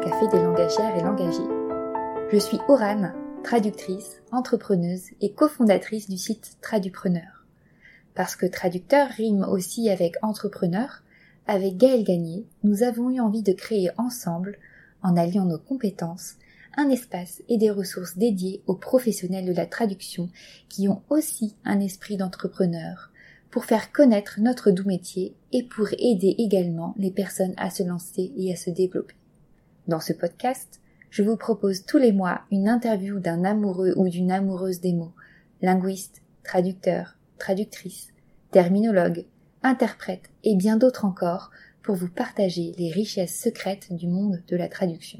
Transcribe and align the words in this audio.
café 0.00 0.28
des 0.28 0.42
langagières 0.42 0.96
et 0.96 1.02
langagiers. 1.02 2.30
Je 2.32 2.38
suis 2.38 2.58
Orane, 2.68 3.12
traductrice, 3.44 4.22
entrepreneuse 4.32 5.10
et 5.20 5.32
cofondatrice 5.32 6.08
du 6.08 6.16
site 6.16 6.56
Tradupreneur. 6.62 7.44
Parce 8.14 8.34
que 8.34 8.46
traducteur 8.46 9.08
rime 9.10 9.44
aussi 9.44 9.90
avec 9.90 10.14
entrepreneur, 10.22 11.02
avec 11.46 11.76
Gaël 11.76 12.02
Gagné, 12.04 12.46
nous 12.64 12.82
avons 12.82 13.10
eu 13.10 13.20
envie 13.20 13.42
de 13.42 13.52
créer 13.52 13.90
ensemble, 13.98 14.58
en 15.02 15.16
alliant 15.18 15.44
nos 15.44 15.58
compétences, 15.58 16.36
un 16.78 16.88
espace 16.88 17.42
et 17.48 17.58
des 17.58 17.70
ressources 17.70 18.16
dédiées 18.16 18.62
aux 18.66 18.76
professionnels 18.76 19.46
de 19.46 19.52
la 19.52 19.66
traduction 19.66 20.30
qui 20.70 20.88
ont 20.88 21.02
aussi 21.10 21.56
un 21.64 21.78
esprit 21.78 22.16
d'entrepreneur, 22.16 23.10
pour 23.50 23.66
faire 23.66 23.92
connaître 23.92 24.40
notre 24.40 24.70
doux 24.70 24.86
métier 24.86 25.34
et 25.52 25.64
pour 25.64 25.88
aider 25.98 26.36
également 26.38 26.94
les 26.96 27.10
personnes 27.10 27.54
à 27.58 27.68
se 27.68 27.82
lancer 27.82 28.32
et 28.38 28.50
à 28.50 28.56
se 28.56 28.70
développer. 28.70 29.14
Dans 29.90 29.98
ce 29.98 30.12
podcast, 30.12 30.80
je 31.10 31.24
vous 31.24 31.36
propose 31.36 31.84
tous 31.84 31.98
les 31.98 32.12
mois 32.12 32.42
une 32.52 32.68
interview 32.68 33.18
d'un 33.18 33.42
amoureux 33.42 33.92
ou 33.96 34.08
d'une 34.08 34.30
amoureuse 34.30 34.80
des 34.80 34.92
mots, 34.92 35.14
linguiste, 35.62 36.22
traducteur, 36.44 37.16
traductrice, 37.40 38.12
terminologue, 38.52 39.26
interprète 39.64 40.30
et 40.44 40.54
bien 40.54 40.76
d'autres 40.76 41.04
encore 41.04 41.50
pour 41.82 41.96
vous 41.96 42.08
partager 42.08 42.72
les 42.78 42.92
richesses 42.92 43.36
secrètes 43.36 43.92
du 43.92 44.06
monde 44.06 44.44
de 44.46 44.56
la 44.56 44.68
traduction. 44.68 45.18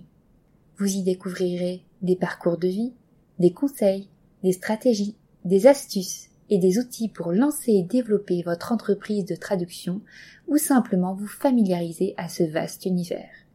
Vous 0.78 0.94
y 0.94 1.02
découvrirez 1.02 1.82
des 2.00 2.14
parcours 2.14 2.56
de 2.56 2.68
vie, 2.68 2.94
des 3.40 3.52
conseils, 3.52 4.08
des 4.44 4.52
stratégies, 4.52 5.16
des 5.44 5.66
astuces 5.66 6.28
et 6.48 6.58
des 6.58 6.78
outils 6.78 7.08
pour 7.08 7.32
lancer 7.32 7.72
et 7.72 7.82
développer 7.82 8.44
votre 8.44 8.70
entreprise 8.70 9.24
de 9.24 9.34
traduction 9.34 10.00
ou 10.46 10.58
simplement 10.58 11.16
vous 11.16 11.26
familiariser 11.26 12.14
à 12.16 12.28
ce 12.28 12.44
vaste 12.44 12.86
univers. 12.86 13.49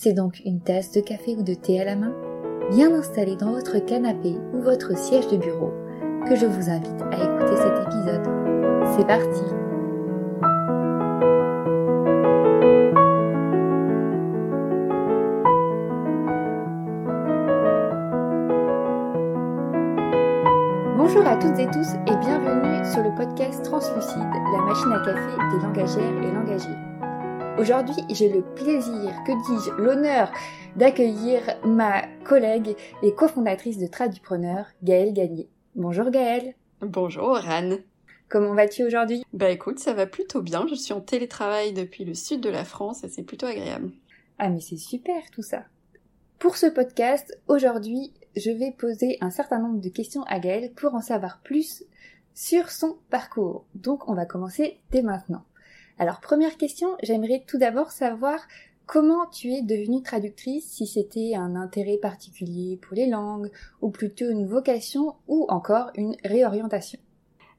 C'est 0.00 0.12
donc 0.12 0.40
une 0.44 0.60
tasse 0.60 0.92
de 0.92 1.00
café 1.00 1.34
ou 1.36 1.42
de 1.42 1.54
thé 1.54 1.80
à 1.80 1.84
la 1.84 1.96
main, 1.96 2.14
bien 2.70 2.94
installée 2.94 3.34
dans 3.34 3.50
votre 3.50 3.84
canapé 3.84 4.36
ou 4.54 4.60
votre 4.62 4.96
siège 4.96 5.26
de 5.26 5.36
bureau, 5.36 5.72
que 6.24 6.36
je 6.36 6.46
vous 6.46 6.70
invite 6.70 7.02
à 7.10 7.16
écouter 7.16 7.56
cet 7.56 7.72
épisode. 7.82 8.22
C'est 8.94 9.04
parti 9.08 9.42
Bonjour 20.96 21.26
à 21.26 21.34
toutes 21.38 21.58
et 21.58 21.66
tous 21.66 21.94
et 22.06 22.16
bienvenue 22.20 22.84
sur 22.88 23.02
le 23.02 23.12
podcast 23.16 23.64
Translucide, 23.64 24.30
la 24.52 24.62
machine 24.62 24.92
à 24.92 25.04
café 25.04 25.56
des 25.56 25.60
langagères 25.60 26.22
et 26.22 26.30
langagiers. 26.30 26.87
Aujourd'hui, 27.58 27.96
j'ai 28.08 28.28
le 28.28 28.42
plaisir, 28.42 29.12
que 29.26 29.32
dis-je, 29.32 29.72
l'honneur 29.82 30.30
d'accueillir 30.76 31.42
ma 31.64 32.02
collègue 32.24 32.76
et 33.02 33.12
cofondatrice 33.12 33.78
de 33.78 33.88
Tradupreneur, 33.88 34.66
Gaëlle 34.84 35.12
Gagné. 35.12 35.48
Bonjour 35.74 36.08
Gaëlle. 36.10 36.54
Bonjour 36.82 37.36
Anne. 37.36 37.78
Comment 38.28 38.54
vas-tu 38.54 38.84
aujourd'hui? 38.84 39.24
Bah 39.32 39.50
écoute, 39.50 39.80
ça 39.80 39.92
va 39.92 40.06
plutôt 40.06 40.40
bien. 40.40 40.68
Je 40.68 40.76
suis 40.76 40.92
en 40.92 41.00
télétravail 41.00 41.72
depuis 41.72 42.04
le 42.04 42.14
sud 42.14 42.40
de 42.40 42.48
la 42.48 42.64
France 42.64 43.02
et 43.02 43.08
c'est 43.08 43.24
plutôt 43.24 43.46
agréable. 43.46 43.90
Ah 44.38 44.50
mais 44.50 44.60
c'est 44.60 44.76
super 44.76 45.28
tout 45.32 45.42
ça. 45.42 45.64
Pour 46.38 46.56
ce 46.56 46.66
podcast, 46.66 47.36
aujourd'hui, 47.48 48.12
je 48.36 48.52
vais 48.52 48.70
poser 48.70 49.18
un 49.20 49.30
certain 49.30 49.58
nombre 49.58 49.80
de 49.80 49.88
questions 49.88 50.22
à 50.28 50.38
Gaëlle 50.38 50.72
pour 50.74 50.94
en 50.94 51.00
savoir 51.00 51.40
plus 51.42 51.82
sur 52.34 52.70
son 52.70 52.98
parcours. 53.10 53.64
Donc 53.74 54.08
on 54.08 54.14
va 54.14 54.26
commencer 54.26 54.78
dès 54.92 55.02
maintenant. 55.02 55.42
Alors 55.98 56.20
première 56.20 56.56
question, 56.56 56.96
j'aimerais 57.02 57.44
tout 57.46 57.58
d'abord 57.58 57.90
savoir 57.90 58.38
comment 58.86 59.26
tu 59.26 59.52
es 59.52 59.62
devenue 59.62 60.02
traductrice, 60.02 60.64
si 60.64 60.86
c'était 60.86 61.34
un 61.34 61.56
intérêt 61.56 61.98
particulier 61.98 62.78
pour 62.80 62.94
les 62.94 63.06
langues, 63.06 63.50
ou 63.82 63.90
plutôt 63.90 64.30
une 64.30 64.46
vocation, 64.46 65.16
ou 65.26 65.44
encore 65.48 65.90
une 65.94 66.16
réorientation. 66.24 66.98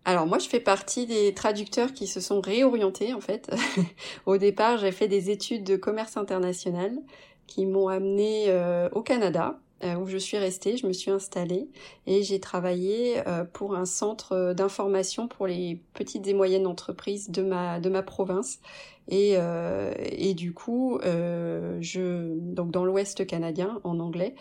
Alors 0.05 0.25
moi, 0.25 0.39
je 0.39 0.47
fais 0.47 0.61
partie 0.61 1.05
des 1.05 1.33
traducteurs 1.33 1.93
qui 1.93 2.07
se 2.07 2.21
sont 2.21 2.41
réorientés 2.41 3.13
en 3.13 3.19
fait. 3.19 3.51
Au 4.25 4.37
départ, 4.37 4.77
j'ai 4.77 4.91
fait 4.91 5.07
des 5.07 5.29
études 5.29 5.65
de 5.65 5.75
commerce 5.75 6.17
international 6.17 6.97
qui 7.45 7.65
m'ont 7.65 7.89
amené 7.89 8.45
euh, 8.47 8.89
au 8.93 9.01
Canada 9.01 9.59
où 9.83 10.05
je 10.07 10.17
suis 10.17 10.37
restée, 10.37 10.77
je 10.77 10.87
me 10.87 10.93
suis 10.93 11.11
installée 11.11 11.69
et 12.05 12.23
j'ai 12.23 12.39
travaillé 12.39 13.25
euh, 13.27 13.43
pour 13.45 13.75
un 13.75 13.85
centre 13.85 14.53
d'information 14.53 15.27
pour 15.27 15.47
les 15.47 15.81
petites 15.93 16.27
et 16.27 16.33
moyennes 16.33 16.67
entreprises 16.67 17.29
de 17.29 17.41
ma 17.43 17.79
de 17.79 17.89
ma 17.89 18.03
province. 18.03 18.59
Et 19.07 19.33
euh, 19.37 19.93
et 19.97 20.33
du 20.33 20.53
coup 20.53 20.99
je 21.03 22.37
donc 22.39 22.71
dans 22.71 22.85
l'Ouest 22.85 23.25
canadien 23.25 23.79
en 23.83 23.99
anglais. 23.99 24.35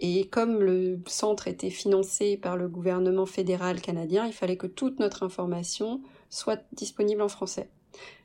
Et 0.00 0.28
comme 0.28 0.60
le 0.62 1.00
centre 1.06 1.48
était 1.48 1.70
financé 1.70 2.36
par 2.36 2.56
le 2.56 2.68
gouvernement 2.68 3.26
fédéral 3.26 3.80
canadien, 3.80 4.26
il 4.26 4.32
fallait 4.32 4.56
que 4.56 4.68
toute 4.68 5.00
notre 5.00 5.24
information 5.24 6.00
soit 6.30 6.60
disponible 6.72 7.20
en 7.20 7.28
français. 7.28 7.68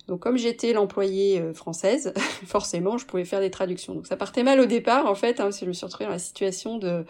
Donc 0.08 0.20
comme 0.20 0.38
j'étais 0.38 0.74
l'employée 0.74 1.40
euh, 1.40 1.54
française, 1.54 2.14
forcément 2.46 2.98
je 2.98 3.06
pouvais 3.06 3.26
faire 3.26 3.40
des 3.40 3.52
traductions. 3.52 3.94
Donc 3.96 4.08
ça 4.08 4.18
partait 4.18 4.44
mal 4.44 4.60
au 4.60 4.66
départ 4.66 5.06
en 5.06 5.16
fait, 5.16 5.40
hein, 5.40 5.46
parce 5.46 5.60
que 5.60 5.66
je 5.66 5.70
me 5.70 5.74
suis 5.74 5.86
retrouvée 5.86 6.06
dans 6.06 6.12
la 6.12 6.20
situation 6.20 6.78
de 6.78 7.06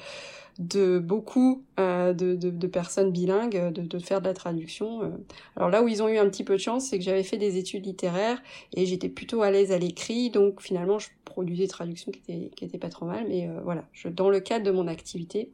de 0.59 0.99
beaucoup 0.99 1.63
euh, 1.79 2.13
de, 2.13 2.35
de, 2.35 2.67
personnes 2.67 3.11
bilingues 3.11 3.73
de, 3.73 3.81
de, 3.81 3.97
faire 3.97 4.21
de 4.21 4.27
la 4.27 4.35
traduction. 4.35 5.01
Euh. 5.01 5.09
Alors 5.55 5.71
là 5.71 5.81
où 5.81 5.87
ils 5.87 6.03
ont 6.03 6.07
eu 6.07 6.19
un 6.19 6.29
petit 6.29 6.43
peu 6.43 6.53
de 6.53 6.59
chance, 6.59 6.85
c'est 6.85 6.99
que 6.99 7.03
j'avais 7.03 7.23
fait 7.23 7.37
des 7.37 7.57
études 7.57 7.87
littéraires 7.87 8.39
et 8.75 8.85
j'étais 8.85 9.09
plutôt 9.09 9.41
à 9.41 9.49
l'aise 9.49 9.71
à 9.71 9.79
l'écrit, 9.79 10.29
donc 10.29 10.61
finalement 10.61 10.99
je 10.99 11.07
produisais 11.25 11.63
des 11.63 11.69
traductions 11.69 12.11
qui 12.11 12.19
étaient, 12.19 12.51
qui 12.55 12.65
étaient 12.65 12.77
pas 12.77 12.89
trop 12.89 13.07
mal, 13.07 13.25
mais 13.27 13.49
voilà, 13.63 13.83
je, 13.93 14.09
dans 14.09 14.29
le 14.29 14.41
cadre 14.41 14.63
de 14.63 14.69
mon 14.69 14.87
activité, 14.87 15.49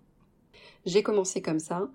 j'ai 0.86 1.04
commencé 1.04 1.42
comme 1.42 1.60
ça 1.60 1.90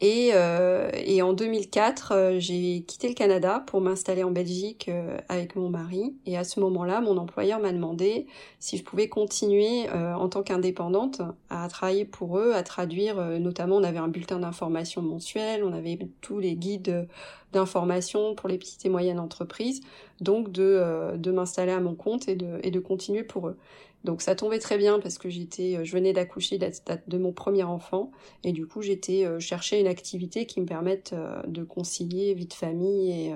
et, 0.00 0.30
euh, 0.32 0.90
et 0.94 1.22
en 1.22 1.32
2004, 1.32 2.12
euh, 2.12 2.36
j'ai 2.38 2.84
quitté 2.86 3.08
le 3.08 3.14
Canada 3.14 3.64
pour 3.66 3.80
m'installer 3.80 4.22
en 4.22 4.30
Belgique 4.30 4.88
euh, 4.88 5.18
avec 5.28 5.56
mon 5.56 5.70
mari. 5.70 6.14
Et 6.24 6.36
à 6.36 6.44
ce 6.44 6.60
moment-là, 6.60 7.00
mon 7.00 7.16
employeur 7.16 7.58
m'a 7.58 7.72
demandé 7.72 8.26
si 8.60 8.76
je 8.76 8.84
pouvais 8.84 9.08
continuer 9.08 9.88
en 9.90 10.28
tant 10.28 10.42
qu'indépendante 10.42 11.20
à 11.50 11.68
travailler 11.68 12.04
pour 12.04 12.38
eux, 12.38 12.52
à 12.54 12.62
traduire. 12.62 13.16
notamment, 13.40 13.76
on 13.76 13.84
avait 13.84 13.98
un 13.98 14.08
bulletin 14.08 14.38
d'information 14.38 15.02
mensuel, 15.02 15.64
on 15.64 15.72
avait 15.72 15.98
tous 16.20 16.38
les 16.38 16.54
guides 16.54 17.08
d'information 17.52 18.34
pour 18.34 18.48
les 18.48 18.58
petites 18.58 18.84
et 18.84 18.88
moyennes 18.88 19.20
entreprises. 19.20 19.80
Donc, 20.20 20.50
de, 20.50 21.16
de 21.16 21.30
m'installer 21.30 21.72
à 21.72 21.80
mon 21.80 21.94
compte 21.94 22.28
et 22.28 22.34
de, 22.34 22.58
et 22.62 22.70
de 22.70 22.80
continuer 22.80 23.22
pour 23.22 23.48
eux. 23.48 23.56
Donc 24.04 24.22
ça 24.22 24.34
tombait 24.34 24.60
très 24.60 24.78
bien 24.78 25.00
parce 25.00 25.18
que 25.18 25.28
j'étais, 25.28 25.76
euh, 25.76 25.84
je 25.84 25.92
venais 25.92 26.12
d'accoucher 26.12 26.58
de, 26.58 27.18
mon 27.18 27.32
premier 27.32 27.64
enfant 27.64 28.12
et 28.44 28.52
du 28.52 28.66
coup 28.66 28.80
j'étais 28.80 29.24
euh, 29.26 29.40
chercher 29.40 29.80
une 29.80 29.88
activité 29.88 30.46
qui 30.46 30.60
me 30.60 30.66
permette 30.66 31.12
euh, 31.12 31.42
de 31.46 31.64
concilier 31.64 32.32
vie 32.34 32.46
de 32.46 32.54
famille 32.54 33.34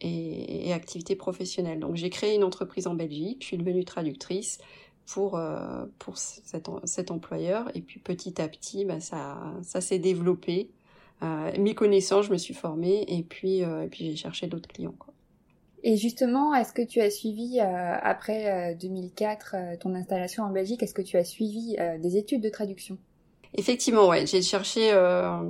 et, 0.00 0.66
et, 0.68 0.72
activité 0.72 1.16
professionnelle. 1.16 1.80
Donc 1.80 1.96
j'ai 1.96 2.10
créé 2.10 2.34
une 2.34 2.44
entreprise 2.44 2.86
en 2.86 2.94
Belgique, 2.94 3.38
je 3.40 3.46
suis 3.46 3.58
devenue 3.58 3.84
traductrice 3.84 4.58
pour 5.06 5.40
pour 5.98 6.18
cet, 6.18 6.68
cet 6.84 7.10
employeur 7.10 7.68
et 7.74 7.80
puis 7.80 7.98
petit 7.98 8.40
à 8.40 8.48
petit 8.48 8.84
bah, 8.84 9.00
ça 9.00 9.38
ça 9.62 9.80
s'est 9.80 9.98
développé. 9.98 10.70
mes 11.58 11.74
connaissances, 11.74 12.26
je 12.26 12.32
me 12.32 12.38
suis 12.38 12.54
formée 12.54 13.04
et 13.08 13.22
puis 13.22 13.62
puis 13.90 14.10
j'ai 14.10 14.16
cherché 14.16 14.46
d'autres 14.46 14.68
clients. 14.68 14.94
Et 15.82 15.96
justement, 15.96 16.54
est-ce 16.54 16.72
que 16.72 16.82
tu 16.82 17.00
as 17.00 17.10
suivi, 17.10 17.58
euh, 17.58 17.96
après 18.02 18.74
2004, 18.76 19.54
euh, 19.54 19.58
euh, 19.58 19.76
ton 19.76 19.94
installation 19.94 20.44
en 20.44 20.50
Belgique, 20.50 20.82
est-ce 20.82 20.94
que 20.94 21.02
tu 21.02 21.16
as 21.16 21.24
suivi 21.24 21.76
des 22.00 22.16
études 22.16 22.42
de 22.42 22.50
traduction? 22.50 22.98
Effectivement, 23.54 24.08
ouais, 24.08 24.26
j'ai 24.26 24.42
cherché. 24.42 24.92
Euh, 24.92 25.40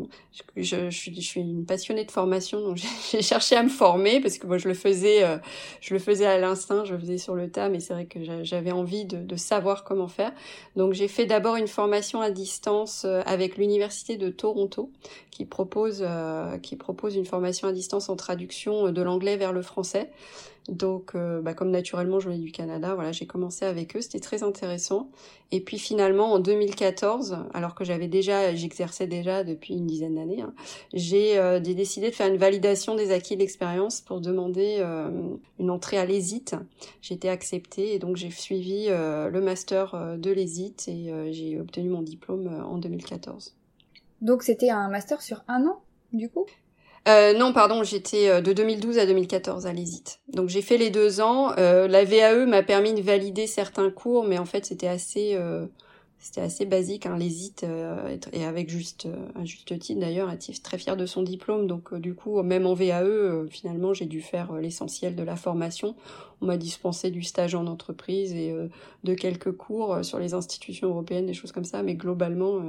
je, 0.57 0.91
suis, 0.91 1.41
une 1.41 1.67
passionnée 1.67 2.05
de 2.05 2.11
formation, 2.11 2.61
donc 2.61 2.79
j'ai 3.11 3.23
cherché 3.23 3.57
à 3.57 3.63
me 3.63 3.69
former 3.69 4.21
parce 4.21 4.39
que 4.39 4.47
moi 4.47 4.59
je 4.59 4.69
le 4.69 4.75
faisais, 4.75 5.23
euh, 5.23 5.37
je 5.81 5.93
le 5.93 6.01
faisais 6.01 6.27
à 6.27 6.39
l'instinct, 6.39 6.85
je 6.85 6.95
le 6.95 7.01
faisais 7.01 7.19
sur 7.19 7.35
le 7.35 7.51
tas, 7.51 7.69
mais 7.69 7.81
c'est 7.81 7.93
vrai 7.93 8.07
que 8.07 8.21
j'avais 8.43 8.73
envie 8.73 9.05
de, 9.05 9.19
de, 9.19 9.37
savoir 9.37 9.85
comment 9.85 10.09
faire. 10.09 10.33
Donc 10.77 10.93
j'ai 10.93 11.09
fait 11.09 11.27
d'abord 11.27 11.57
une 11.57 11.69
formation 11.69 12.21
à 12.21 12.31
distance 12.31 13.05
euh, 13.05 13.23
avec 13.27 13.57
l'université 13.57 14.17
de 14.17 14.31
Toronto, 14.31 14.91
qui 15.31 15.45
propose, 15.45 16.05
euh, 16.07 16.59
qui 16.59 16.77
propose 16.77 17.17
une 17.17 17.27
formation 17.27 17.69
à 17.69 17.73
distance 17.73 18.09
en 18.09 18.17
traduction 18.17 18.93
de 18.93 19.03
l'anglais 19.03 19.37
vers 19.37 19.53
le 19.53 19.63
français. 19.63 20.11
Donc, 20.69 21.13
euh, 21.15 21.41
bah, 21.41 21.55
comme 21.55 21.71
naturellement 21.71 22.21
je 22.21 22.29
venais 22.29 22.39
du 22.41 22.53
Canada, 22.53 22.95
voilà, 22.95 23.13
j'ai 23.13 23.27
commencé 23.27 23.65
avec 23.65 23.97
eux, 23.97 24.01
c'était 24.01 24.21
très 24.21 24.43
intéressant. 24.43 25.11
Et 25.51 25.61
puis 25.61 25.79
finalement, 25.79 26.33
en 26.33 26.39
2014, 26.39 27.39
alors 27.55 27.75
que 27.75 27.85
j'avais 27.85 28.07
déjà, 28.07 28.55
j'exerçais 28.55 29.07
déjà 29.07 29.43
depuis 29.43 29.75
une 29.75 29.87
dizaine 29.87 30.15
d'années, 30.15 30.43
hein, 30.43 30.55
j'ai 30.93 31.39
euh, 31.39 31.59
décidé 31.61 32.11
de 32.11 32.15
faire 32.15 32.29
une 32.29 32.37
validation 32.37 32.95
des 32.95 33.11
acquis 33.11 33.35
de 33.35 33.41
l'expérience 33.41 34.01
pour 34.01 34.21
demander 34.21 34.77
euh, 34.79 35.11
une 35.59 35.71
entrée 35.71 35.99
à 35.99 36.05
l'ESIT. 36.05 36.55
J'ai 37.03 37.15
été 37.15 37.29
acceptée 37.29 37.95
et 37.95 37.99
donc 37.99 38.17
j'ai 38.17 38.31
suivi 38.31 38.89
le 38.89 39.41
master 39.41 40.17
de 40.19 40.31
l'ESIT 40.31 40.89
et 40.89 41.33
j'ai 41.33 41.59
obtenu 41.59 41.89
mon 41.89 42.03
diplôme 42.03 42.49
en 42.65 42.79
2014. 42.79 43.55
Donc 44.21 44.43
c'était 44.43 44.71
un 44.71 44.89
master 44.89 45.23
sur 45.23 45.43
un 45.49 45.67
an, 45.67 45.81
du 46.13 46.29
coup? 46.29 46.47
Euh, 47.09 47.33
non, 47.33 47.53
pardon, 47.53 47.83
j'étais 47.83 48.29
euh, 48.29 48.41
de 48.41 48.53
2012 48.53 48.99
à 48.99 49.07
2014 49.07 49.67
à 49.67 49.73
l'ESIT. 49.73 50.19
Donc 50.29 50.49
j'ai 50.49 50.63
fait 50.63 50.77
les 50.77 50.91
deux 50.91 51.21
ans. 51.21 51.53
Euh, 51.57 51.89
la 51.89 52.05
VAE 52.05 52.47
m'a 52.47 52.63
permis 52.63 52.93
de 52.93 53.01
valider 53.01 53.47
certains 53.47 53.91
cours, 53.91 54.25
mais 54.25 54.39
en 54.39 54.45
fait 54.45 54.67
c'était 54.67 54.87
assez, 54.87 55.39
c'était 56.19 56.43
assez 56.43 56.67
basique. 56.67 57.07
Hein, 57.07 57.17
l'ESIT 57.17 57.65
et 58.33 58.45
avec 58.45 58.69
juste 58.69 59.09
un 59.35 59.47
juste 59.47 59.79
titre 59.79 60.01
d'ailleurs, 60.01 60.31
est 60.31 60.63
très 60.63 60.77
fier 60.77 60.95
de 60.95 61.07
son 61.07 61.23
diplôme. 61.23 61.67
Donc 61.67 61.95
du 61.95 62.15
coup, 62.15 62.43
même 62.43 62.67
en 62.67 62.75
VAE, 62.75 63.47
finalement 63.49 63.95
j'ai 63.95 64.07
dû 64.07 64.21
faire 64.21 64.53
l'essentiel 64.53 65.17
de 65.17 65.23
la 65.23 65.37
formation. 65.37 65.95
On 66.43 66.47
m'a 66.47 66.59
dispensé 66.59 67.11
du 67.11 67.23
stage 67.23 67.55
en 67.55 67.67
entreprise 67.67 68.35
et 68.35 68.55
de 69.05 69.15
quelques 69.15 69.53
cours 69.53 70.05
sur 70.05 70.19
les 70.19 70.35
institutions 70.35 70.89
européennes, 70.89 71.27
des 71.27 71.35
choses 71.35 71.53
comme 71.53 71.65
ça. 71.65 71.83
Mais 71.83 71.95
globalement, 71.95 72.61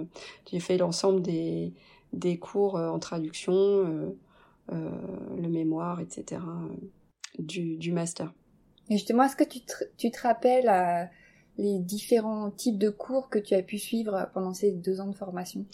j'ai 0.50 0.62
fait 0.62 0.78
l'ensemble 0.78 1.22
des 1.22 1.74
des 2.14 2.38
cours 2.38 2.76
en 2.76 3.00
traduction 3.00 4.14
euh, 4.72 4.90
le 5.38 5.50
mémoire, 5.50 6.00
etc. 6.00 6.42
Euh, 6.48 6.90
du, 7.40 7.78
du 7.78 7.92
master. 7.92 8.32
Et 8.90 8.94
justement, 8.94 9.24
est-ce 9.24 9.36
que 9.36 9.44
tu 9.44 9.62
te, 9.62 9.74
tu 9.98 10.12
te 10.12 10.22
rappelles 10.22 10.70
euh, 10.70 11.04
les 11.58 11.80
différents 11.80 12.52
types 12.52 12.78
de 12.78 12.90
cours 12.90 13.30
que 13.30 13.40
tu 13.40 13.54
as 13.54 13.62
pu 13.62 13.78
suivre 13.78 14.30
pendant 14.34 14.54
ces 14.54 14.72
deux 14.72 15.00
ans 15.02 15.08
de 15.08 15.16
formation 15.16 15.66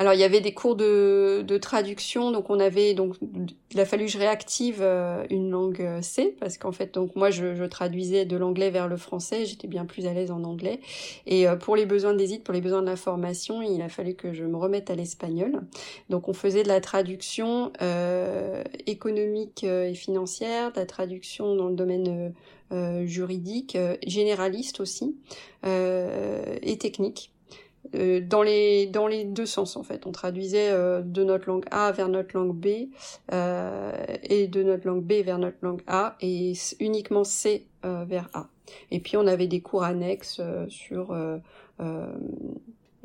alors 0.00 0.12
il 0.12 0.18
y 0.18 0.24
avait 0.24 0.40
des 0.40 0.52
cours 0.52 0.74
de, 0.74 1.42
de 1.46 1.56
traduction, 1.56 2.32
donc 2.32 2.50
on 2.50 2.58
avait 2.58 2.94
donc 2.94 3.14
il 3.70 3.78
a 3.78 3.84
fallu 3.84 4.06
que 4.06 4.10
je 4.10 4.18
réactive 4.18 4.78
euh, 4.80 5.24
une 5.30 5.50
langue 5.50 5.80
euh, 5.80 6.02
C 6.02 6.36
parce 6.40 6.58
qu'en 6.58 6.72
fait 6.72 6.92
donc 6.94 7.14
moi 7.14 7.30
je, 7.30 7.64
traduisais 7.66 8.24
de 8.24 8.36
l'anglais 8.36 8.70
vers 8.70 8.88
le 8.88 8.96
français, 8.96 9.46
j'étais 9.46 9.68
bien 9.68 9.84
plus 9.84 10.06
à 10.06 10.12
l'aise 10.12 10.32
en 10.32 10.42
anglais. 10.42 10.80
Et 11.26 11.46
euh, 11.46 11.54
pour 11.54 11.76
les 11.76 11.86
besoins 11.86 12.12
des 12.12 12.40
pour 12.40 12.52
les 12.52 12.60
besoins 12.60 12.80
de 12.80 12.86
la 12.86 12.96
formation, 12.96 13.62
il 13.62 13.80
a 13.82 13.88
fallu 13.88 14.14
que 14.14 14.32
je 14.32 14.44
me 14.44 14.56
remette 14.56 14.90
à 14.90 14.96
l'espagnol. 14.96 15.60
Donc 16.10 16.28
on 16.28 16.32
faisait 16.32 16.64
de 16.64 16.68
la 16.68 16.80
traduction 16.80 17.72
économique 18.86 19.62
et 19.64 19.94
financière, 19.94 20.72
de 20.72 20.80
la 20.80 20.86
traduction 20.86 21.54
dans 21.54 21.68
le 21.68 21.74
domaine 21.74 22.32
juridique, 23.04 23.78
généraliste 24.06 24.80
aussi 24.80 25.16
et 25.64 26.78
technique. 26.78 27.30
Euh, 27.94 28.20
dans 28.20 28.42
les 28.42 28.86
dans 28.86 29.06
les 29.06 29.24
deux 29.24 29.46
sens 29.46 29.76
en 29.76 29.82
fait. 29.82 30.06
On 30.06 30.12
traduisait 30.12 30.70
euh, 30.70 31.02
de 31.02 31.22
notre 31.22 31.48
langue 31.48 31.66
A 31.70 31.92
vers 31.92 32.08
notre 32.08 32.36
langue 32.36 32.54
B 32.54 32.88
euh, 33.32 33.92
et 34.22 34.48
de 34.48 34.62
notre 34.62 34.86
langue 34.86 35.04
B 35.04 35.12
vers 35.24 35.38
notre 35.38 35.58
langue 35.62 35.82
A 35.86 36.16
et 36.20 36.54
uniquement 36.80 37.24
C 37.24 37.66
vers 37.82 38.30
A. 38.32 38.48
Et 38.90 38.98
puis 39.00 39.18
on 39.18 39.26
avait 39.26 39.46
des 39.46 39.60
cours 39.60 39.82
annexes 39.82 40.40
sur 40.68 41.14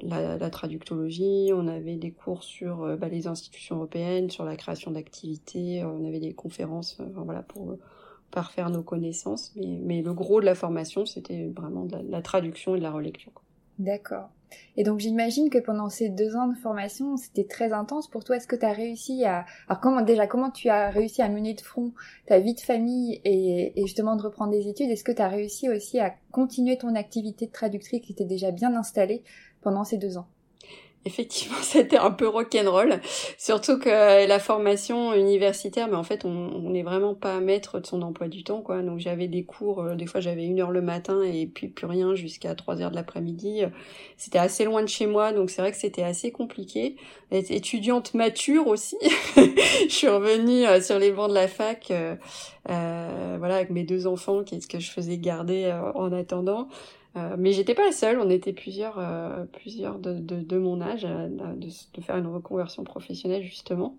la, 0.02 0.50
traductologie, 0.50 1.52
on 1.54 1.68
avait 1.68 1.98
des 1.98 2.12
cours 2.12 2.44
sur 2.44 2.96
bah, 2.96 3.10
les 3.10 3.28
institutions 3.28 3.76
européennes, 3.76 4.30
sur 4.30 4.46
la 4.46 4.56
création 4.56 4.92
d'activités, 4.92 5.84
on 5.84 6.08
avait 6.08 6.22
des 6.22 6.32
conférences, 6.32 7.02
voilà 7.14 7.42
pour 7.42 7.76
parfaire 8.31 8.70
nos 8.70 8.84
connaissances. 8.84 9.54
Mais, 9.56 10.02
le 10.02 10.14
gros 10.14 10.42
de 10.42 10.46
la 10.46 10.56
formation, 10.56 11.06
c'était 11.06 11.48
vraiment 11.56 11.86
de 11.86 11.98
la, 11.98 12.04
la, 12.04 12.22
traduction 12.22 12.76
et 12.76 12.80
de 12.80 12.84
la 12.84 12.92
relecture. 12.92 13.31
D'accord. 13.80 14.30
Et 14.78 14.84
donc 14.84 15.00
j'imagine 15.00 15.50
que 15.50 15.60
pendant 15.60 15.90
ces 15.90 16.10
deux 16.10 16.36
ans 16.36 16.48
de 16.48 16.56
formation, 16.56 17.18
c'était 17.18 17.44
très 17.44 17.72
intense 17.72 18.10
pour 18.10 18.24
toi. 18.24 18.36
Est-ce 18.36 18.48
que 18.48 18.56
tu 18.56 18.66
as 18.66 18.74
réussi 18.74 19.24
à... 19.24 19.46
Alors 19.68 19.80
comment 19.80 20.02
déjà, 20.02 20.28
comment 20.28 20.50
tu 20.50 20.70
as 20.70 20.90
réussi 20.90 21.22
à 21.22 21.30
mener 21.30 21.54
de 21.54 21.62
front 21.62 21.94
ta 22.26 22.40
vie 22.40 22.56
de 22.56 22.60
famille 22.60 23.22
et, 23.24 23.80
et 23.80 23.81
justement 23.86 24.16
de 24.16 24.24
reprendre 24.24 24.52
des 24.52 24.68
études? 24.68 24.90
Est-ce 24.90 25.04
que 25.04 25.12
tu 25.12 25.22
as 25.22 25.28
réussi 25.28 25.70
aussi 25.70 26.00
à 26.00 26.16
continuer 26.32 26.78
ton 26.78 26.96
activité 26.96 27.46
de 27.46 27.52
traductrice 27.52 28.02
qui 28.02 28.12
était 28.12 28.25
déjà 28.25 28.52
bien 28.52 28.75
installée 28.75 29.24
pendant 29.62 29.84
ces 29.84 29.98
deux 29.98 30.18
ans? 30.18 30.28
Effectivement, 31.06 31.57
c'était 31.62 31.98
un 31.98 32.12
peu 32.12 32.28
rock'n'roll. 32.28 33.00
Surtout 33.38 33.80
que 33.80 34.28
la 34.28 34.40
formation 34.40 35.13
universitaire, 35.13 35.88
mais 35.88 35.96
en 35.96 36.04
fait, 36.04 36.25
on 36.25 36.69
n'est 36.69 36.84
vraiment 36.84 37.16
pas 37.16 37.40
maître 37.40 37.80
de 37.80 37.86
son 37.86 38.01
emploi 38.01 38.28
du 38.28 38.44
temps, 38.44 38.62
quoi. 38.62 38.81
Donc 38.81 39.00
j'avais 39.00 39.28
des 39.28 39.44
cours, 39.44 39.81
euh, 39.81 39.96
des 39.96 40.06
fois 40.06 40.22
j'avais 40.22 40.46
une 40.46 40.60
heure 40.60 40.72
le 40.72 40.81
matin 40.81 41.22
et 41.24 41.48
puis 41.48 41.68
plus 41.68 41.88
rien 41.88 42.16
jusqu'à 42.16 42.56
trois 42.56 42.81
heures 42.81 42.92
de 42.92 42.96
l'après-midi. 42.96 43.63
C'était 44.18 44.40
assez 44.40 44.66
loin 44.66 44.81
de 44.81 44.88
chez 44.88 45.07
moi, 45.07 45.31
donc 45.31 45.50
c'est 45.50 45.62
vrai 45.62 45.72
que 45.72 45.78
c'était 45.78 46.04
assez 46.04 46.31
compliqué. 46.31 46.98
Étudiante 47.31 48.16
mature 48.16 48.68
aussi, 48.68 48.98
je 49.36 49.88
suis 49.88 50.07
revenue 50.07 50.66
euh, 50.66 50.81
sur 50.81 51.00
les 51.00 51.12
bancs 51.12 51.30
de 51.30 51.36
la 51.36 51.48
fac, 51.48 51.92
euh, 51.92 52.16
euh, 52.69 53.36
voilà, 53.38 53.56
avec 53.56 53.69
mes 53.69 53.84
deux 53.84 54.07
enfants, 54.07 54.44
qu'est-ce 54.44 54.68
que 54.68 54.80
je 54.80 54.92
faisais 54.92 55.18
garder 55.18 55.72
en 55.96 56.12
attendant. 56.12 56.68
Euh, 57.16 57.36
mais 57.40 57.54
j'étais 57.54 57.74
pas 57.74 57.86
la 57.86 57.92
seule, 57.92 58.20
on 58.20 58.30
était 58.30 58.54
plusieurs, 58.54 59.00
euh, 59.00 59.44
plusieurs 59.52 59.98
de, 59.98 60.58
mon 60.58 60.80
âge 60.80 61.06
euh, 61.06 61.28
de, 61.56 62.02
faire 62.02 62.18
une 62.18 62.28
reconversion 62.28 62.84
professionnelle 62.84 63.44
justement. 63.44 63.98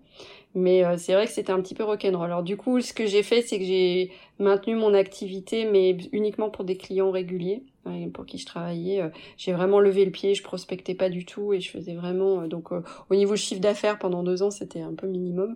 Mais 0.53 0.83
c'est 0.97 1.13
vrai 1.13 1.27
que 1.27 1.31
c'était 1.31 1.53
un 1.53 1.61
petit 1.61 1.75
peu 1.75 1.83
rock'n'roll. 1.83 2.25
Alors 2.25 2.43
du 2.43 2.57
coup, 2.57 2.81
ce 2.81 2.93
que 2.93 3.05
j'ai 3.05 3.23
fait, 3.23 3.41
c'est 3.41 3.57
que 3.57 3.63
j'ai 3.63 4.11
maintenu 4.37 4.75
mon 4.75 4.93
activité, 4.93 5.63
mais 5.63 5.95
uniquement 6.11 6.49
pour 6.49 6.65
des 6.65 6.75
clients 6.75 7.11
réguliers 7.11 7.63
pour 8.13 8.25
qui 8.25 8.37
je 8.37 8.45
travaillais. 8.45 9.01
j'ai 9.37 9.53
vraiment 9.53 9.79
levé 9.79 10.03
le 10.03 10.11
pied, 10.11 10.35
je 10.35 10.43
prospectais 10.43 10.93
pas 10.93 11.09
du 11.09 11.25
tout 11.25 11.53
et 11.53 11.61
je 11.61 11.71
faisais 11.71 11.95
vraiment 11.95 12.47
donc 12.47 12.71
au 12.73 13.15
niveau 13.15 13.35
chiffre 13.37 13.61
d'affaires 13.61 13.97
pendant 13.97 14.23
deux 14.23 14.43
ans, 14.43 14.51
c'était 14.51 14.81
un 14.81 14.93
peu 14.93 15.07
minimum 15.07 15.55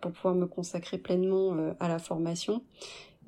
pour 0.00 0.10
pouvoir 0.12 0.34
me 0.34 0.46
consacrer 0.46 0.96
pleinement 0.96 1.54
à 1.78 1.88
la 1.88 1.98
formation. 1.98 2.62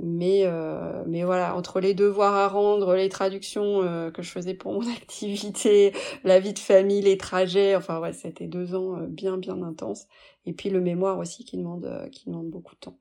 Mais, 0.03 0.47
euh, 0.47 1.05
mais 1.07 1.25
voilà, 1.25 1.55
entre 1.55 1.79
les 1.79 1.93
devoirs 1.93 2.35
à 2.35 2.49
rendre, 2.49 2.95
les 2.95 3.11
traductions 3.11 3.83
euh, 3.83 4.11
que 4.11 4.23
je 4.23 4.31
faisais 4.31 4.55
pour 4.55 4.73
mon 4.81 4.91
activité, 4.91 5.93
la 6.25 6.41
vie 6.41 6.55
de 6.55 6.59
famille, 6.59 7.03
les 7.03 7.19
trajets, 7.19 7.77
enfin 7.77 8.01
ouais, 8.01 8.15
c'était 8.15 8.47
deux 8.47 8.75
ans 8.75 8.97
euh, 8.97 9.07
bien 9.07 9.37
bien 9.37 9.63
intenses. 9.63 10.07
Et 10.47 10.55
puis 10.55 10.71
le 10.71 10.81
mémoire 10.81 11.19
aussi 11.19 11.45
qui 11.45 11.59
demande 11.59 12.09
qui 12.13 12.27
demande 12.27 12.49
beaucoup 12.49 12.75
de 12.75 12.81
temps. 12.81 12.99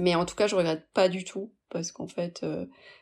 Mais 0.00 0.16
en 0.16 0.24
tout 0.24 0.34
cas, 0.34 0.48
je 0.48 0.56
regrette 0.56 0.88
pas 0.92 1.08
du 1.08 1.22
tout 1.22 1.52
parce 1.70 1.92
qu'en 1.92 2.08
fait, 2.08 2.44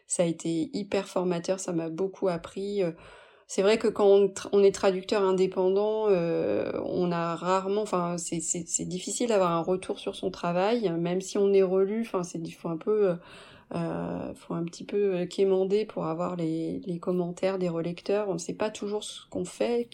ça 0.06 0.24
a 0.24 0.26
été 0.26 0.70
hyper 0.74 1.08
formateur, 1.08 1.58
ça 1.58 1.72
m'a 1.72 1.88
beaucoup 1.88 2.28
appris 2.28 2.82
c'est 3.54 3.60
vrai 3.60 3.76
que 3.76 3.86
quand 3.86 4.08
on, 4.52 4.62
est 4.62 4.74
traducteur 4.74 5.22
indépendant, 5.22 6.06
euh, 6.08 6.72
on 6.86 7.12
a 7.12 7.36
rarement, 7.36 7.82
enfin, 7.82 8.16
c'est 8.16 8.86
difficile 8.86 9.28
d'avoir 9.28 9.50
un 9.50 9.60
retour 9.60 9.98
sur 9.98 10.16
son 10.16 10.30
travail, 10.30 10.90
même 10.98 11.20
si 11.20 11.36
on 11.36 11.52
est 11.52 11.62
relu. 11.62 12.00
Enfin, 12.00 12.22
c'est 12.22 12.40
un 12.64 12.78
peu 12.78 13.14
euh, 13.74 14.34
faut 14.34 14.54
un 14.54 14.64
petit 14.64 14.84
peu 14.84 15.14
euh, 15.14 15.26
quémander 15.26 15.84
pour 15.84 16.04
avoir 16.06 16.36
les, 16.36 16.80
commentaires 17.00 17.58
des 17.58 17.68
relecteurs. 17.68 18.28
On 18.28 18.34
ne 18.34 18.38
sait 18.38 18.54
pas 18.54 18.70
toujours 18.70 19.02
ce 19.02 19.26
qu'on 19.30 19.44
fait. 19.44 19.88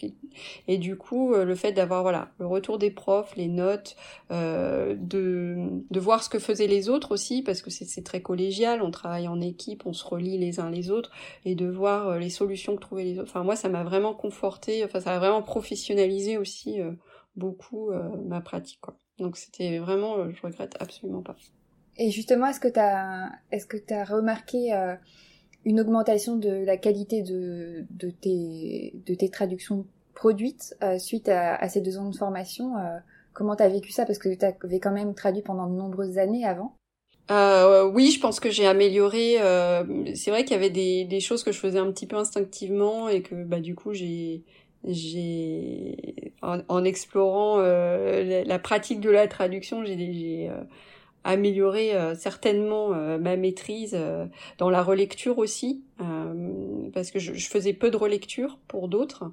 Et 0.67 0.77
du 0.77 0.97
coup, 0.97 1.33
euh, 1.33 1.45
le 1.45 1.55
fait 1.55 1.71
d'avoir 1.71 2.01
voilà 2.01 2.29
le 2.39 2.47
retour 2.47 2.77
des 2.77 2.91
profs, 2.91 3.35
les 3.35 3.47
notes, 3.47 3.95
euh, 4.31 4.95
de, 4.97 5.99
voir 5.99 6.23
ce 6.23 6.29
que 6.29 6.39
faisaient 6.39 6.67
les 6.67 6.89
autres 6.89 7.11
aussi, 7.11 7.41
parce 7.41 7.61
que 7.61 7.69
c'est 7.69 8.03
très 8.03 8.21
collégial, 8.21 8.81
on 8.81 8.91
travaille 8.91 9.27
en 9.27 9.41
équipe, 9.41 9.85
on 9.85 9.93
se 9.93 10.05
relie 10.05 10.37
les 10.37 10.59
uns 10.59 10.69
les 10.69 10.91
autres, 10.91 11.11
et 11.45 11.55
de 11.55 11.67
voir 11.67 12.17
les 12.19 12.29
solutions 12.29 12.75
que 12.75 12.81
trouvaient 12.81 13.03
les 13.03 13.19
autres. 13.19 13.29
Enfin, 13.29 13.43
moi, 13.43 13.55
ça 13.55 13.69
m'a 13.69 13.83
vraiment 13.83 14.13
conforté, 14.13 14.83
enfin, 14.83 14.99
ça 14.99 15.15
a 15.15 15.19
vraiment 15.19 15.41
professionnalisé 15.41 16.37
aussi 16.37 16.79
beaucoup 17.35 17.91
ma 18.25 18.41
pratique. 18.41 18.79
Quoi. 18.81 18.95
Donc 19.19 19.37
c'était 19.37 19.77
vraiment, 19.79 20.29
je 20.31 20.41
regrette 20.41 20.75
absolument 20.79 21.21
pas. 21.21 21.35
Et 21.99 22.11
justement, 22.11 22.47
est-ce 22.47 22.61
que 22.61 22.69
tu 22.69 22.79
as, 22.79 23.29
est-ce 23.51 23.67
que 23.67 23.77
remarqué 24.09 24.73
euh, 24.73 24.95
une 25.65 25.81
augmentation 25.81 26.37
de 26.37 26.49
la 26.49 26.77
qualité 26.77 27.21
de, 27.21 27.85
de, 27.91 28.09
tes, 28.09 28.93
de 29.05 29.13
tes 29.13 29.29
traductions 29.29 29.85
produites 30.15 30.75
euh, 30.81 30.97
suite 30.97 31.27
à, 31.27 31.55
à, 31.55 31.67
ces 31.67 31.81
deux 31.81 31.97
ans 31.97 32.09
de 32.09 32.15
formation 32.15 32.77
euh, 32.77 32.97
Comment 33.33 33.57
tu 33.57 33.63
as 33.63 33.69
vécu 33.69 33.91
ça? 33.91 34.05
Parce 34.05 34.17
que 34.17 34.33
tu 34.33 34.45
avais 34.45 34.79
quand 34.79 34.91
même 34.93 35.13
traduit 35.13 35.41
pendant 35.41 35.67
de 35.67 35.75
nombreuses 35.75 36.17
années 36.17 36.45
avant. 36.45 36.73
Euh, 37.31 37.85
oui, 37.85 38.11
je 38.11 38.19
pense 38.19 38.39
que 38.39 38.49
j'ai 38.49 38.65
amélioré. 38.65 39.35
Euh, 39.39 39.83
c'est 40.15 40.31
vrai 40.31 40.43
qu'il 40.43 40.53
y 40.53 40.55
avait 40.55 40.71
des, 40.71 41.05
des, 41.05 41.19
choses 41.19 41.43
que 41.43 41.51
je 41.51 41.59
faisais 41.59 41.77
un 41.77 41.91
petit 41.91 42.07
peu 42.07 42.15
instinctivement 42.15 43.07
et 43.07 43.21
que 43.21 43.35
bah 43.43 43.59
du 43.59 43.75
coup 43.75 43.93
j'ai 43.93 44.43
j'ai 44.83 46.33
en, 46.41 46.61
en, 46.69 46.83
explorant 46.83 47.59
euh, 47.59 48.23
la, 48.23 48.43
la, 48.45 48.59
pratique 48.59 48.99
de 48.99 49.11
la 49.11 49.27
traduction, 49.27 49.83
j'ai 49.85 50.49
améliorer 51.23 51.95
euh, 51.95 52.15
certainement 52.15 52.93
euh, 52.93 53.17
ma 53.17 53.35
maîtrise 53.35 53.93
euh, 53.93 54.25
dans 54.57 54.69
la 54.69 54.81
relecture 54.81 55.37
aussi 55.37 55.83
parce 56.93 57.11
que 57.11 57.19
je, 57.19 57.33
je, 57.33 57.49
faisais 57.49 57.73
peu 57.73 57.91
de 57.91 57.97
relecture 57.97 58.57
pour 58.69 58.87
d'autres. 58.87 59.25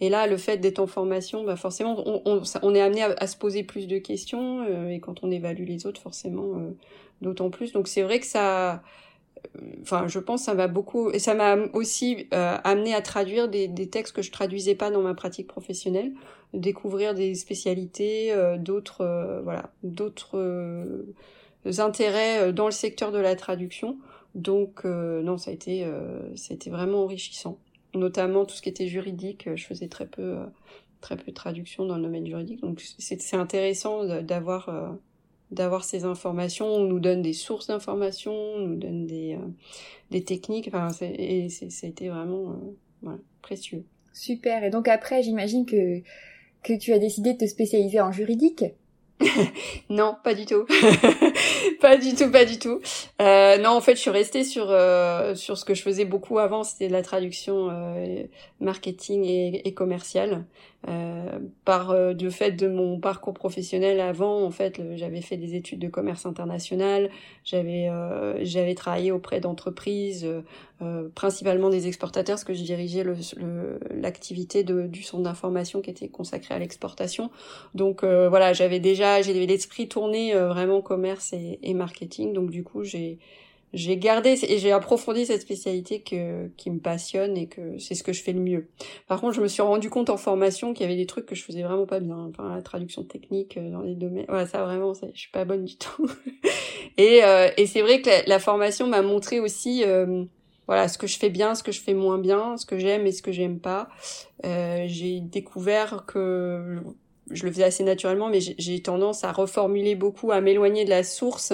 Et 0.00 0.08
là 0.08 0.26
le 0.26 0.38
fait 0.38 0.56
d'être 0.56 0.78
en 0.78 0.86
formation 0.86 1.44
bah 1.44 1.54
forcément 1.54 2.02
on, 2.06 2.22
on, 2.24 2.42
on 2.62 2.74
est 2.74 2.80
amené 2.80 3.02
à, 3.02 3.14
à, 3.18 3.26
se 3.26 3.36
poser 3.36 3.62
plus 3.62 3.86
de 3.86 3.98
questions 3.98 4.88
et 4.88 5.00
quand 5.00 5.22
on 5.22 5.30
évalue 5.30 5.66
les 5.66 5.86
autres 5.86 6.00
forcément 6.00 6.62
d'autant 7.20 7.50
plus. 7.50 7.72
Donc 7.72 7.88
c'est 7.88 8.00
vrai 8.00 8.20
que 8.20 8.26
ça 8.26 8.82
enfin 9.82 10.08
je 10.08 10.18
pense 10.18 10.44
ça 10.44 10.54
m'a 10.54 10.66
beaucoup 10.66 11.10
et 11.10 11.18
ça 11.18 11.34
m'a 11.34 11.56
aussi 11.74 12.26
amené 12.30 12.94
à 12.94 13.02
traduire 13.02 13.48
des, 13.48 13.68
des, 13.68 13.90
textes 13.90 14.16
que 14.16 14.22
je 14.22 14.32
traduisais 14.32 14.74
pas 14.74 14.90
dans 14.90 15.02
ma 15.02 15.12
pratique 15.12 15.46
professionnelle 15.46 16.10
découvrir 16.54 17.14
des 17.14 17.34
spécialités 17.34 18.34
d'autres 18.58 19.42
voilà 19.44 19.70
d'autres 19.82 21.04
intérêts 21.78 22.48
euh, 22.48 22.52
dans 22.52 22.66
le 22.66 22.72
secteur 22.72 23.12
de 23.12 23.18
la 23.18 23.36
traduction. 23.36 23.98
Donc 24.34 24.84
euh, 24.84 25.22
non, 25.22 25.38
ça 25.38 25.50
a 25.50 25.54
été, 25.54 25.84
euh, 25.84 26.34
ça 26.36 26.54
vraiment 26.66 27.04
enrichissant. 27.04 27.58
Notamment 27.94 28.44
tout 28.44 28.56
ce 28.56 28.62
qui 28.62 28.68
était 28.68 28.88
juridique, 28.88 29.48
je 29.54 29.64
faisais 29.64 29.86
très 29.86 30.06
peu, 30.06 30.38
très 31.00 31.16
peu 31.16 31.26
de 31.26 31.34
traduction 31.34 31.86
dans 31.86 31.96
le 31.96 32.02
domaine 32.02 32.26
juridique. 32.26 32.60
Donc 32.60 32.82
c'est 32.98 33.36
intéressant 33.36 34.04
d'avoir 34.22 34.68
euh, 34.68 34.88
d'avoir 35.52 35.84
ces 35.84 36.04
informations. 36.04 36.66
On 36.66 36.84
nous 36.84 36.98
donne 36.98 37.22
des 37.22 37.32
sources 37.32 37.68
d'informations, 37.68 38.34
on 38.34 38.66
nous 38.66 38.74
donne 38.74 39.06
des, 39.06 39.34
euh, 39.34 39.46
des 40.10 40.24
techniques. 40.24 40.66
Enfin, 40.66 40.88
et 41.00 41.48
ça 41.48 41.86
a 41.86 41.88
été 41.88 42.08
vraiment 42.08 42.56
précieux. 43.40 43.84
Super. 44.12 44.64
Et 44.64 44.70
donc 44.70 44.88
après, 44.88 45.22
j'imagine 45.22 45.64
que 45.64 46.02
que 46.64 46.76
tu 46.76 46.92
as 46.92 46.98
décidé 46.98 47.34
de 47.34 47.38
te 47.38 47.46
spécialiser 47.46 48.00
en 48.00 48.10
juridique. 48.10 48.64
non, 49.90 50.16
pas 50.24 50.34
du 50.34 50.44
tout. 50.46 50.66
pas 51.80 51.96
du 51.96 52.14
tout, 52.14 52.30
pas 52.30 52.44
du 52.44 52.58
tout. 52.58 52.80
Non, 53.20 53.70
en 53.70 53.80
fait, 53.80 53.94
je 53.94 54.00
suis 54.00 54.10
restée 54.10 54.44
sur 54.44 54.66
euh, 54.70 55.34
sur 55.34 55.56
ce 55.56 55.64
que 55.64 55.74
je 55.74 55.82
faisais 55.82 56.04
beaucoup 56.04 56.38
avant, 56.38 56.64
c'était 56.64 56.88
la 56.88 57.02
traduction 57.02 57.68
euh, 57.70 58.24
marketing 58.60 59.24
et, 59.24 59.66
et 59.66 59.74
commercial. 59.74 60.44
Euh, 60.86 61.38
par 61.64 62.14
du 62.14 62.30
fait 62.30 62.50
de 62.50 62.68
mon 62.68 63.00
parcours 63.00 63.32
professionnel 63.32 64.00
avant, 64.00 64.44
en 64.44 64.50
fait, 64.50 64.82
j'avais 64.96 65.22
fait 65.22 65.38
des 65.38 65.54
études 65.54 65.78
de 65.78 65.88
commerce 65.88 66.26
international, 66.26 67.08
j'avais 67.42 67.88
j'avais 68.42 68.74
travaillé 68.74 69.10
auprès 69.10 69.40
d'entreprises, 69.40 70.28
principalement 71.14 71.70
des 71.70 71.86
exportateurs, 71.86 72.34
parce 72.34 72.44
que 72.44 72.52
je 72.52 72.62
dirigeais 72.62 73.04
l'activité 73.90 74.62
le, 74.64 74.86
du 74.88 75.02
centre 75.02 75.22
d'information 75.22 75.80
qui 75.80 75.90
était 75.90 76.08
consacré 76.08 76.54
à 76.54 76.58
l'exportation. 76.58 77.30
Donc 77.74 78.04
voilà, 78.04 78.52
j'avais 78.52 78.80
déjà 78.80 79.22
j'ai 79.22 79.46
l'esprit 79.46 79.88
tourné 79.88 80.34
vraiment 80.34 80.82
commerce 80.82 81.32
et, 81.32 81.58
et 81.62 81.74
marketing, 81.74 82.32
donc 82.32 82.50
du 82.50 82.64
coup 82.64 82.82
j'ai 82.82 83.18
j'ai 83.74 83.96
gardé 83.96 84.36
et 84.48 84.58
j'ai 84.58 84.72
approfondi 84.72 85.26
cette 85.26 85.42
spécialité 85.42 86.00
que, 86.00 86.48
qui 86.56 86.70
me 86.70 86.78
passionne 86.78 87.36
et 87.36 87.48
que 87.48 87.76
c'est 87.78 87.96
ce 87.96 88.04
que 88.04 88.12
je 88.12 88.22
fais 88.22 88.32
le 88.32 88.40
mieux. 88.40 88.68
Par 89.08 89.20
contre, 89.20 89.34
je 89.34 89.40
me 89.40 89.48
suis 89.48 89.62
rendu 89.62 89.90
compte 89.90 90.10
en 90.10 90.16
formation 90.16 90.72
qu'il 90.72 90.82
y 90.82 90.84
avait 90.86 90.96
des 90.96 91.06
trucs 91.06 91.26
que 91.26 91.34
je 91.34 91.42
faisais 91.42 91.62
vraiment 91.62 91.84
pas 91.84 91.98
bien. 91.98 92.30
Enfin, 92.30 92.54
la 92.54 92.62
traduction 92.62 93.02
technique 93.02 93.56
euh, 93.56 93.70
dans 93.70 93.82
les 93.82 93.96
domaines. 93.96 94.26
Ouais, 94.28 94.46
ça 94.46 94.62
vraiment, 94.62 94.92
je 94.94 95.18
suis 95.18 95.30
pas 95.30 95.44
bonne 95.44 95.64
du 95.64 95.76
tout. 95.76 96.08
et 96.96 97.24
euh, 97.24 97.50
et 97.56 97.66
c'est 97.66 97.82
vrai 97.82 98.00
que 98.00 98.08
la, 98.28 98.38
formation 98.38 98.86
m'a 98.86 99.02
montré 99.02 99.40
aussi, 99.40 99.82
euh, 99.84 100.24
voilà, 100.66 100.88
ce 100.88 100.98
que 100.98 101.06
je 101.06 101.18
fais 101.18 101.30
bien, 101.30 101.54
ce 101.54 101.62
que 101.62 101.72
je 101.72 101.80
fais 101.80 101.94
moins 101.94 102.18
bien, 102.18 102.56
ce 102.56 102.66
que 102.66 102.78
j'aime 102.78 103.06
et 103.06 103.12
ce 103.12 103.22
que 103.22 103.32
j'aime 103.32 103.60
pas. 103.60 103.88
Euh, 104.44 104.84
j'ai 104.86 105.20
découvert 105.20 106.04
que 106.06 106.80
je 107.30 107.44
le 107.44 107.52
faisais 107.52 107.64
assez 107.64 107.84
naturellement, 107.84 108.28
mais 108.28 108.40
j'ai 108.40 108.82
tendance 108.82 109.24
à 109.24 109.32
reformuler 109.32 109.94
beaucoup, 109.94 110.30
à 110.30 110.40
m'éloigner 110.40 110.84
de 110.84 110.90
la 110.90 111.02
source 111.02 111.52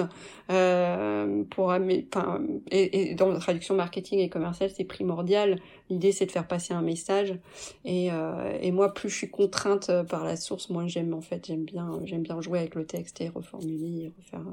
euh, 0.50 1.44
pour, 1.50 1.66
enfin, 1.66 2.42
et, 2.70 3.14
dans 3.14 3.28
la 3.28 3.38
traduction 3.38 3.74
marketing 3.74 4.18
et 4.18 4.28
commerciale, 4.28 4.70
c'est 4.74 4.84
primordial. 4.84 5.60
L'idée, 5.88 6.12
c'est 6.12 6.26
de 6.26 6.32
faire 6.32 6.48
passer 6.48 6.74
un 6.74 6.82
message. 6.82 7.38
Et, 7.84 8.10
euh, 8.10 8.58
et 8.60 8.72
moi, 8.72 8.92
plus 8.92 9.08
je 9.08 9.16
suis 9.16 9.30
contrainte 9.30 9.90
par 10.08 10.24
la 10.24 10.36
source, 10.36 10.70
moins 10.70 10.88
j'aime 10.88 11.14
en 11.14 11.20
fait. 11.20 11.46
J'aime 11.46 11.64
bien, 11.64 12.00
j'aime 12.04 12.22
bien 12.22 12.40
jouer 12.40 12.58
avec 12.58 12.74
le 12.74 12.84
texte 12.84 13.20
et 13.20 13.28
reformuler, 13.28 14.04
et 14.04 14.12
refaire. 14.16 14.44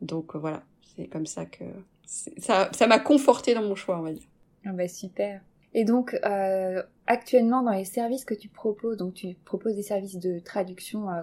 Donc 0.00 0.36
voilà, 0.36 0.62
c'est 0.96 1.06
comme 1.06 1.26
ça 1.26 1.46
que 1.46 1.64
ça, 2.04 2.68
ça 2.72 2.86
m'a 2.86 2.98
conforté 2.98 3.54
dans 3.54 3.62
mon 3.62 3.74
choix, 3.74 3.98
on 3.98 4.02
va 4.02 4.12
dire. 4.12 4.28
Ah 4.66 4.72
bah 4.72 4.88
super. 4.88 5.40
Et 5.74 5.84
donc, 5.84 6.18
euh, 6.24 6.82
actuellement, 7.06 7.62
dans 7.62 7.72
les 7.72 7.84
services 7.84 8.24
que 8.24 8.34
tu 8.34 8.48
proposes, 8.48 8.96
donc 8.96 9.14
tu 9.14 9.36
proposes 9.44 9.74
des 9.74 9.82
services 9.82 10.18
de 10.18 10.38
traduction 10.38 11.10
euh, 11.10 11.22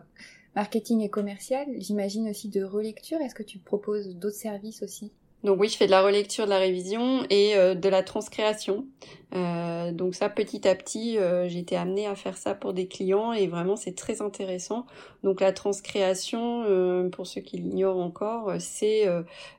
marketing 0.55 1.01
et 1.01 1.09
commercial, 1.09 1.67
j'imagine 1.77 2.29
aussi 2.29 2.49
de 2.49 2.63
relecture. 2.63 3.19
Est-ce 3.21 3.35
que 3.35 3.43
tu 3.43 3.59
proposes 3.59 4.15
d'autres 4.15 4.35
services 4.35 4.81
aussi? 4.81 5.11
Donc 5.43 5.57
oui, 5.61 5.69
je 5.69 5.77
fais 5.77 5.85
de 5.85 5.91
la 5.91 6.01
relecture, 6.01 6.43
de 6.45 6.49
la 6.49 6.57
révision 6.57 7.23
et 7.29 7.55
euh, 7.55 7.73
de 7.73 7.87
la 7.87 8.03
transcréation. 8.03 8.85
Euh, 9.33 9.93
donc 9.93 10.15
ça, 10.15 10.27
petit 10.27 10.67
à 10.67 10.75
petit, 10.75 11.17
euh, 11.17 11.47
j'ai 11.47 11.59
été 11.59 11.77
amenée 11.77 12.07
à 12.07 12.15
faire 12.15 12.35
ça 12.35 12.55
pour 12.55 12.73
des 12.73 12.87
clients 12.87 13.31
et 13.31 13.47
vraiment 13.47 13.77
c'est 13.77 13.95
très 13.95 14.21
intéressant. 14.21 14.85
Donc 15.23 15.39
la 15.39 15.53
transcréation, 15.53 16.63
euh, 16.65 17.07
pour 17.07 17.25
ceux 17.25 17.39
qui 17.39 17.55
l'ignorent 17.55 17.99
encore, 17.99 18.51
c'est 18.59 19.05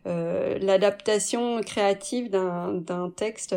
l'adaptation 0.04 1.60
créative 1.62 2.28
d'un 2.30 3.12
texte 3.16 3.54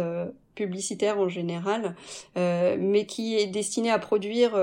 publicitaire 0.55 1.19
en 1.19 1.29
général, 1.29 1.95
mais 2.35 3.05
qui 3.05 3.35
est 3.35 3.47
destiné 3.47 3.89
à 3.89 3.99
produire 3.99 4.55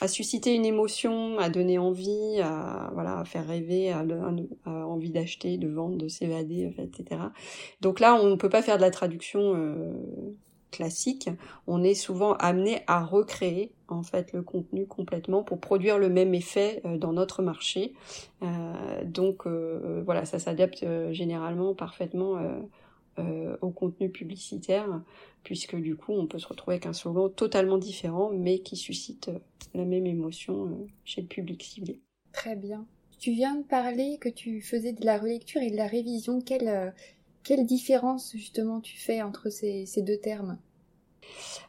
à 0.00 0.08
susciter 0.08 0.54
une 0.54 0.64
émotion, 0.64 1.38
à 1.38 1.50
donner 1.50 1.78
envie, 1.78 2.40
à 2.40 3.22
faire 3.26 3.46
rêver, 3.46 3.92
à, 3.92 4.04
envie 4.66 5.10
d'acheter, 5.10 5.58
de 5.58 5.68
vendre, 5.68 5.96
de 5.96 6.08
s'évader, 6.08 6.72
etc. 6.78 7.20
Donc 7.80 8.00
là, 8.00 8.14
on 8.14 8.28
ne 8.28 8.36
peut 8.36 8.48
pas 8.48 8.62
faire 8.62 8.76
de 8.76 8.82
la 8.82 8.90
traduction 8.90 9.54
euh, 9.54 9.92
classique. 10.70 11.28
On 11.66 11.82
est 11.82 11.94
souvent 11.94 12.32
amené 12.34 12.80
à 12.86 13.04
recréer 13.04 13.72
en 13.88 14.02
fait 14.02 14.32
le 14.32 14.42
contenu 14.42 14.86
complètement 14.86 15.42
pour 15.42 15.60
produire 15.60 15.98
le 15.98 16.08
même 16.08 16.32
effet 16.34 16.80
euh, 16.86 16.96
dans 16.96 17.12
notre 17.12 17.42
marché. 17.42 17.92
Euh, 18.42 19.04
donc 19.04 19.46
voilà, 19.46 20.24
ça 20.24 20.38
s'adapte 20.38 20.84
généralement 21.12 21.74
parfaitement 21.74 22.38
au 23.60 23.70
contenu 23.70 24.10
publicitaire 24.10 25.02
puisque 25.42 25.76
du 25.76 25.96
coup 25.96 26.12
on 26.12 26.26
peut 26.26 26.38
se 26.38 26.46
retrouver 26.46 26.74
avec 26.74 26.86
un 26.86 26.92
slogan 26.92 27.30
totalement 27.32 27.78
différent 27.78 28.30
mais 28.32 28.60
qui 28.60 28.76
suscite 28.76 29.28
euh, 29.28 29.38
la 29.74 29.84
même 29.84 30.06
émotion 30.06 30.66
euh, 30.66 30.86
chez 31.04 31.20
le 31.22 31.26
public 31.26 31.62
ciblé. 31.62 32.00
Très 32.32 32.56
bien. 32.56 32.86
Tu 33.18 33.32
viens 33.32 33.56
de 33.56 33.64
parler 33.64 34.18
que 34.20 34.28
tu 34.28 34.60
faisais 34.62 34.92
de 34.92 35.04
la 35.04 35.18
relecture 35.18 35.60
et 35.60 35.70
de 35.70 35.76
la 35.76 35.86
révision. 35.86 36.40
Quelle, 36.40 36.68
euh, 36.68 36.90
quelle 37.42 37.66
différence 37.66 38.32
justement 38.32 38.80
tu 38.80 38.96
fais 38.96 39.22
entre 39.22 39.50
ces, 39.50 39.86
ces 39.86 40.02
deux 40.02 40.18
termes? 40.18 40.58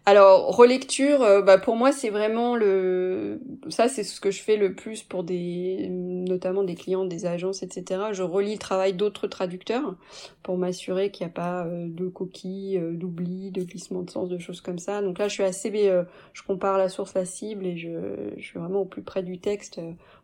Alors 0.07 0.55
relecture, 0.55 1.21
euh, 1.21 1.43
bah 1.43 1.59
pour 1.59 1.75
moi 1.75 1.91
c'est 1.91 2.09
vraiment 2.09 2.55
le, 2.55 3.39
ça 3.69 3.87
c'est 3.87 4.03
ce 4.03 4.19
que 4.19 4.31
je 4.31 4.41
fais 4.41 4.57
le 4.57 4.73
plus 4.73 5.03
pour 5.03 5.23
des, 5.23 5.87
notamment 5.89 6.63
des 6.63 6.73
clients, 6.73 7.05
des 7.05 7.27
agences, 7.27 7.61
etc. 7.61 8.05
Je 8.11 8.23
relis 8.23 8.53
le 8.53 8.57
travail 8.57 8.93
d'autres 8.93 9.27
traducteurs 9.27 9.95
pour 10.41 10.57
m'assurer 10.57 11.11
qu'il 11.11 11.27
n'y 11.27 11.31
a 11.31 11.33
pas 11.33 11.65
euh, 11.67 11.85
de 11.87 12.07
coquilles, 12.07 12.79
euh, 12.79 12.93
d'oubli, 12.93 13.51
de 13.51 13.63
glissement 13.63 14.01
de 14.01 14.09
sens, 14.09 14.27
de 14.27 14.39
choses 14.39 14.59
comme 14.59 14.79
ça. 14.79 15.03
Donc 15.03 15.19
là 15.19 15.27
je 15.27 15.33
suis 15.33 15.43
assez, 15.43 15.71
je 15.71 16.43
compare 16.43 16.79
la 16.79 16.89
source, 16.89 17.13
la 17.13 17.25
cible 17.25 17.67
et 17.67 17.77
je, 17.77 18.41
suis 18.41 18.57
vraiment 18.57 18.81
au 18.81 18.85
plus 18.85 19.03
près 19.03 19.21
du 19.21 19.37
texte 19.37 19.79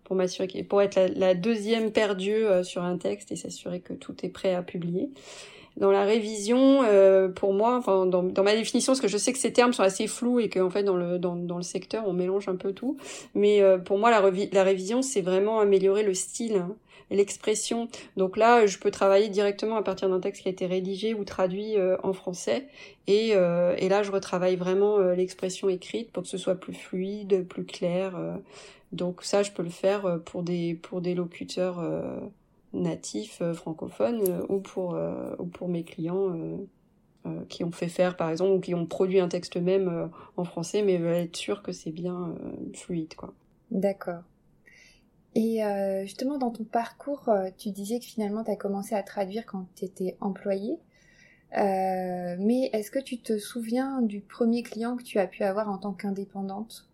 pour 0.05 0.15
m'assurer, 0.15 0.63
pour 0.63 0.81
être 0.81 0.95
la, 0.95 1.07
la 1.07 1.35
deuxième 1.35 1.91
paire 1.91 2.15
d'yeux 2.15 2.63
sur 2.63 2.81
un 2.81 2.97
texte 2.97 3.31
et 3.31 3.35
s'assurer 3.35 3.81
que 3.81 3.93
tout 3.93 4.15
est 4.25 4.29
prêt 4.29 4.55
à 4.55 4.63
publier 4.63 5.11
dans 5.77 5.91
la 5.91 6.03
révision, 6.03 6.81
euh, 6.83 7.29
pour 7.29 7.53
moi, 7.53 7.77
enfin 7.77 8.05
dans, 8.07 8.23
dans, 8.23 8.43
ma 8.43 8.55
définition, 8.55 8.93
parce 8.93 9.01
que 9.01 9.07
je 9.07 9.17
sais 9.17 9.31
que 9.31 9.39
ces 9.39 9.53
termes 9.53 9.73
sont 9.73 9.83
assez 9.83 10.07
flous 10.07 10.39
et 10.39 10.49
qu'en 10.49 10.69
fait 10.69 10.83
dans 10.83 10.97
le 10.97 11.19
dans, 11.19 11.35
dans, 11.35 11.57
le 11.57 11.63
secteur 11.63 12.07
on 12.07 12.13
mélange 12.13 12.49
un 12.49 12.55
peu 12.55 12.73
tout, 12.73 12.97
mais 13.35 13.61
euh, 13.61 13.77
pour 13.77 13.99
moi 13.99 14.09
la, 14.09 14.21
la 14.51 14.63
révision 14.63 15.01
c'est 15.01 15.21
vraiment 15.21 15.59
améliorer 15.59 16.01
le 16.01 16.15
style, 16.15 16.55
hein, 16.55 16.75
l'expression. 17.11 17.87
Donc 18.17 18.37
là, 18.37 18.65
je 18.65 18.79
peux 18.79 18.91
travailler 18.91 19.29
directement 19.29 19.77
à 19.77 19.83
partir 19.83 20.09
d'un 20.09 20.19
texte 20.19 20.41
qui 20.41 20.47
a 20.49 20.51
été 20.51 20.65
rédigé 20.65 21.13
ou 21.13 21.23
traduit 21.23 21.77
euh, 21.77 21.95
en 22.01 22.13
français, 22.13 22.67
et, 23.05 23.29
et 23.29 23.89
là 23.89 24.03
je 24.03 24.11
retravaille 24.11 24.55
vraiment 24.55 24.97
l'expression 24.99 25.69
écrite 25.69 26.11
pour 26.11 26.23
que 26.23 26.29
ce 26.29 26.37
soit 26.37 26.55
plus 26.55 26.73
fluide, 26.73 27.47
plus 27.47 27.63
clair. 27.63 28.19
donc 28.91 29.23
ça, 29.23 29.43
je 29.43 29.51
peux 29.51 29.63
le 29.63 29.69
faire 29.69 30.19
pour 30.25 30.43
des 30.43 30.73
pour 30.73 30.99
des 30.99 31.15
locuteurs 31.15 31.81
natifs 32.73 33.41
euh, 33.41 33.53
francophones 33.53 34.21
euh, 34.27 34.45
ou 34.49 34.59
pour 34.59 34.95
euh, 34.95 35.35
ou 35.39 35.45
pour 35.45 35.67
mes 35.69 35.83
clients 35.83 36.35
qui 37.49 37.65
ont 37.65 37.73
fait 37.73 37.89
faire 37.89 38.15
par 38.15 38.29
exemple 38.29 38.51
ou 38.51 38.59
qui 38.61 38.73
ont 38.73 38.85
produit 38.85 39.19
un 39.19 39.27
texte 39.27 39.57
même 39.57 40.09
en 40.37 40.45
français 40.45 40.81
mais 40.81 40.97
veulent 40.97 41.15
être 41.15 41.35
sûrs 41.35 41.61
que 41.61 41.73
c'est 41.73 41.91
bien 41.91 42.33
fluide 42.73 43.15
quoi. 43.15 43.33
D'accord. 43.69 44.21
Et 45.35 45.59
justement 46.03 46.37
dans 46.37 46.51
ton 46.51 46.63
parcours, 46.63 47.29
tu 47.57 47.71
disais 47.71 47.99
que 47.99 48.05
finalement 48.05 48.45
tu 48.45 48.51
as 48.51 48.55
commencé 48.55 48.95
à 48.95 49.03
traduire 49.03 49.45
quand 49.45 49.65
tu 49.75 49.83
étais 49.83 50.15
employé. 50.21 50.77
mais 51.51 52.69
est-ce 52.71 52.91
que 52.91 52.99
tu 52.99 53.17
te 53.17 53.37
souviens 53.37 54.01
du 54.01 54.21
premier 54.21 54.63
client 54.63 54.95
que 54.95 55.03
tu 55.03 55.19
as 55.19 55.27
pu 55.27 55.43
avoir 55.43 55.69
en 55.69 55.79
tant 55.79 55.91
qu'indépendante? 55.91 56.87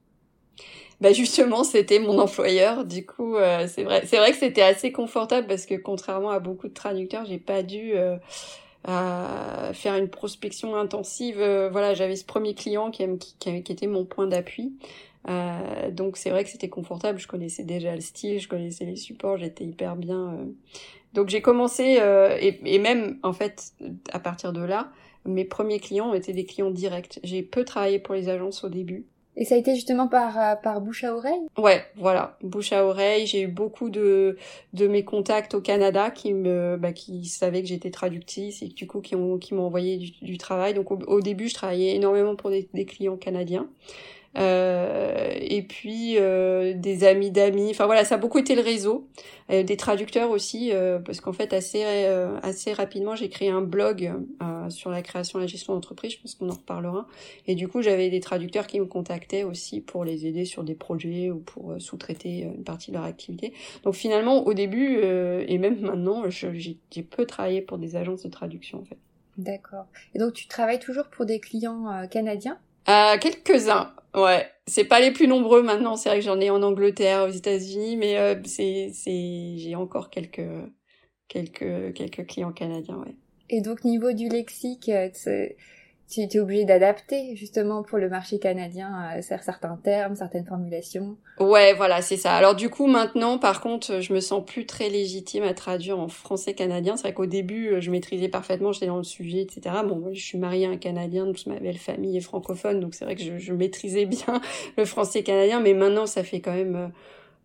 Bah 1.03 1.11
justement, 1.11 1.65
c'était 1.65 1.99
mon 1.99 2.17
employeur. 2.17 2.85
Du 2.85 3.05
coup, 3.05 3.35
euh, 3.35 3.67
c'est 3.67 3.83
vrai, 3.83 4.03
c'est 4.05 4.17
vrai 4.17 4.31
que 4.31 4.37
c'était 4.37 4.61
assez 4.61 4.93
confortable 4.93 5.47
parce 5.47 5.65
que 5.65 5.75
contrairement 5.75 6.29
à 6.29 6.39
beaucoup 6.39 6.69
de 6.69 6.73
traducteurs, 6.73 7.25
j'ai 7.25 7.39
pas 7.39 7.61
dû 7.61 7.93
euh, 7.95 8.17
faire 9.73 9.95
une 9.97 10.07
prospection 10.07 10.77
intensive. 10.77 11.41
Euh, 11.41 11.69
voilà, 11.69 11.93
j'avais 11.93 12.15
ce 12.15 12.23
premier 12.23 12.53
client 12.55 12.89
qui, 12.89 13.05
qui, 13.17 13.63
qui 13.63 13.71
était 13.71 13.87
mon 13.87 14.05
point 14.05 14.27
d'appui. 14.27 14.73
donc 15.91 16.15
c'est 16.15 16.29
vrai 16.29 16.45
que 16.45 16.49
c'était 16.49 16.69
confortable. 16.69 17.19
Je 17.19 17.27
connaissais 17.27 17.63
déjà 17.63 17.93
le 17.95 18.01
style, 18.01 18.39
je 18.39 18.47
connaissais 18.47 18.85
les 18.85 18.95
supports, 18.95 19.37
j'étais 19.37 19.65
hyper 19.65 19.97
bien. 19.97 20.37
Donc 21.13 21.27
j'ai 21.27 21.41
commencé 21.41 21.99
et, 22.39 22.59
et 22.63 22.79
même 22.79 23.19
en 23.23 23.33
fait 23.33 23.73
à 24.13 24.19
partir 24.19 24.53
de 24.53 24.61
là, 24.61 24.89
mes 25.25 25.45
premiers 25.45 25.79
clients 25.81 26.13
été 26.13 26.31
des 26.31 26.45
clients 26.45 26.71
directs. 26.71 27.19
J'ai 27.23 27.43
peu 27.43 27.65
travaillé 27.65 27.99
pour 27.99 28.15
les 28.15 28.29
agences 28.29 28.63
au 28.63 28.69
début. 28.69 29.05
Et 29.35 29.45
ça 29.45 29.55
a 29.55 29.57
été 29.57 29.73
justement 29.73 30.07
par, 30.07 30.37
euh, 30.39 30.79
bouche 30.79 31.03
à 31.03 31.15
oreille? 31.15 31.41
Ouais, 31.57 31.83
voilà, 31.95 32.37
bouche 32.43 32.71
à 32.71 32.85
oreille. 32.85 33.25
J'ai 33.25 33.41
eu 33.41 33.47
beaucoup 33.47 33.89
de, 33.89 34.37
de 34.73 34.87
mes 34.87 35.03
contacts 35.03 35.55
au 35.55 35.61
Canada 35.61 36.11
qui 36.11 36.33
me, 36.33 36.77
bah, 36.77 36.93
qui 36.93 37.25
savaient 37.25 37.61
que 37.61 37.67
j'étais 37.67 37.91
traductrice 37.91 38.61
et 38.61 38.67
du 38.67 38.85
coup 38.85 39.01
qui 39.01 39.15
ont, 39.15 39.37
qui 39.39 39.53
m'ont 39.53 39.65
envoyé 39.65 39.97
du, 39.97 40.37
travail. 40.37 40.73
Donc 40.73 40.91
au, 40.91 41.21
début, 41.21 41.47
je 41.47 41.55
travaillais 41.55 41.95
énormément 41.95 42.35
pour 42.35 42.51
des 42.51 42.85
clients 42.85 43.17
canadiens. 43.17 43.67
Euh, 44.35 45.31
et 45.39 45.61
puis 45.61 46.15
euh, 46.17 46.73
des 46.75 47.03
amis 47.03 47.31
d'amis. 47.31 47.69
Enfin 47.69 47.85
voilà, 47.85 48.03
ça 48.03 48.15
a 48.15 48.17
beaucoup 48.17 48.39
été 48.39 48.55
le 48.55 48.61
réseau, 48.61 49.07
euh, 49.51 49.63
des 49.63 49.77
traducteurs 49.77 50.31
aussi, 50.31 50.71
parce 51.05 51.21
qu'en 51.21 51.33
fait 51.33 51.53
assez 51.53 51.83
assez 52.41 52.73
rapidement 52.73 53.15
j'ai 53.15 53.29
créé 53.29 53.49
un 53.49 53.61
blog 53.61 54.13
sur 54.69 54.89
la 54.89 55.01
création 55.01 55.39
et 55.39 55.43
la 55.43 55.47
gestion 55.47 55.73
d'entreprise. 55.73 56.13
Je 56.13 56.19
pense 56.19 56.35
qu'on 56.35 56.49
en 56.49 56.53
reparlera. 56.53 57.07
Et 57.47 57.55
du 57.55 57.67
coup 57.67 57.81
j'avais 57.81 58.09
des 58.09 58.19
traducteurs 58.19 58.67
qui 58.67 58.79
me 58.79 58.85
contactaient 58.85 59.43
aussi 59.43 59.81
pour 59.81 60.05
les 60.05 60.25
aider 60.25 60.45
sur 60.45 60.63
des 60.63 60.75
projets 60.75 61.29
ou 61.29 61.39
pour 61.39 61.75
sous-traiter 61.79 62.41
une 62.41 62.63
partie 62.63 62.91
de 62.91 62.95
leur 62.97 63.05
activité. 63.05 63.53
Donc 63.83 63.93
finalement 63.93 64.45
au 64.45 64.53
début 64.53 64.99
et 65.01 65.57
même 65.57 65.79
maintenant 65.81 66.29
j'ai 66.29 67.03
peu 67.03 67.25
travaillé 67.25 67.61
pour 67.61 67.77
des 67.77 67.95
agences 67.95 68.23
de 68.23 68.29
traduction 68.29 68.79
en 68.79 68.85
fait. 68.85 68.97
D'accord. 69.37 69.85
Et 70.13 70.19
donc 70.19 70.33
tu 70.33 70.47
travailles 70.47 70.79
toujours 70.79 71.05
pour 71.05 71.25
des 71.25 71.39
clients 71.39 72.07
canadiens? 72.09 72.57
Euh, 72.89 73.17
quelques-uns, 73.17 73.93
ouais. 74.15 74.49
C'est 74.67 74.85
pas 74.85 74.99
les 74.99 75.11
plus 75.11 75.27
nombreux 75.27 75.61
maintenant. 75.61 75.95
C'est 75.95 76.09
vrai 76.09 76.19
que 76.19 76.25
j'en 76.25 76.39
ai 76.39 76.49
en 76.49 76.63
Angleterre, 76.63 77.25
aux 77.25 77.31
États-Unis, 77.31 77.97
mais 77.97 78.17
euh, 78.17 78.35
c'est, 78.45 78.91
c'est, 78.93 79.57
j'ai 79.57 79.75
encore 79.75 80.09
quelques, 80.09 80.41
quelques, 81.27 81.93
quelques 81.93 82.25
clients 82.27 82.53
canadiens, 82.53 82.97
ouais. 82.97 83.15
Et 83.49 83.61
donc 83.61 83.83
niveau 83.83 84.13
du 84.13 84.29
lexique, 84.29 84.89
euh, 84.89 85.09
tu 86.09 86.21
es 86.21 86.39
obligé 86.39 86.65
d'adapter 86.65 87.35
justement 87.35 87.81
pour 87.81 87.97
le 87.97 88.09
marché 88.09 88.37
canadien 88.37 89.09
euh, 89.17 89.21
certains 89.21 89.77
termes, 89.77 90.15
certaines 90.15 90.45
formulations. 90.45 91.17
Ouais, 91.39 91.73
voilà, 91.73 92.01
c'est 92.01 92.17
ça. 92.17 92.35
Alors 92.35 92.55
du 92.55 92.69
coup, 92.69 92.87
maintenant, 92.87 93.37
par 93.37 93.61
contre, 93.61 94.01
je 94.01 94.13
me 94.13 94.19
sens 94.19 94.43
plus 94.45 94.65
très 94.65 94.89
légitime 94.89 95.43
à 95.43 95.53
traduire 95.53 95.99
en 95.99 96.07
français 96.07 96.53
canadien. 96.53 96.97
C'est 96.97 97.03
vrai 97.03 97.13
qu'au 97.13 97.25
début, 97.25 97.69
euh, 97.69 97.81
je 97.81 97.89
maîtrisais 97.89 98.27
parfaitement, 98.27 98.71
j'étais 98.71 98.87
dans 98.87 98.97
le 98.97 99.03
sujet, 99.03 99.41
etc. 99.41 99.75
Bon, 99.87 100.09
je 100.13 100.21
suis 100.21 100.37
mariée 100.37 100.67
à 100.67 100.69
un 100.69 100.77
Canadien, 100.77 101.25
toute 101.31 101.47
ma 101.47 101.59
belle 101.59 101.77
famille 101.77 102.17
est 102.17 102.21
francophone, 102.21 102.79
donc 102.79 102.93
c'est 102.93 103.05
vrai 103.05 103.15
que 103.15 103.23
je, 103.23 103.37
je, 103.37 103.53
maîtrisais 103.53 104.05
bien 104.05 104.41
le 104.77 104.85
français 104.85 105.23
canadien, 105.23 105.61
mais 105.61 105.73
maintenant, 105.73 106.05
ça 106.05 106.23
fait 106.23 106.41
quand 106.41 106.53
même 106.53 106.75
euh, 106.75 106.87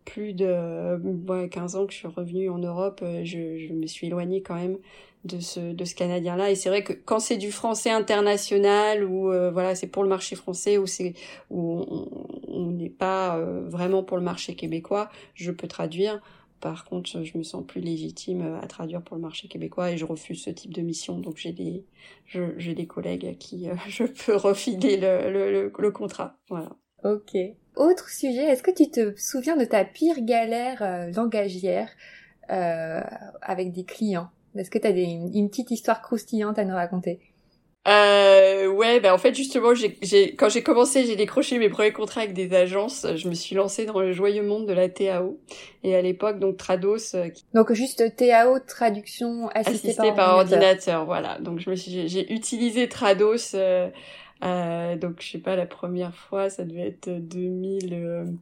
plus 0.05 0.33
de 0.33 0.99
ouais, 1.27 1.49
15 1.49 1.75
ans 1.75 1.85
que 1.85 1.93
je 1.93 1.97
suis 1.97 2.07
revenue 2.07 2.49
en 2.49 2.57
Europe, 2.57 3.03
je, 3.23 3.57
je 3.57 3.73
me 3.73 3.87
suis 3.87 4.07
éloignée 4.07 4.41
quand 4.41 4.55
même 4.55 4.77
de 5.25 5.39
ce 5.39 5.59
de 5.73 5.83
ce 5.83 5.95
canadien 5.95 6.37
là 6.37 6.49
et 6.49 6.55
c'est 6.55 6.69
vrai 6.69 6.83
que 6.83 6.93
quand 6.93 7.19
c'est 7.19 7.37
du 7.37 7.51
français 7.51 7.89
international 7.89 9.03
ou 9.03 9.31
euh, 9.31 9.51
voilà 9.51 9.75
c'est 9.75 9.87
pour 9.87 10.03
le 10.03 10.09
marché 10.09 10.35
français 10.35 10.77
ou 10.77 10.87
c'est 10.87 11.13
où 11.49 11.83
on 12.47 12.67
n'est 12.67 12.89
pas 12.89 13.37
euh, 13.37 13.67
vraiment 13.67 14.03
pour 14.03 14.17
le 14.17 14.23
marché 14.23 14.55
québécois 14.55 15.09
je 15.35 15.51
peux 15.51 15.67
traduire. 15.67 16.21
Par 16.61 16.85
contre 16.85 17.23
je 17.23 17.37
me 17.37 17.43
sens 17.43 17.65
plus 17.65 17.81
légitime 17.81 18.59
à 18.61 18.67
traduire 18.67 19.01
pour 19.01 19.15
le 19.15 19.21
marché 19.21 19.47
québécois 19.47 19.91
et 19.91 19.97
je 19.97 20.05
refuse 20.05 20.43
ce 20.43 20.49
type 20.49 20.73
de 20.73 20.81
mission. 20.81 21.19
Donc 21.19 21.37
j'ai 21.37 21.51
des 21.53 21.85
j'ai 22.57 22.73
des 22.73 22.87
collègues 22.87 23.25
à 23.25 23.33
qui 23.33 23.69
euh, 23.69 23.75
je 23.87 24.03
peux 24.03 24.35
refiler 24.35 24.97
le, 24.97 25.31
le, 25.31 25.71
le, 25.77 25.91
contrat. 25.91 26.37
Voilà. 26.49 26.69
Ok. 27.03 27.35
Autre 27.75 28.09
sujet 28.09 28.43
est-ce 28.43 28.63
que 28.63 28.71
tu 28.71 28.89
te 28.89 29.13
souviens 29.17 29.57
de 29.57 29.65
ta 29.65 29.83
pire 29.83 30.21
galère 30.21 31.11
langagière 31.13 31.89
avec 32.47 33.71
des 33.71 33.83
clients? 33.83 34.31
Est-ce 34.55 34.69
que 34.69 34.79
tu 34.79 34.87
as 34.87 34.91
une 34.91 35.49
petite 35.49 35.71
histoire 35.71 36.01
croustillante 36.01 36.59
à 36.59 36.65
nous 36.65 36.75
raconter? 36.75 37.19
Euh, 37.87 38.67
ouais, 38.67 38.99
ben 38.99 39.13
en 39.13 39.17
fait 39.17 39.33
justement, 39.33 39.73
j'ai, 39.73 40.35
quand 40.35 40.49
j'ai 40.49 40.61
commencé, 40.61 41.05
j'ai 41.05 41.15
décroché 41.15 41.57
mes 41.57 41.69
premiers 41.69 41.93
contrats 41.93 42.21
avec 42.21 42.33
des 42.33 42.53
agences. 42.53 43.07
Je 43.15 43.29
me 43.29 43.33
suis 43.33 43.55
lancée 43.55 43.85
dans 43.85 43.99
le 43.99 44.11
joyeux 44.11 44.43
monde 44.43 44.67
de 44.67 44.73
la 44.73 44.89
TAO. 44.89 45.39
Et 45.83 45.95
à 45.95 46.01
l'époque, 46.01 46.39
donc 46.39 46.57
Trados. 46.57 47.15
Euh, 47.15 47.29
donc 47.53 47.71
juste 47.73 48.15
TAO, 48.15 48.59
traduction 48.59 49.47
assistée, 49.55 49.95
par, 50.13 50.35
ordinateur. 50.35 51.05
Voilà. 51.05 51.39
Donc 51.39 51.59
je 51.59 51.69
me 51.69 51.75
suis, 51.75 52.07
j'ai 52.07 52.31
utilisé 52.31 52.89
Trados. 52.89 53.55
Euh, 53.55 53.89
euh, 54.43 54.95
donc 54.97 55.21
je 55.21 55.31
sais 55.31 55.39
pas, 55.39 55.55
la 55.55 55.65
première 55.65 56.13
fois, 56.13 56.49
ça 56.49 56.65
devait 56.65 56.87
être 56.87 57.09
2000. 57.09 58.37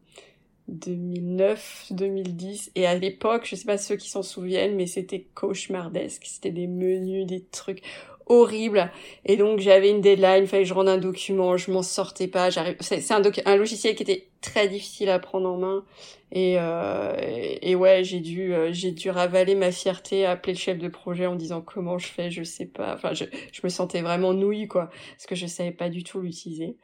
2009, 0.67 1.87
2010 1.91 2.71
et 2.75 2.85
à 2.85 2.95
l'époque, 2.95 3.47
je 3.49 3.55
sais 3.55 3.65
pas 3.65 3.77
ceux 3.77 3.95
qui 3.95 4.09
s'en 4.09 4.23
souviennent, 4.23 4.75
mais 4.75 4.85
c'était 4.85 5.25
cauchemardesque. 5.33 6.23
C'était 6.25 6.51
des 6.51 6.67
menus, 6.67 7.25
des 7.25 7.43
trucs 7.43 7.81
horribles. 8.27 8.91
Et 9.25 9.37
donc 9.37 9.59
j'avais 9.59 9.89
une 9.89 10.01
deadline, 10.01 10.47
fallait 10.47 10.63
que 10.63 10.69
je 10.69 10.73
rende 10.73 10.89
un 10.89 10.97
document, 10.97 11.57
je 11.57 11.71
m'en 11.71 11.83
sortais 11.83 12.27
pas. 12.27 12.49
C'est 12.81 13.11
un, 13.11 13.21
un 13.45 13.55
logiciel 13.55 13.95
qui 13.95 14.03
était 14.03 14.27
très 14.41 14.67
difficile 14.67 15.09
à 15.09 15.19
prendre 15.19 15.49
en 15.49 15.57
main. 15.57 15.85
Et, 16.31 16.55
euh, 16.59 17.15
et, 17.61 17.75
ouais, 17.75 18.03
j'ai 18.03 18.19
dû, 18.19 18.53
euh, 18.53 18.73
j'ai 18.73 18.91
dû 18.91 19.09
ravaler 19.09 19.55
ma 19.55 19.71
fierté, 19.71 20.25
appeler 20.25 20.53
le 20.53 20.59
chef 20.59 20.77
de 20.77 20.89
projet 20.89 21.25
en 21.25 21.35
disant 21.35 21.61
comment 21.61 21.97
je 21.97 22.07
fais, 22.07 22.29
je 22.29 22.43
sais 22.43 22.65
pas. 22.65 22.93
Enfin, 22.95 23.13
je, 23.13 23.23
je 23.53 23.61
me 23.63 23.69
sentais 23.69 24.01
vraiment 24.01 24.33
nouille 24.33 24.67
quoi, 24.67 24.89
parce 25.15 25.25
que 25.25 25.35
je 25.35 25.47
savais 25.47 25.71
pas 25.71 25.89
du 25.89 26.03
tout 26.03 26.19
l'utiliser. 26.19 26.75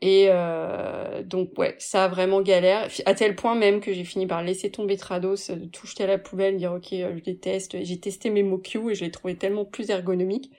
Et 0.00 0.26
euh, 0.30 1.22
donc 1.22 1.56
ouais, 1.58 1.74
ça 1.78 2.04
a 2.04 2.08
vraiment 2.08 2.40
galère, 2.40 2.88
à 3.06 3.14
tel 3.14 3.36
point 3.36 3.54
même 3.54 3.80
que 3.80 3.92
j'ai 3.92 4.04
fini 4.04 4.26
par 4.26 4.42
laisser 4.42 4.70
tomber 4.70 4.96
Trados, 4.96 5.50
de 5.50 5.66
tout 5.66 5.86
jeter 5.86 6.04
à 6.04 6.06
la 6.08 6.18
poubelle, 6.18 6.56
dire 6.56 6.72
ok, 6.72 6.92
euh, 6.94 7.16
je 7.16 7.22
déteste. 7.22 7.84
J'ai 7.84 8.00
testé 8.00 8.30
mes 8.30 8.42
MoQ 8.42 8.90
et 8.90 8.94
je 8.94 9.04
l'ai 9.04 9.10
trouvé 9.10 9.36
tellement 9.36 9.64
plus 9.64 9.90
ergonomique. 9.90 10.50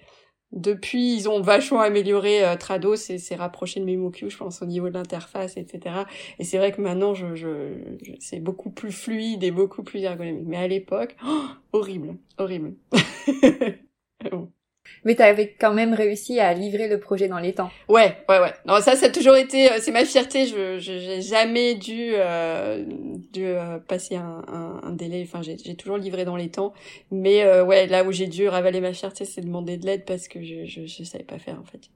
Depuis, 0.51 1.15
ils 1.15 1.29
ont 1.29 1.41
vachement 1.41 1.81
amélioré 1.81 2.43
euh, 2.43 2.55
Trados 2.55 2.95
et 3.09 3.19
s'est 3.19 3.35
rapproché 3.35 3.79
de 3.79 3.85
MemoQ, 3.85 4.29
je 4.29 4.38
pense, 4.38 4.62
au 4.62 4.65
niveau 4.65 4.89
de 4.89 4.95
l'interface, 4.95 5.57
etc. 5.57 6.05
Et 6.39 6.43
c'est 6.43 6.57
vrai 6.57 6.71
que 6.71 6.81
maintenant, 6.81 7.13
je, 7.13 7.35
je, 7.35 7.73
c'est 8.19 8.39
beaucoup 8.39 8.71
plus 8.71 8.91
fluide 8.91 9.43
et 9.43 9.51
beaucoup 9.51 9.83
plus 9.83 10.01
ergonomique. 10.01 10.47
Mais 10.47 10.57
à 10.57 10.67
l'époque, 10.67 11.15
horrible, 11.73 12.17
horrible. 12.38 12.73
Mais 15.05 15.15
tu 15.15 15.21
avais 15.21 15.55
quand 15.59 15.73
même 15.73 15.93
réussi 15.93 16.39
à 16.39 16.53
livrer 16.53 16.88
le 16.88 16.99
projet 16.99 17.27
dans 17.27 17.39
les 17.39 17.53
temps. 17.53 17.69
Ouais, 17.88 18.17
ouais, 18.27 18.39
ouais. 18.39 18.53
Non, 18.65 18.79
ça, 18.81 18.95
ça 18.95 19.07
a 19.07 19.09
toujours 19.09 19.35
été, 19.35 19.71
euh, 19.71 19.77
c'est 19.79 19.91
ma 19.91 20.05
fierté. 20.05 20.45
Je, 20.45 20.77
j'ai 20.77 21.21
jamais 21.21 21.75
dû, 21.75 22.12
euh, 22.15 22.83
dû 23.31 23.45
euh, 23.45 23.79
passer 23.79 24.15
un, 24.15 24.43
un, 24.83 24.91
délai. 24.91 25.23
Enfin, 25.23 25.41
j'ai, 25.41 25.75
toujours 25.75 25.97
livré 25.97 26.25
dans 26.25 26.35
les 26.35 26.49
temps. 26.49 26.73
Mais 27.12 27.43
euh, 27.43 27.63
ouais, 27.63 27.88
là 27.88 28.03
où 28.03 28.12
j'ai 28.12 28.27
dû 28.27 28.47
ravaler 28.47 28.81
ma 28.81 28.93
fierté, 28.93 29.25
c'est 29.25 29.41
demander 29.41 29.77
de 29.77 29.85
l'aide 29.85 30.05
parce 30.05 30.27
que 30.27 30.41
je, 30.41 30.65
je, 30.65 30.85
je 30.85 31.03
savais 31.03 31.23
pas 31.23 31.39
faire 31.39 31.59
en 31.59 31.65
fait. 31.65 31.89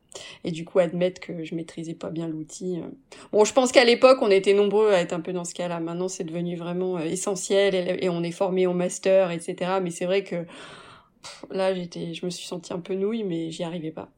Et 0.44 0.52
du 0.52 0.64
coup, 0.64 0.80
admettre 0.80 1.20
que 1.20 1.44
je 1.44 1.56
maîtrisais 1.56 1.96
pas 1.96 2.12
bien 2.12 2.28
l'outil. 2.28 2.80
Bon, 3.32 3.46
je 3.46 3.54
pense 3.54 3.72
qu'à 3.72 3.84
l'époque, 3.84 4.20
on 4.22 4.30
était 4.30 4.54
nombreux 4.54 4.92
à 4.92 5.00
être 5.00 5.14
un 5.14 5.22
peu 5.22 5.34
dans 5.34 5.46
ce 5.46 5.56
cas-là. 5.56 5.80
Maintenant, 5.80 6.08
c'est 6.08 6.24
devenu 6.24 6.56
vraiment 6.56 7.00
essentiel 7.00 7.74
et, 7.74 8.06
et 8.06 8.10
on 8.10 8.22
est 8.22 8.32
formé 8.32 8.68
au 8.68 8.74
master, 8.74 9.32
etc. 9.32 9.80
Mais 9.82 9.90
c'est 9.90 10.06
vrai 10.06 10.24
que 10.24 10.46
là 11.52 11.74
j'étais 11.74 12.14
je 12.14 12.26
me 12.26 12.30
suis 12.30 12.46
sentie 12.46 12.74
un 12.74 12.80
peu 12.80 12.94
nouille 12.94 13.24
mais 13.24 13.52
j'y 13.52 13.64
arrivais 13.64 13.92
pas. 13.92 14.10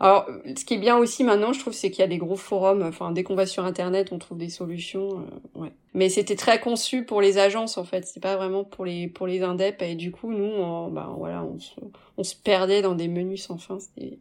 Alors 0.00 0.26
ce 0.56 0.64
qui 0.64 0.74
est 0.74 0.78
bien 0.78 0.96
aussi 0.96 1.24
maintenant 1.24 1.52
je 1.52 1.60
trouve 1.60 1.72
c'est 1.72 1.90
qu'il 1.90 2.00
y 2.00 2.04
a 2.04 2.08
des 2.08 2.18
gros 2.18 2.36
forums. 2.36 2.82
Enfin 2.82 3.10
dès 3.12 3.22
qu'on 3.22 3.34
va 3.34 3.46
sur 3.46 3.64
internet 3.64 4.12
on 4.12 4.18
trouve 4.18 4.38
des 4.38 4.48
solutions 4.48 5.20
euh, 5.20 5.60
ouais. 5.60 5.72
Mais 5.94 6.08
c'était 6.08 6.36
très 6.36 6.60
conçu 6.60 7.04
pour 7.04 7.20
les 7.20 7.38
agences 7.38 7.78
en 7.78 7.84
fait. 7.84 8.06
C'est 8.06 8.20
pas 8.20 8.36
vraiment 8.36 8.64
pour 8.64 8.84
les 8.84 9.08
pour 9.08 9.26
les 9.26 9.42
indeps 9.42 9.82
et 9.82 9.94
du 9.94 10.10
coup 10.10 10.32
nous 10.32 10.44
on, 10.44 10.88
bah 10.88 11.12
voilà 11.16 11.44
on 11.44 11.58
se, 11.58 11.74
on 12.16 12.24
se 12.24 12.34
perdait 12.34 12.82
dans 12.82 12.94
des 12.94 13.08
menus 13.08 13.44
sans 13.44 13.58
fin. 13.58 13.78
C'était 13.78 14.18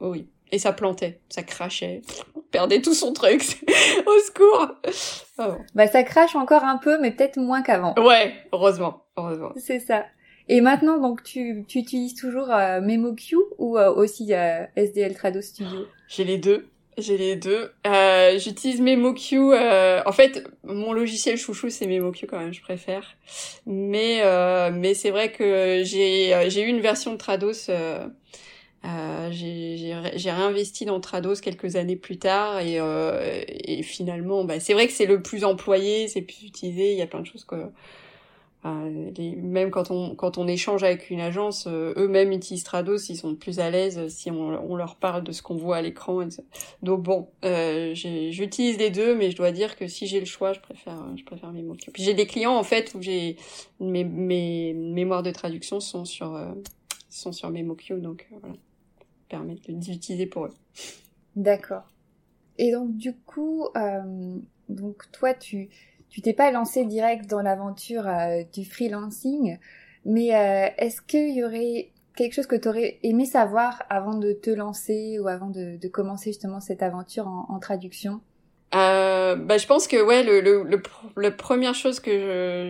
oh 0.00 0.10
oui. 0.10 0.28
Et 0.52 0.58
ça 0.60 0.72
plantait. 0.72 1.20
Ça 1.28 1.42
crachait. 1.42 2.02
On 2.36 2.40
perdait 2.40 2.80
tout 2.80 2.94
son 2.94 3.12
truc. 3.12 3.42
Au 4.06 4.20
secours. 4.20 4.68
Oh. 5.38 5.56
bah 5.74 5.86
ça 5.88 6.02
crache 6.02 6.36
encore 6.36 6.64
un 6.64 6.78
peu 6.78 7.00
mais 7.00 7.10
peut-être 7.10 7.38
moins 7.38 7.62
qu'avant. 7.62 7.94
Ouais 7.98 8.34
heureusement. 8.52 9.04
Heureusement. 9.16 9.52
C'est 9.56 9.80
ça 9.80 10.04
et 10.48 10.60
maintenant, 10.60 10.98
donc, 10.98 11.22
tu, 11.24 11.64
tu 11.66 11.78
utilises 11.78 12.14
toujours 12.14 12.50
euh, 12.50 12.80
MemoQ 12.80 13.36
ou 13.58 13.78
euh, 13.78 13.92
aussi 13.92 14.32
euh, 14.32 14.64
SDL 14.76 15.14
Trado 15.14 15.40
Studio? 15.40 15.86
J'ai 16.08 16.24
les 16.24 16.38
deux. 16.38 16.68
J'ai 16.98 17.18
les 17.18 17.36
deux. 17.36 17.72
Euh, 17.86 18.38
J'utilise 18.38 18.80
MemoQ. 18.80 19.52
Euh, 19.52 20.00
en 20.06 20.12
fait, 20.12 20.48
mon 20.64 20.92
logiciel 20.92 21.36
chouchou, 21.36 21.68
c'est 21.68 21.86
MemoQ 21.86 22.26
quand 22.26 22.38
même, 22.38 22.54
je 22.54 22.62
préfère. 22.62 23.16
Mais 23.66 24.22
mais 24.72 24.94
c'est 24.94 25.10
vrai 25.10 25.30
que 25.30 25.82
j'ai 25.84 26.48
j'ai 26.48 26.62
eu 26.62 26.68
une 26.68 26.80
version 26.80 27.12
de 27.12 27.18
Trados. 27.18 27.68
j'ai 29.30 30.30
réinvesti 30.30 30.86
dans 30.86 31.00
Trados 31.00 31.40
quelques 31.42 31.76
années 31.76 31.96
plus 31.96 32.18
tard 32.18 32.60
et, 32.60 32.78
et 33.48 33.82
finalement, 33.82 34.44
bah, 34.44 34.58
c'est 34.58 34.72
vrai 34.72 34.86
que 34.86 34.92
c'est 34.94 35.04
le 35.06 35.20
plus 35.20 35.44
employé, 35.44 36.08
c'est 36.08 36.22
plus 36.22 36.44
utilisé. 36.44 36.92
Il 36.92 36.98
y 36.98 37.02
a 37.02 37.06
plein 37.06 37.20
de 37.20 37.26
choses 37.26 37.44
que 37.44 37.56
même 38.66 39.70
quand 39.70 39.90
on 39.90 40.14
quand 40.14 40.38
on 40.38 40.48
échange 40.48 40.82
avec 40.82 41.10
une 41.10 41.20
agence, 41.20 41.66
euh, 41.66 41.94
eux-mêmes 41.96 42.32
utilisent 42.32 42.64
Trados, 42.64 43.08
ils 43.08 43.16
sont 43.16 43.34
plus 43.34 43.60
à 43.60 43.70
l'aise 43.70 44.08
si 44.08 44.30
on, 44.30 44.76
leur 44.76 44.96
parle 44.96 45.22
de 45.24 45.32
ce 45.32 45.42
qu'on 45.42 45.56
voit 45.56 45.76
à 45.76 45.82
l'écran. 45.82 46.26
Donc 46.82 47.02
bon, 47.02 47.28
euh, 47.44 47.94
j'utilise 47.94 48.78
les 48.78 48.90
deux, 48.90 49.14
mais 49.14 49.30
je 49.30 49.36
dois 49.36 49.52
dire 49.52 49.76
que 49.76 49.86
si 49.86 50.06
j'ai 50.06 50.20
le 50.20 50.26
choix, 50.26 50.52
je 50.52 50.60
préfère 50.60 50.98
je 51.16 51.24
préfère. 51.24 51.52
Puis 51.92 52.02
j'ai 52.02 52.14
des 52.14 52.26
clients 52.26 52.56
en 52.56 52.62
fait 52.62 52.94
où 52.94 52.98
mes, 52.98 54.04
mes 54.04 54.72
mémoires 54.74 55.22
de 55.22 55.30
traduction 55.30 55.80
sont 55.80 56.04
sur 56.04 56.34
euh, 56.34 56.52
sont 57.08 57.32
sur 57.32 57.50
MemoQ, 57.50 58.00
donc 58.00 58.26
euh, 58.32 58.36
voilà, 58.40 58.56
permettre 59.28 59.70
d'utiliser 59.70 60.26
pour 60.26 60.46
eux. 60.46 60.52
D'accord. 61.34 61.84
Et 62.58 62.72
donc 62.72 62.96
du 62.96 63.14
coup, 63.14 63.68
donc 64.68 65.10
toi 65.12 65.34
tu 65.34 65.68
tu 66.16 66.22
t'es 66.22 66.32
pas 66.32 66.50
lancé 66.50 66.86
direct 66.86 67.28
dans 67.28 67.42
l'aventure 67.42 68.08
euh, 68.08 68.42
du 68.54 68.64
freelancing, 68.64 69.58
mais 70.06 70.34
euh, 70.34 70.66
est-ce 70.78 71.02
qu'il 71.02 71.34
y 71.34 71.44
aurait 71.44 71.90
quelque 72.16 72.32
chose 72.32 72.46
que 72.46 72.56
tu 72.56 72.68
aurais 72.68 72.98
aimé 73.02 73.26
savoir 73.26 73.82
avant 73.90 74.14
de 74.14 74.32
te 74.32 74.48
lancer 74.48 75.18
ou 75.20 75.28
avant 75.28 75.50
de, 75.50 75.76
commencer 75.88 76.30
justement 76.30 76.60
cette 76.60 76.82
aventure 76.82 77.28
en, 77.28 77.58
traduction? 77.58 78.22
Euh, 78.74 79.36
bah, 79.36 79.58
je 79.58 79.66
pense 79.66 79.86
que 79.86 80.02
ouais, 80.02 80.22
le, 80.22 80.40
le, 80.40 80.80
le, 81.16 81.36
première 81.36 81.74
chose 81.74 82.00
que 82.00 82.10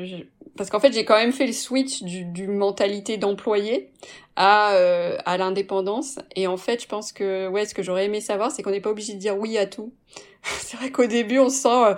je, 0.04 0.24
parce 0.56 0.68
qu'en 0.68 0.80
fait 0.80 0.92
j'ai 0.92 1.04
quand 1.04 1.16
même 1.16 1.32
fait 1.32 1.46
le 1.46 1.52
switch 1.52 2.02
du, 2.02 2.24
du 2.24 2.48
mentalité 2.48 3.16
d'employé 3.16 3.92
à 4.34 4.72
euh, 4.72 5.16
à 5.24 5.36
l'indépendance 5.36 6.18
et 6.34 6.46
en 6.46 6.56
fait 6.56 6.82
je 6.82 6.88
pense 6.88 7.12
que 7.12 7.48
ouais 7.48 7.64
ce 7.64 7.74
que 7.74 7.82
j'aurais 7.82 8.06
aimé 8.06 8.20
savoir 8.20 8.50
c'est 8.50 8.62
qu'on 8.62 8.70
n'est 8.70 8.80
pas 8.80 8.90
obligé 8.90 9.14
de 9.14 9.18
dire 9.18 9.38
oui 9.38 9.56
à 9.56 9.66
tout. 9.66 9.92
c'est 10.42 10.76
vrai 10.76 10.90
qu'au 10.90 11.06
début 11.06 11.38
on 11.38 11.48
se 11.48 11.62
sent 11.62 11.68
euh, 11.68 11.94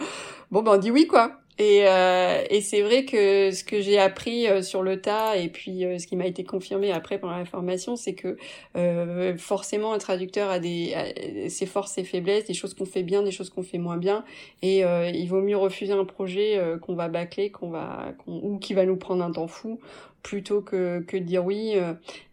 bon 0.50 0.62
ben 0.62 0.72
on 0.72 0.78
dit 0.78 0.90
oui 0.90 1.06
quoi. 1.06 1.40
Et, 1.60 1.88
euh, 1.88 2.44
et 2.50 2.60
c'est 2.60 2.82
vrai 2.82 3.04
que 3.04 3.50
ce 3.50 3.64
que 3.64 3.80
j'ai 3.80 3.98
appris 3.98 4.46
euh, 4.46 4.62
sur 4.62 4.84
le 4.84 5.00
tas 5.00 5.36
et 5.36 5.48
puis 5.48 5.84
euh, 5.84 5.98
ce 5.98 6.06
qui 6.06 6.14
m'a 6.14 6.26
été 6.26 6.44
confirmé 6.44 6.92
après 6.92 7.18
pendant 7.18 7.36
la 7.36 7.44
formation, 7.44 7.96
c'est 7.96 8.14
que 8.14 8.36
forcément 9.38 9.92
un 9.92 9.98
traducteur 9.98 10.50
a 10.50 10.60
des 10.60 11.48
ses 11.48 11.66
forces, 11.66 11.92
ses 11.92 12.04
faiblesses, 12.04 12.44
des 12.44 12.54
choses 12.54 12.74
qu'on 12.74 12.84
fait 12.84 13.02
bien, 13.02 13.22
des 13.22 13.32
choses 13.32 13.50
qu'on 13.50 13.64
fait 13.64 13.78
moins 13.78 13.96
bien, 13.96 14.24
et 14.62 14.82
il 14.82 15.26
vaut 15.26 15.42
mieux 15.42 15.56
refuser 15.56 15.92
un 15.92 16.04
projet 16.04 16.60
qu'on 16.82 16.94
va 16.94 17.08
bâcler, 17.08 17.50
qu'on 17.50 17.70
va 17.70 18.14
ou 18.26 18.58
qui 18.58 18.74
va 18.74 18.84
nous 18.84 18.96
prendre 18.96 19.24
un 19.24 19.32
temps 19.32 19.48
fou 19.48 19.80
plutôt 20.22 20.60
que, 20.60 21.00
que 21.00 21.16
de 21.16 21.22
dire 21.22 21.44
oui. 21.44 21.74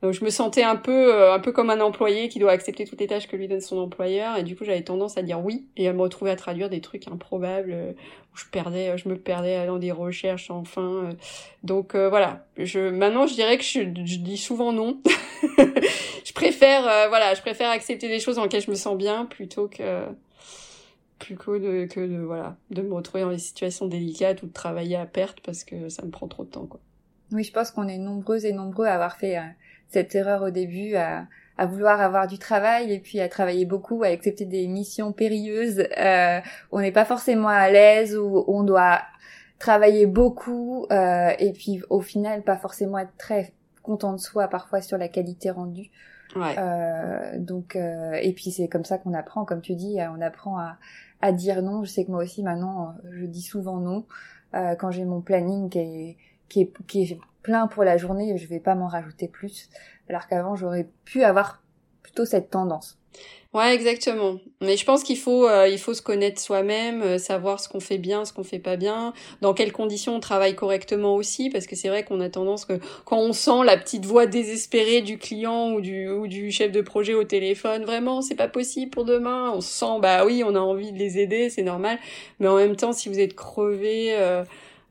Donc 0.01 0.13
je 0.13 0.25
me 0.25 0.29
sentais 0.29 0.63
un 0.63 0.75
peu 0.75 1.31
un 1.31 1.39
peu 1.39 1.51
comme 1.51 1.69
un 1.69 1.79
employé 1.81 2.29
qui 2.29 2.39
doit 2.39 2.51
accepter 2.51 2.85
toutes 2.85 2.99
les 2.99 3.07
tâches 3.07 3.27
que 3.27 3.35
lui 3.35 3.47
donne 3.47 3.61
son 3.61 3.77
employeur 3.77 4.37
et 4.37 4.43
du 4.43 4.55
coup 4.55 4.65
j'avais 4.65 4.81
tendance 4.81 5.17
à 5.17 5.21
dire 5.21 5.43
oui 5.43 5.65
et 5.77 5.87
à 5.87 5.93
me 5.93 6.01
retrouver 6.01 6.31
à 6.31 6.35
traduire 6.35 6.69
des 6.69 6.81
trucs 6.81 7.07
improbables 7.07 7.95
je 8.35 8.45
perdais, 8.51 8.97
je 8.97 9.07
me 9.07 9.17
perdais 9.17 9.65
dans 9.65 9.77
des 9.77 9.91
recherches 9.91 10.51
enfin. 10.51 10.81
Euh. 10.81 11.13
Donc 11.63 11.95
euh, 11.95 12.09
voilà, 12.09 12.45
je 12.57 12.89
maintenant 12.89 13.27
je 13.27 13.33
dirais 13.33 13.57
que 13.57 13.63
je, 13.63 13.81
dis 13.83 14.37
souvent 14.37 14.71
non. 14.71 15.01
je 15.57 16.33
préfère 16.33 16.87
euh, 16.87 17.07
voilà, 17.07 17.33
je 17.33 17.41
préfère 17.41 17.69
accepter 17.69 18.07
des 18.07 18.19
choses 18.19 18.35
dans 18.35 18.43
lesquelles 18.43 18.61
je 18.61 18.71
me 18.71 18.75
sens 18.75 18.97
bien 18.97 19.25
plutôt 19.25 19.67
que 19.67 20.05
plutôt 21.19 21.57
de, 21.57 21.85
que 21.85 22.01
de 22.01 22.17
voilà 22.17 22.57
de 22.71 22.81
me 22.81 22.93
retrouver 22.93 23.23
dans 23.23 23.31
des 23.31 23.37
situations 23.37 23.87
délicates 23.87 24.43
ou 24.43 24.47
de 24.47 24.53
travailler 24.53 24.97
à 24.97 25.05
perte 25.05 25.39
parce 25.41 25.63
que 25.63 25.89
ça 25.89 26.03
me 26.03 26.11
prend 26.11 26.27
trop 26.27 26.43
de 26.43 26.49
temps 26.49 26.65
quoi. 26.65 26.79
Oui, 27.31 27.43
je 27.43 27.51
pense 27.51 27.71
qu'on 27.71 27.87
est 27.87 27.97
nombreuses 27.97 28.45
et 28.45 28.53
nombreux 28.53 28.85
à 28.85 28.93
avoir 28.93 29.17
fait 29.17 29.39
cette 29.89 30.13
erreur 30.15 30.43
au 30.43 30.49
début 30.51 30.95
à 30.95 31.25
à 31.57 31.65
vouloir 31.65 32.01
avoir 32.01 32.27
du 32.27 32.37
travail 32.37 32.91
et 32.91 32.99
puis 32.99 33.19
à 33.19 33.29
travailler 33.29 33.65
beaucoup, 33.65 34.03
à 34.03 34.07
accepter 34.07 34.45
des 34.45 34.67
missions 34.67 35.13
périlleuses. 35.13 35.87
Euh, 35.97 36.39
on 36.71 36.81
n'est 36.81 36.91
pas 36.91 37.05
forcément 37.05 37.47
à 37.47 37.69
l'aise 37.69 38.17
ou 38.17 38.43
on 38.47 38.63
doit 38.63 39.01
travailler 39.57 40.05
beaucoup 40.05 40.85
euh, 40.91 41.31
et 41.39 41.53
puis 41.53 41.81
au 41.89 42.01
final 42.01 42.43
pas 42.43 42.57
forcément 42.57 42.97
être 42.97 43.15
très 43.17 43.53
content 43.83 44.11
de 44.11 44.19
soi 44.19 44.47
parfois 44.49 44.81
sur 44.81 44.97
la 44.97 45.07
qualité 45.07 45.49
rendue. 45.49 45.89
Ouais. 46.35 46.55
Euh, 46.57 47.39
donc 47.39 47.77
euh, 47.77 48.19
et 48.21 48.33
puis 48.33 48.51
c'est 48.51 48.67
comme 48.67 48.83
ça 48.83 48.97
qu'on 48.97 49.13
apprend, 49.13 49.45
comme 49.45 49.61
tu 49.61 49.75
dis, 49.75 49.97
on 50.13 50.19
apprend 50.21 50.57
à, 50.57 50.77
à 51.21 51.31
dire 51.31 51.61
non. 51.61 51.85
Je 51.85 51.89
sais 51.89 52.03
que 52.03 52.11
moi 52.11 52.23
aussi 52.23 52.43
maintenant 52.43 52.95
je 53.11 53.25
dis 53.25 53.41
souvent 53.41 53.77
non 53.77 54.05
euh, 54.55 54.75
quand 54.75 54.91
j'ai 54.91 55.05
mon 55.05 55.21
planning 55.21 55.69
qui 55.69 55.79
est, 55.79 56.17
qui 56.49 56.61
est, 56.61 57.17
plein 57.41 57.67
pour 57.67 57.83
la 57.83 57.97
journée, 57.97 58.37
je 58.37 58.47
vais 58.47 58.59
pas 58.59 58.73
m'en 58.73 58.87
rajouter 58.87 59.27
plus 59.27 59.69
alors 60.09 60.27
qu'avant 60.27 60.55
j'aurais 60.55 60.87
pu 61.03 61.23
avoir 61.23 61.61
plutôt 62.01 62.25
cette 62.25 62.49
tendance. 62.49 62.97
Ouais, 63.55 63.73
exactement. 63.73 64.35
Mais 64.61 64.75
je 64.75 64.83
pense 64.83 65.01
qu'il 65.01 65.17
faut, 65.17 65.47
euh, 65.47 65.69
il 65.69 65.79
faut 65.79 65.93
se 65.93 66.01
connaître 66.01 66.41
soi-même, 66.41 67.01
euh, 67.01 67.17
savoir 67.17 67.61
ce 67.61 67.69
qu'on 67.69 67.79
fait 67.79 67.97
bien, 67.97 68.25
ce 68.25 68.33
qu'on 68.33 68.43
fait 68.43 68.59
pas 68.59 68.75
bien, 68.75 69.13
dans 69.39 69.53
quelles 69.53 69.71
conditions 69.71 70.13
on 70.13 70.19
travaille 70.19 70.55
correctement 70.55 71.15
aussi, 71.15 71.49
parce 71.49 71.65
que 71.65 71.77
c'est 71.77 71.87
vrai 71.87 72.03
qu'on 72.03 72.19
a 72.19 72.27
tendance 72.27 72.65
que 72.65 72.73
quand 73.05 73.17
on 73.17 73.31
sent 73.31 73.63
la 73.63 73.77
petite 73.77 74.05
voix 74.05 74.25
désespérée 74.25 75.01
du 75.01 75.17
client 75.17 75.71
ou 75.71 75.79
du 75.79 76.09
ou 76.09 76.27
du 76.27 76.51
chef 76.51 76.73
de 76.73 76.81
projet 76.81 77.13
au 77.13 77.23
téléphone, 77.23 77.85
vraiment 77.85 78.21
c'est 78.21 78.35
pas 78.35 78.49
possible 78.49 78.91
pour 78.91 79.05
demain, 79.05 79.53
on 79.55 79.61
sent 79.61 79.99
bah 80.01 80.25
oui, 80.25 80.43
on 80.45 80.53
a 80.53 80.59
envie 80.59 80.91
de 80.91 80.97
les 80.97 81.17
aider, 81.19 81.49
c'est 81.49 81.63
normal, 81.63 81.97
mais 82.41 82.49
en 82.49 82.57
même 82.57 82.75
temps 82.75 82.91
si 82.91 83.07
vous 83.07 83.19
êtes 83.21 83.35
crevé 83.35 84.17
euh, 84.17 84.43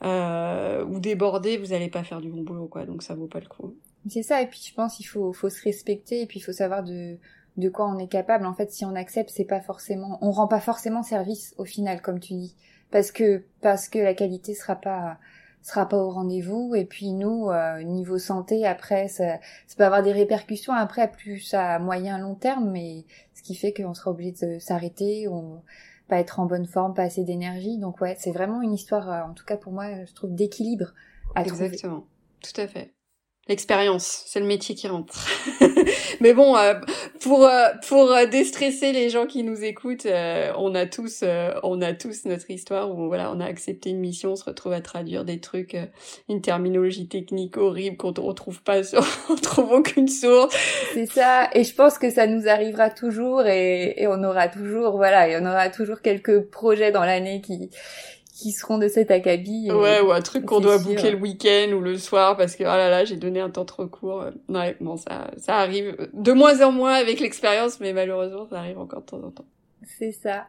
ou 0.05 1.01
débordé, 1.01 1.57
vous 1.57 1.73
allez 1.73 1.89
pas 1.89 2.05
faire 2.05 2.21
du 2.21 2.29
bon 2.29 2.43
boulot 2.43 2.67
quoi, 2.67 2.85
donc 2.85 3.03
ça 3.03 3.15
vaut 3.15 3.27
pas 3.27 3.41
le 3.41 3.49
coup. 3.49 3.75
C'est 4.09 4.23
ça, 4.23 4.43
et 4.43 4.47
puis 4.47 4.61
je 4.69 4.75
pense 4.75 4.97
qu'il 4.97 5.07
faut, 5.07 5.33
faut 5.33 5.49
se 5.49 5.63
respecter, 5.63 6.23
et 6.23 6.27
puis 6.27 6.39
il 6.39 6.43
faut 6.43 6.53
savoir 6.53 6.85
de, 6.85 7.17
de 7.57 7.69
quoi 7.69 7.89
on 7.89 7.99
est 7.99 8.09
capable. 8.09 8.45
En 8.45 8.55
fait, 8.55 8.71
si 8.71 8.85
on 8.85 8.95
accepte, 8.95 9.31
c'est 9.31 9.45
pas 9.45 9.61
forcément, 9.61 10.19
on 10.21 10.31
rend 10.31 10.47
pas 10.47 10.61
forcément 10.61 11.03
service 11.03 11.55
au 11.57 11.65
final, 11.65 12.03
comme 12.03 12.21
tu 12.21 12.35
dis, 12.35 12.57
parce 12.91 13.11
que 13.11 13.45
parce 13.61 13.89
que 13.89 13.99
la 13.99 14.15
qualité 14.15 14.55
sera 14.55 14.77
pas 14.77 15.19
sera 15.63 15.89
pas 15.89 15.97
au 15.97 16.11
rendez-vous. 16.11 16.75
Et 16.75 16.85
puis 16.85 17.13
nous, 17.13 17.49
euh, 17.49 17.83
niveau 17.83 18.19
santé, 18.19 18.67
après, 18.67 19.09
ça, 19.09 19.39
ça 19.67 19.77
peut 19.77 19.85
avoir 19.85 20.03
des 20.03 20.13
répercussions 20.13 20.75
après 20.75 21.11
plus 21.11 21.55
à 21.55 21.79
moyen 21.79 22.19
long 22.19 22.35
terme, 22.35 22.71
mais 22.71 23.05
ce 23.35 23.43
qui 23.43 23.55
fait 23.55 23.73
qu'on 23.73 23.95
sera 23.95 24.11
obligé 24.11 24.33
de 24.33 24.59
s'arrêter, 24.59 25.27
pas 26.09 26.19
être 26.19 26.41
en 26.41 26.47
bonne 26.47 26.67
forme, 26.67 26.95
pas 26.95 27.03
assez 27.03 27.25
d'énergie. 27.25 27.79
Donc 27.79 28.01
ouais, 28.01 28.17
c'est 28.19 28.33
vraiment 28.33 28.63
une 28.63 28.73
histoire, 28.73 29.11
euh, 29.11 29.23
en 29.23 29.35
tout 29.35 29.45
cas 29.45 29.57
pour 29.57 29.73
moi, 29.73 30.05
je 30.05 30.15
trouve 30.15 30.35
d'équilibre 30.35 30.95
à 31.35 31.43
Exactement. 31.43 32.07
Tout 32.43 32.61
à 32.61 32.67
fait. 32.67 32.95
L'expérience, 33.47 34.25
c'est 34.27 34.41
le 34.41 34.47
métier 34.47 34.75
qui 34.75 34.89
rentre. 34.89 35.29
Mais 36.21 36.33
bon, 36.33 36.57
euh, 36.57 36.75
pour 37.21 37.45
euh, 37.45 37.69
pour 37.87 38.11
euh, 38.11 38.25
déstresser 38.25 38.93
les 38.93 39.11
gens 39.11 39.27
qui 39.27 39.43
nous 39.43 39.63
écoutent, 39.65 40.07
on 40.57 40.75
a 40.75 40.87
tous 40.87 41.23
on 41.63 41.83
a 41.83 41.93
tous 41.93 42.25
notre 42.25 42.51
histoire 42.51 42.91
où 42.91 43.09
voilà, 43.09 43.31
on 43.31 43.41
a 43.41 43.45
accepté 43.45 43.91
une 43.91 43.99
mission, 43.99 44.33
on 44.33 44.37
se 44.37 44.45
retrouve 44.45 44.73
à 44.73 44.81
traduire 44.81 45.27
des 45.27 45.41
trucs, 45.41 45.77
une 46.31 46.41
terminologie 46.41 47.07
technique 47.07 47.59
horrible 47.59 47.99
qu'on 47.99 48.15
on 48.17 48.33
trouve 48.33 48.63
pas, 48.63 48.81
on 49.29 49.35
trouve 49.37 49.73
aucune 49.73 50.09
source. 50.09 50.57
C'est 50.95 51.07
ça, 51.07 51.51
et 51.53 51.65
je 51.65 51.75
pense 51.75 51.99
que 51.99 52.11
ça 52.11 52.27
nous 52.27 52.49
arrivera 52.49 52.89
toujours 52.89 53.47
et, 53.47 54.01
et 54.01 54.07
on 54.07 54.23
aura 54.25 54.49
toujours 54.49 54.97
voilà, 54.97 55.39
on 55.39 55.45
aura 55.45 55.69
toujours 55.69 56.01
quelques 56.01 56.41
projets 56.51 56.93
dans 56.93 57.05
l'année 57.05 57.43
qui 57.43 57.69
qui 58.35 58.51
seront 58.51 58.79
de 58.79 58.89
cet 58.89 59.13
acabit. 59.13 59.71
Ouais, 59.71 60.01
ou 60.01 60.11
un 60.11 60.21
truc 60.21 60.45
qu'on 60.45 60.59
doit 60.59 60.79
boucler 60.79 61.13
le 61.13 61.19
week-end 61.19 61.71
ou 61.73 61.81
le 61.81 61.97
soir 61.97 62.37
parce 62.37 62.57
que, 62.57 62.65
oh 62.65 62.67
là 62.67 62.91
là, 62.91 63.05
j'ai 63.05 63.17
donné 63.17 63.39
un 63.39 63.49
temps 63.49 63.65
trop 63.65 63.87
court. 63.87 64.25
Ouais, 64.49 64.77
bon, 64.81 64.97
ça, 64.97 65.31
ça 65.39 65.59
arrive 65.59 65.97
de 66.13 66.33
moins 66.33 66.61
en 66.61 66.73
moins 66.73 66.95
avec 66.95 67.21
l'expérience, 67.21 67.79
mais 67.79 67.93
malheureusement, 67.93 68.47
ça 68.51 68.59
arrive 68.59 68.79
encore 68.79 69.03
de 69.03 69.07
temps 69.07 69.23
en 69.23 69.31
temps. 69.31 69.45
C'est 69.99 70.11
ça. 70.11 70.49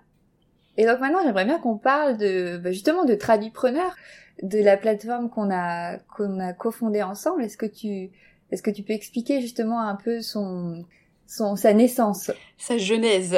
Et 0.78 0.86
donc 0.86 1.00
maintenant, 1.00 1.19
j'aimerais 1.24 1.45
bien 1.45 1.60
qu'on 1.60 1.78
parle 1.78 2.17
de, 2.17 2.58
bah, 2.58 2.71
justement, 2.71 3.06
de 3.06 3.13
Tradupreneur, 3.13 3.95
de 4.41 4.60
la 4.60 4.78
plateforme 4.78 5.30
qu'on 5.30 5.52
a, 5.52 6.00
qu'on 6.17 6.39
a 6.39 6.54
cofondée 6.54 7.04
ensemble. 7.04 7.43
Est-ce 7.43 7.56
que 7.56 7.67
tu, 7.67 8.10
est-ce 8.52 8.63
que 8.63 8.71
tu 8.71 8.82
peux 8.82 8.93
expliquer 8.93 9.41
justement 9.41 9.80
un 9.82 9.95
peu 9.95 10.21
son, 10.21 10.86
son, 11.28 11.56
sa 11.56 11.71
naissance? 11.74 12.32
Sa 12.58 12.80
genèse. 12.80 13.38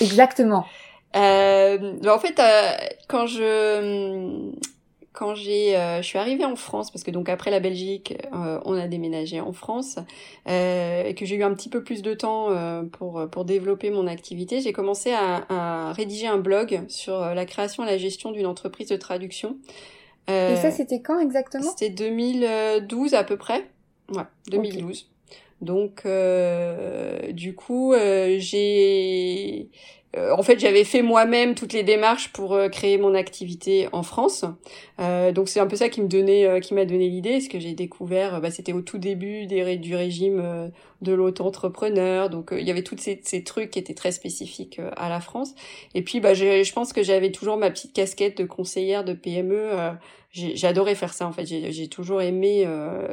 Exactement. 0.00 0.64
Euh, 1.16 1.94
bah, 2.02 2.14
en 2.14 2.18
fait, 2.18 2.38
euh, 2.38 2.72
quand 3.08 3.26
je 3.26 4.52
quand 5.18 5.34
j'ai 5.34 5.76
euh, 5.76 6.00
je 6.00 6.06
suis 6.06 6.18
arrivée 6.18 6.44
en 6.44 6.54
France 6.54 6.92
parce 6.92 7.02
que 7.02 7.10
donc 7.10 7.28
après 7.28 7.50
la 7.50 7.58
Belgique 7.58 8.16
euh, 8.32 8.60
on 8.64 8.74
a 8.74 8.86
déménagé 8.86 9.40
en 9.40 9.52
France 9.52 9.96
euh, 10.48 11.02
et 11.02 11.14
que 11.16 11.26
j'ai 11.26 11.34
eu 11.34 11.42
un 11.42 11.52
petit 11.54 11.68
peu 11.68 11.82
plus 11.82 12.02
de 12.02 12.14
temps 12.14 12.50
pour 12.92 13.28
pour 13.28 13.44
développer 13.44 13.90
mon 13.90 14.06
activité 14.06 14.60
j'ai 14.60 14.72
commencé 14.72 15.10
à, 15.10 15.44
à, 15.48 15.92
rédiger 15.92 16.28
un 16.28 16.38
blog 16.38 16.82
sur 16.86 17.18
la 17.18 17.44
création 17.46 17.82
et 17.82 17.86
la 17.86 17.98
gestion 17.98 18.30
d'une 18.30 18.46
entreprise 18.46 18.88
de 18.88 18.96
traduction. 18.96 19.56
Et 20.28 20.56
ça 20.56 20.70
c'était 20.70 21.00
quand 21.00 21.18
exactement? 21.18 21.64
c'était 21.64 21.90
2012 21.90 23.14
à 23.14 23.24
peu 23.24 23.36
près. 23.36 23.66
Ouais 24.14 24.22
2012 24.50 25.10
donc 25.62 26.06
du 27.32 27.54
coup 27.56 27.92
j'ai 28.38 29.68
euh, 30.16 30.32
en 30.32 30.42
fait, 30.42 30.58
j'avais 30.58 30.84
fait 30.84 31.02
moi-même 31.02 31.54
toutes 31.54 31.74
les 31.74 31.82
démarches 31.82 32.32
pour 32.32 32.54
euh, 32.54 32.68
créer 32.68 32.96
mon 32.96 33.14
activité 33.14 33.88
en 33.92 34.02
France. 34.02 34.44
Euh, 35.00 35.32
donc 35.32 35.50
c'est 35.50 35.60
un 35.60 35.66
peu 35.66 35.76
ça 35.76 35.90
qui 35.90 36.00
me 36.00 36.08
donnait, 36.08 36.60
qui 36.62 36.72
m'a 36.72 36.86
donné 36.86 37.08
l'idée, 37.08 37.40
ce 37.40 37.48
que 37.48 37.58
j'ai 37.58 37.74
découvert. 37.74 38.40
Bah, 38.40 38.50
c'était 38.50 38.72
au 38.72 38.80
tout 38.80 38.98
début 38.98 39.46
du 39.46 39.94
régime 39.94 40.70
de 41.02 41.12
l'auto-entrepreneur. 41.12 42.30
Donc 42.30 42.50
il 42.52 42.66
y 42.66 42.70
avait 42.70 42.82
tous 42.82 42.96
ces, 42.98 43.20
ces, 43.22 43.44
trucs 43.44 43.70
qui 43.70 43.78
étaient 43.78 43.94
très 43.94 44.12
spécifiques 44.12 44.80
à 44.96 45.08
la 45.08 45.20
France. 45.20 45.54
Et 45.94 46.02
puis 46.02 46.20
bah, 46.20 46.34
je 46.34 46.72
pense 46.72 46.92
que 46.92 47.02
j'avais 47.02 47.30
toujours 47.30 47.58
ma 47.58 47.70
petite 47.70 47.92
casquette 47.92 48.38
de 48.38 48.44
conseillère 48.44 49.04
de 49.04 49.12
PME. 49.12 49.72
J'adorais 50.32 50.94
faire 50.94 51.12
ça 51.12 51.26
en 51.26 51.32
fait. 51.32 51.46
J'ai 51.46 51.88
toujours 51.88 52.22
aimé 52.22 52.66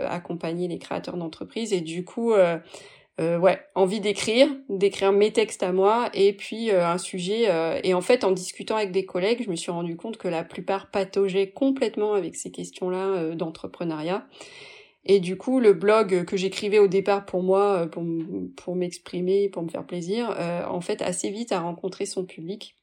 accompagner 0.08 0.68
les 0.68 0.80
créateurs 0.80 1.18
d'entreprises 1.18 1.74
et 1.74 1.82
du 1.82 2.06
coup 2.06 2.34
euh, 3.22 3.38
ouais, 3.38 3.60
envie 3.76 4.02
d'écrire, 4.02 4.50
d'écrire 4.68 5.14
mes 5.14 5.32
textes 5.32 5.64
à 5.64 5.72
moi 5.72 6.10
et 6.14 6.34
puis 6.34 6.72
euh, 6.72 6.86
un 6.86 6.98
sujet. 6.98 7.50
Euh, 7.50 7.80
et 7.84 7.94
en 7.94 8.02
fait, 8.02 8.24
en 8.26 8.32
discutant 8.32 8.76
avec 8.76 8.92
des 8.92 9.06
collègues, 9.06 9.44
je 9.46 9.50
me 9.50 9.56
suis 9.56 9.72
rendu 9.72 9.96
compte 9.96 10.18
que 10.18 10.28
la 10.28 10.44
plupart 10.44 10.92
pataugeaient 10.92 11.52
complètement 11.52 12.14
avec 12.14 12.36
ces 12.36 12.52
questions-là 12.52 13.08
euh, 13.08 13.36
d'entrepreneuriat. 13.36 14.28
Et 15.06 15.20
du 15.20 15.38
coup, 15.38 15.60
le 15.60 15.74
blog 15.74 16.26
que 16.26 16.36
j'écrivais 16.36 16.80
au 16.80 16.88
départ 16.88 17.26
pour 17.26 17.44
moi, 17.44 17.88
pour, 17.92 18.04
pour 18.58 18.76
m'exprimer, 18.76 19.50
pour 19.50 19.62
me 19.62 19.70
faire 19.70 19.86
plaisir, 19.86 20.36
en 20.68 20.82
fait, 20.82 21.04
assez 21.04 21.30
vite 21.30 21.52
a 21.52 21.60
rencontré 21.60 22.08
son 22.08 22.26
public. 22.26 22.76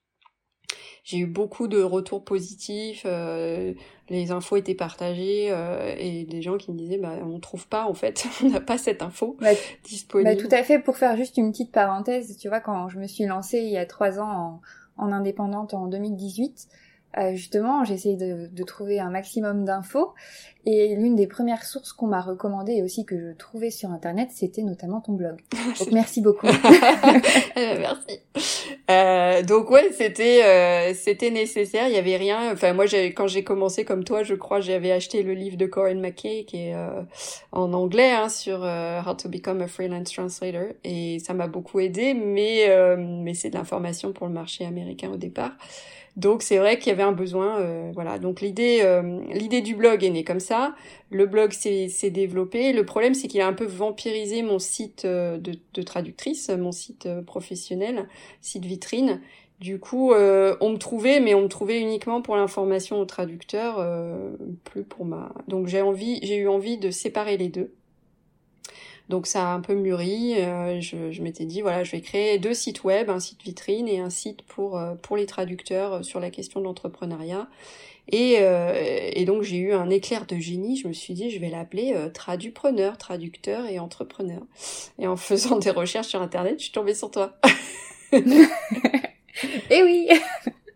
J'ai 1.05 1.19
eu 1.19 1.27
beaucoup 1.27 1.67
de 1.67 1.83
retours 1.83 2.25
positifs, 2.25 3.03
euh, 3.07 3.75
les 4.09 4.31
infos 4.31 4.57
étaient 4.57 4.77
partagées 4.77 5.49
euh, 5.51 5.97
et 5.99 6.25
des 6.25 6.43
gens 6.43 6.57
qui 6.57 6.71
me 6.71 6.79
disaient 6.79 6.99
bah 6.99 7.17
on 7.23 7.41
trouve 7.41 7.67
pas 7.67 7.87
en 7.87 7.95
fait, 7.95 8.25
on 8.45 8.51
n'a 8.51 8.61
pas 8.61 8.79
cette 8.79 9.03
info 9.03 9.37
disponible. 9.83 10.37
Bah, 10.37 10.41
tout 10.41 10.55
à 10.55 10.63
fait. 10.63 10.79
Pour 10.79 10.97
faire 10.97 11.17
juste 11.17 11.37
une 11.39 11.51
petite 11.51 11.73
parenthèse, 11.73 12.37
tu 12.37 12.49
vois 12.49 12.61
quand 12.61 12.89
je 12.89 12.99
me 12.99 13.09
suis 13.09 13.25
lancée 13.25 13.59
il 13.59 13.71
y 13.71 13.79
a 13.79 13.87
trois 13.87 14.21
ans 14.21 14.61
en 14.97 15.13
indépendante 15.13 15.75
en 15.75 15.89
2018. 15.89 16.69
Euh, 17.19 17.35
justement, 17.35 17.85
j'ai 17.85 17.95
essayé 17.95 18.17
de, 18.17 18.49
de, 18.51 18.63
trouver 18.65 18.99
un 18.99 19.11
maximum 19.11 19.65
d'infos 19.65 20.15
et 20.65 20.95
l'une 20.95 21.17
des 21.17 21.27
premières 21.27 21.65
sources 21.65 21.93
qu'on 21.93 22.07
m'a 22.07 22.21
recommandées 22.21 22.75
et 22.75 22.83
aussi 22.83 23.05
que 23.05 23.19
je 23.19 23.33
trouvais 23.37 23.71
sur 23.71 23.91
internet, 23.91 24.31
c'était 24.33 24.63
notamment 24.63 25.01
ton 25.01 25.13
blog. 25.13 25.41
Donc 25.79 25.93
merci 25.93 26.21
beaucoup. 26.21 26.47
Euh, 27.57 27.77
merci. 27.79 28.21
Euh, 28.91 29.43
donc 29.43 29.71
ouais, 29.71 29.91
c'était 29.93 30.43
euh, 30.45 30.95
c'était 30.95 31.31
nécessaire. 31.31 31.89
Il 31.89 31.95
y 31.95 31.99
avait 31.99 32.17
rien. 32.17 32.53
Enfin 32.53 32.73
moi, 32.73 32.87
quand 33.15 33.27
j'ai 33.27 33.45
commencé 33.45 33.85
comme 33.85 34.05
toi, 34.05 34.23
je 34.23 34.35
crois, 34.35 34.61
j'avais 34.61 34.91
acheté 34.91 35.23
le 35.23 35.35
livre 35.35 35.57
de 35.57 35.67
Corinne 35.67 36.01
McKay 36.01 36.45
qui 36.45 36.69
est 36.69 36.75
euh, 36.75 37.03
en 37.53 37.73
anglais 37.73 38.11
hein, 38.11 38.29
sur 38.29 38.61
How 38.61 39.15
to 39.15 39.29
Become 39.29 39.63
a 39.63 39.67
Freelance 39.67 40.13
Translator 40.13 40.73
et 40.85 41.19
ça 41.19 41.35
m'a 41.35 41.47
beaucoup 41.47 41.81
aidé. 41.81 42.15
Mais 42.15 42.75
mais 42.97 43.35
c'est 43.35 43.51
de 43.51 43.57
l'information 43.57 44.13
pour 44.13 44.27
le 44.27 44.33
marché 44.33 44.65
américain 44.65 45.11
au 45.13 45.17
départ. 45.17 45.53
Donc 46.17 46.43
c'est 46.43 46.59
vrai 46.59 46.79
qu'il 46.79 46.89
y 46.89 46.91
avait 46.91 47.03
un 47.03 47.13
besoin, 47.13 47.59
euh, 47.61 47.91
voilà. 47.95 48.19
Donc 48.19 48.43
l'idée, 48.43 48.81
euh, 48.83 49.21
l'idée 49.33 49.63
du 49.63 49.75
blog 49.75 50.05
est 50.05 50.11
née 50.11 50.25
comme 50.25 50.41
ça. 50.41 50.75
Le 51.11 51.27
blog 51.27 51.53
s'est 51.53 52.11
développé. 52.11 52.73
Le 52.73 52.85
problème 52.85 53.15
c'est 53.15 53.29
qu'il 53.29 53.41
a 53.41 53.47
un 53.47 53.55
peu 53.55 53.65
vampirisé 53.65 54.43
mon 54.43 54.59
site 54.59 55.05
euh, 55.07 55.39
de, 55.39 55.83
traductrice, 55.83 56.51
mon 56.51 56.73
site 56.73 57.09
professionnel, 57.27 58.09
site 58.41 58.65
vitrine. 58.65 59.21
Du 59.61 59.79
coup, 59.79 60.13
on 60.13 60.71
me 60.71 60.77
trouvait, 60.77 61.21
mais 61.21 61.35
on 61.35 61.43
me 61.43 61.49
trouvait 61.49 61.81
uniquement 61.81 62.21
pour 62.21 62.35
l'information 62.35 62.99
au 62.99 63.05
traducteur, 63.05 63.81
plus 64.65 64.83
pour 64.83 65.05
ma. 65.05 65.33
Donc 65.47 65.69
j'ai 65.69 65.83
envie, 65.83 66.19
j'ai 66.25 66.37
eu 66.39 66.49
envie 66.49 66.79
de 66.79 66.91
séparer 66.91 67.37
les 67.37 67.49
deux. 67.49 67.73
Donc 69.13 69.27
ça 69.27 69.51
a 69.51 69.53
un 69.53 69.61
peu 69.61 69.75
mûri. 69.75 70.37
Euh, 70.39 70.81
je, 70.81 71.13
je 71.13 71.21
m'étais 71.21 71.45
dit 71.45 71.61
voilà, 71.61 71.85
je 71.85 71.91
vais 71.91 72.01
créer 72.01 72.39
deux 72.39 72.55
sites 72.55 72.83
web, 72.83 73.11
un 73.11 73.21
site 73.21 73.43
vitrine 73.43 73.87
et 73.87 74.01
un 74.01 74.09
site 74.09 74.41
pour 74.41 74.79
euh, 74.79 74.95
pour 74.95 75.19
les 75.19 75.27
traducteurs 75.27 75.93
euh, 75.93 76.03
sur 76.03 76.19
la 76.19 76.31
question 76.31 76.61
de 76.61 76.65
l'entrepreneuriat. 76.65 77.47
Et, 78.11 78.39
et, 79.15 79.25
donc 79.27 79.43
j'ai 79.43 79.59
eu 79.59 79.75
un 79.75 79.89
éclair 79.89 80.27
de 80.27 80.37
génie. 80.37 80.77
Je 80.77 80.89
me 80.89 80.95
suis 80.95 81.13
dit 81.15 81.31
je 81.31 81.39
vais 81.39 81.51
l'appeler 81.51 81.95
tradupreneur, 82.13 82.99
traducteur 82.99 83.67
et 83.67 83.79
entrepreneur. 83.79 84.41
Et 84.99 85.07
en 85.07 85.17
faisant 85.29 85.59
des 85.59 85.71
recherches 85.71 86.09
sur 86.09 86.23
internet, 86.23 86.55
je 86.59 86.65
suis 86.65 86.73
tombée 86.73 86.95
sur 86.95 87.11
toi. 87.11 87.39
et 88.13 89.83
oui. 89.83 90.09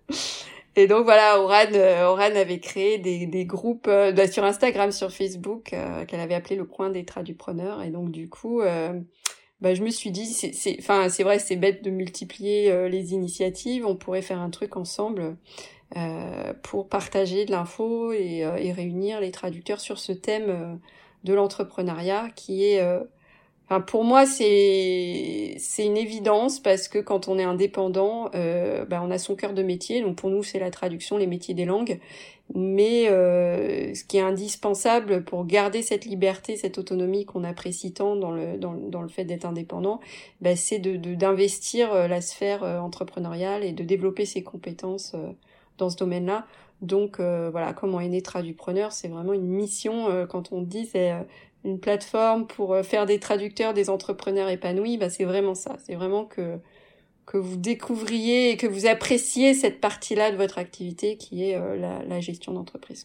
Et 0.79 0.87
donc 0.87 1.05
voilà, 1.05 1.41
Oran, 1.41 1.73
euh, 1.73 2.17
avait 2.17 2.61
créé 2.61 2.99
des, 2.99 3.27
des 3.27 3.47
groupes 3.47 3.89
euh, 3.89 4.13
bah, 4.13 4.31
sur 4.31 4.45
Instagram, 4.45 4.93
sur 4.93 5.11
Facebook, 5.11 5.73
euh, 5.73 6.05
qu'elle 6.05 6.21
avait 6.21 6.35
appelé 6.35 6.55
le 6.55 6.67
coin 6.67 6.91
des 6.91 7.07
tradupreneurs. 7.07 7.83
Et 7.83 7.89
donc 7.89 8.11
du 8.11 8.29
coup, 8.29 8.61
bah, 9.63 9.75
je 9.75 9.83
me 9.83 9.89
suis 9.89 10.11
dit, 10.11 10.27
c'est, 10.27 10.77
enfin 10.79 11.09
c'est 11.09 11.23
vrai, 11.23 11.39
c'est 11.39 11.57
bête 11.57 11.83
de 11.83 11.91
multiplier 11.91 12.89
les 12.91 13.15
initiatives. 13.15 13.87
On 13.87 13.97
pourrait 13.97 14.21
faire 14.21 14.41
un 14.41 14.51
truc 14.51 14.77
ensemble 14.77 15.37
pour 16.63 16.89
partager 16.89 17.47
de 17.47 17.53
l'info 17.53 18.13
et, 18.13 18.41
et, 18.59 18.73
réunir 18.73 19.21
les 19.21 19.31
traducteurs 19.31 19.81
sur 19.81 19.99
ce 19.99 20.13
thème 20.13 20.79
de 21.25 21.33
l'entrepreneuriat 21.33 22.29
qui 22.37 22.65
est 22.67 22.83
Pour 23.89 24.05
moi, 24.05 24.27
c'est 24.27 25.57
c'est 25.59 25.85
une 25.85 25.97
évidence 25.97 26.61
parce 26.61 26.87
que 26.87 26.99
quand 27.01 27.27
on 27.27 27.37
est 27.37 27.45
indépendant, 27.45 28.31
euh, 28.37 28.85
bah, 28.85 29.03
on 29.03 29.11
a 29.11 29.19
son 29.19 29.35
cœur 29.35 29.55
de 29.55 29.63
métier. 29.63 30.03
Donc 30.03 30.17
pour 30.17 30.31
nous, 30.31 30.45
c'est 30.45 30.61
la 30.61 30.71
traduction, 30.71 31.17
les 31.17 31.27
métiers 31.27 31.55
des 31.55 31.65
langues. 31.65 31.99
Mais 32.55 33.09
euh, 33.09 33.93
ce 33.95 34.05
qui 34.05 34.19
est 34.19 34.21
indispensable 34.21 35.25
pour 35.25 35.47
garder 35.47 35.83
cette 35.83 36.05
liberté, 36.05 36.57
cette 36.57 36.79
autonomie 36.79 37.25
qu'on 37.25 37.43
apprécie 37.43 37.93
tant 37.93 38.15
dans 38.15 38.31
le 38.31 38.57
dans, 38.57 38.75
dans 38.75 39.03
le 39.03 39.09
fait 39.09 39.25
d'être 39.25 39.45
indépendant, 39.45 40.01
bah, 40.41 40.55
c'est 40.55 40.79
de 40.79 40.97
d'investir 41.17 41.93
euh, 41.93 42.07
la 42.07 42.21
sphère 42.21 42.63
euh, 42.63 42.79
entrepreneuriale 42.79 43.65
et 43.65 43.73
de 43.73 43.83
développer 43.83 44.27
ses 44.27 44.45
compétences 44.45 45.17
dans 45.79 45.91
ce 45.91 45.97
domaine-là. 45.97 46.47
Donc 46.83 47.19
voilà, 47.19 47.73
comment 47.73 48.01
est 48.01 48.09
né 48.09 48.23
Tradupreneur, 48.23 48.93
c'est 48.93 49.09
vraiment 49.09 49.33
une 49.33 49.47
mission. 49.47 50.27
quand 50.29 50.53
on 50.53 50.63
dit, 50.63 50.87
c'est 50.87 51.13
une 51.67 51.81
plateforme 51.81 52.47
pour 52.47 52.73
euh, 52.73 52.83
faire 52.83 53.07
des 53.07 53.19
traducteurs, 53.19 53.75
des 53.75 53.91
entrepreneurs 53.91 54.49
épanouis, 54.49 54.97
bah 54.97 55.11
c'est 55.11 55.25
vraiment 55.25 55.55
ça. 55.55 55.77
C'est 55.85 55.95
vraiment 55.95 56.25
que 56.25 56.59
que 57.27 57.39
vous 57.39 57.57
découvriez 57.57 58.53
et 58.53 58.57
que 58.57 58.69
vous 58.69 58.87
appréciez 58.87 59.53
cette 59.53 59.81
partie-là 59.81 60.31
de 60.31 60.37
votre 60.37 60.59
activité 60.59 61.17
qui 61.17 61.51
est 61.51 61.57
euh, 61.57 61.75
la, 61.77 62.05
la, 62.05 62.21
gestion 62.21 62.53
d'entreprise. 62.53 63.05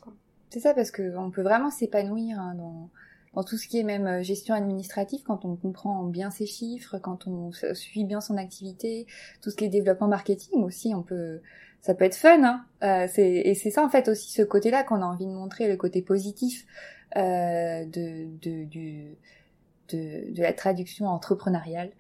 C'est 0.51 0.59
ça 0.59 0.75
parce 0.75 0.91
que 0.91 1.17
on 1.17 1.31
peut 1.31 1.41
vraiment 1.41 1.71
s'épanouir 1.71 2.39
hein, 2.39 2.53
dans, 2.55 2.91
dans 3.33 3.43
tout 3.43 3.57
ce 3.57 3.67
qui 3.67 3.79
est 3.79 3.83
même 3.83 4.05
euh, 4.05 4.21
gestion 4.21 4.53
administrative 4.53 5.21
quand 5.23 5.43
on 5.43 5.55
comprend 5.55 6.03
bien 6.03 6.29
ses 6.29 6.45
chiffres, 6.45 6.99
quand 6.99 7.25
on 7.25 7.51
suit 7.73 8.03
bien 8.03 8.21
son 8.21 8.37
activité, 8.37 9.07
tout 9.41 9.49
ce 9.49 9.55
qui 9.55 9.65
est 9.65 9.69
développement 9.69 10.07
marketing 10.07 10.61
aussi, 10.61 10.93
on 10.93 11.01
peut 11.01 11.41
ça 11.81 11.93
peut 11.93 12.05
être 12.05 12.15
fun. 12.15 12.43
Hein. 12.43 12.65
Euh, 12.83 13.07
et 13.17 13.55
c'est 13.55 13.71
ça 13.71 13.83
en 13.83 13.89
fait 13.89 14.07
aussi 14.07 14.31
ce 14.31 14.41
côté-là 14.41 14.83
qu'on 14.83 15.01
a 15.01 15.05
envie 15.05 15.25
de 15.25 15.31
montrer, 15.31 15.67
le 15.67 15.77
côté 15.77 16.01
positif 16.01 16.65
euh, 17.17 17.83
de, 17.85 18.27
de, 18.41 18.63
du, 18.63 19.17
de, 19.89 20.33
de 20.33 20.41
la 20.41 20.53
traduction 20.53 21.07
entrepreneuriale. 21.07 21.91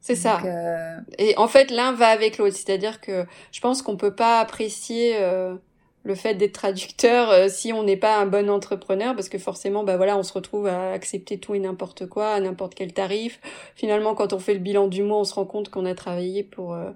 C'est 0.00 0.16
ça. 0.16 0.38
Euh... 0.44 1.00
Et 1.16 1.34
en 1.38 1.48
fait, 1.48 1.70
l'un 1.70 1.92
va 1.92 2.08
avec 2.08 2.36
l'autre. 2.36 2.54
C'est-à-dire 2.54 3.00
que 3.00 3.24
je 3.52 3.60
pense 3.62 3.80
qu'on 3.80 3.96
peut 3.96 4.14
pas 4.14 4.38
apprécier 4.38 5.16
euh, 5.16 5.56
le 6.02 6.14
fait 6.14 6.34
d'être 6.34 6.52
traducteur 6.52 7.30
euh, 7.30 7.48
si 7.48 7.72
on 7.72 7.82
n'est 7.82 7.96
pas 7.96 8.18
un 8.18 8.26
bon 8.26 8.50
entrepreneur, 8.50 9.14
parce 9.14 9.30
que 9.30 9.38
forcément, 9.38 9.82
bah 9.82 9.96
voilà, 9.96 10.18
on 10.18 10.22
se 10.22 10.34
retrouve 10.34 10.66
à 10.66 10.92
accepter 10.92 11.38
tout 11.38 11.54
et 11.54 11.58
n'importe 11.58 12.06
quoi, 12.06 12.34
à 12.34 12.40
n'importe 12.40 12.74
quel 12.74 12.92
tarif. 12.92 13.40
Finalement, 13.76 14.14
quand 14.14 14.34
on 14.34 14.38
fait 14.38 14.52
le 14.52 14.60
bilan 14.60 14.88
du 14.88 15.02
mois, 15.02 15.20
on 15.20 15.24
se 15.24 15.32
rend 15.32 15.46
compte 15.46 15.70
qu'on 15.70 15.86
a 15.86 15.94
travaillé 15.94 16.42
pour 16.42 16.74
euh, 16.74 16.90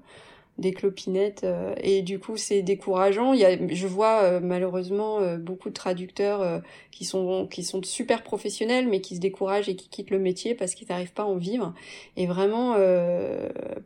des 0.58 0.72
clopinettes 0.72 1.44
euh, 1.44 1.74
et 1.80 2.02
du 2.02 2.18
coup 2.18 2.36
c'est 2.36 2.62
décourageant. 2.62 3.34
Je 3.34 3.86
vois 3.86 4.22
euh, 4.22 4.40
malheureusement 4.42 5.20
euh, 5.20 5.36
beaucoup 5.36 5.68
de 5.68 5.74
traducteurs 5.74 6.62
qui 6.90 7.04
sont 7.04 7.48
super 7.84 8.22
professionnels 8.22 8.88
mais 8.88 9.00
qui 9.00 9.16
se 9.16 9.20
découragent 9.20 9.68
et 9.68 9.76
qui 9.76 9.88
quittent 9.88 10.10
le 10.10 10.18
métier 10.18 10.54
parce 10.54 10.74
qu'ils 10.74 10.88
n'arrivent 10.88 11.12
pas 11.12 11.22
à 11.22 11.26
en 11.26 11.36
vivre. 11.36 11.74
Et 12.16 12.26
vraiment 12.26 12.76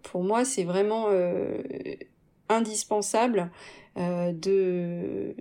pour 0.03 0.25
moi 0.25 0.45
c'est 0.45 0.65
vraiment 0.65 1.09
indispensable 2.49 3.51
de 3.97 5.35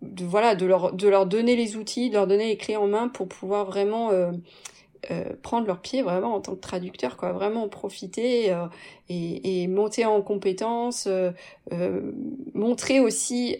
leur 0.00 0.92
de 0.94 1.08
leur 1.08 1.26
donner 1.26 1.56
les 1.56 1.76
outils 1.76 2.08
de 2.08 2.14
leur 2.14 2.26
donner 2.26 2.46
les 2.46 2.56
clés 2.56 2.76
en 2.76 2.86
main 2.86 3.08
pour 3.08 3.28
pouvoir 3.28 3.66
vraiment 3.66 4.10
euh, 5.10 5.24
prendre 5.42 5.66
leur 5.66 5.80
pied 5.80 6.02
vraiment 6.02 6.34
en 6.34 6.40
tant 6.40 6.54
que 6.54 6.60
traducteur, 6.60 7.16
quoi, 7.16 7.32
vraiment 7.32 7.68
profiter 7.68 8.52
euh, 8.52 8.66
et, 9.08 9.66
monter 9.66 10.04
en 10.04 10.20
compétences, 10.20 11.06
euh, 11.06 11.32
montrer 12.52 13.00
aussi 13.00 13.56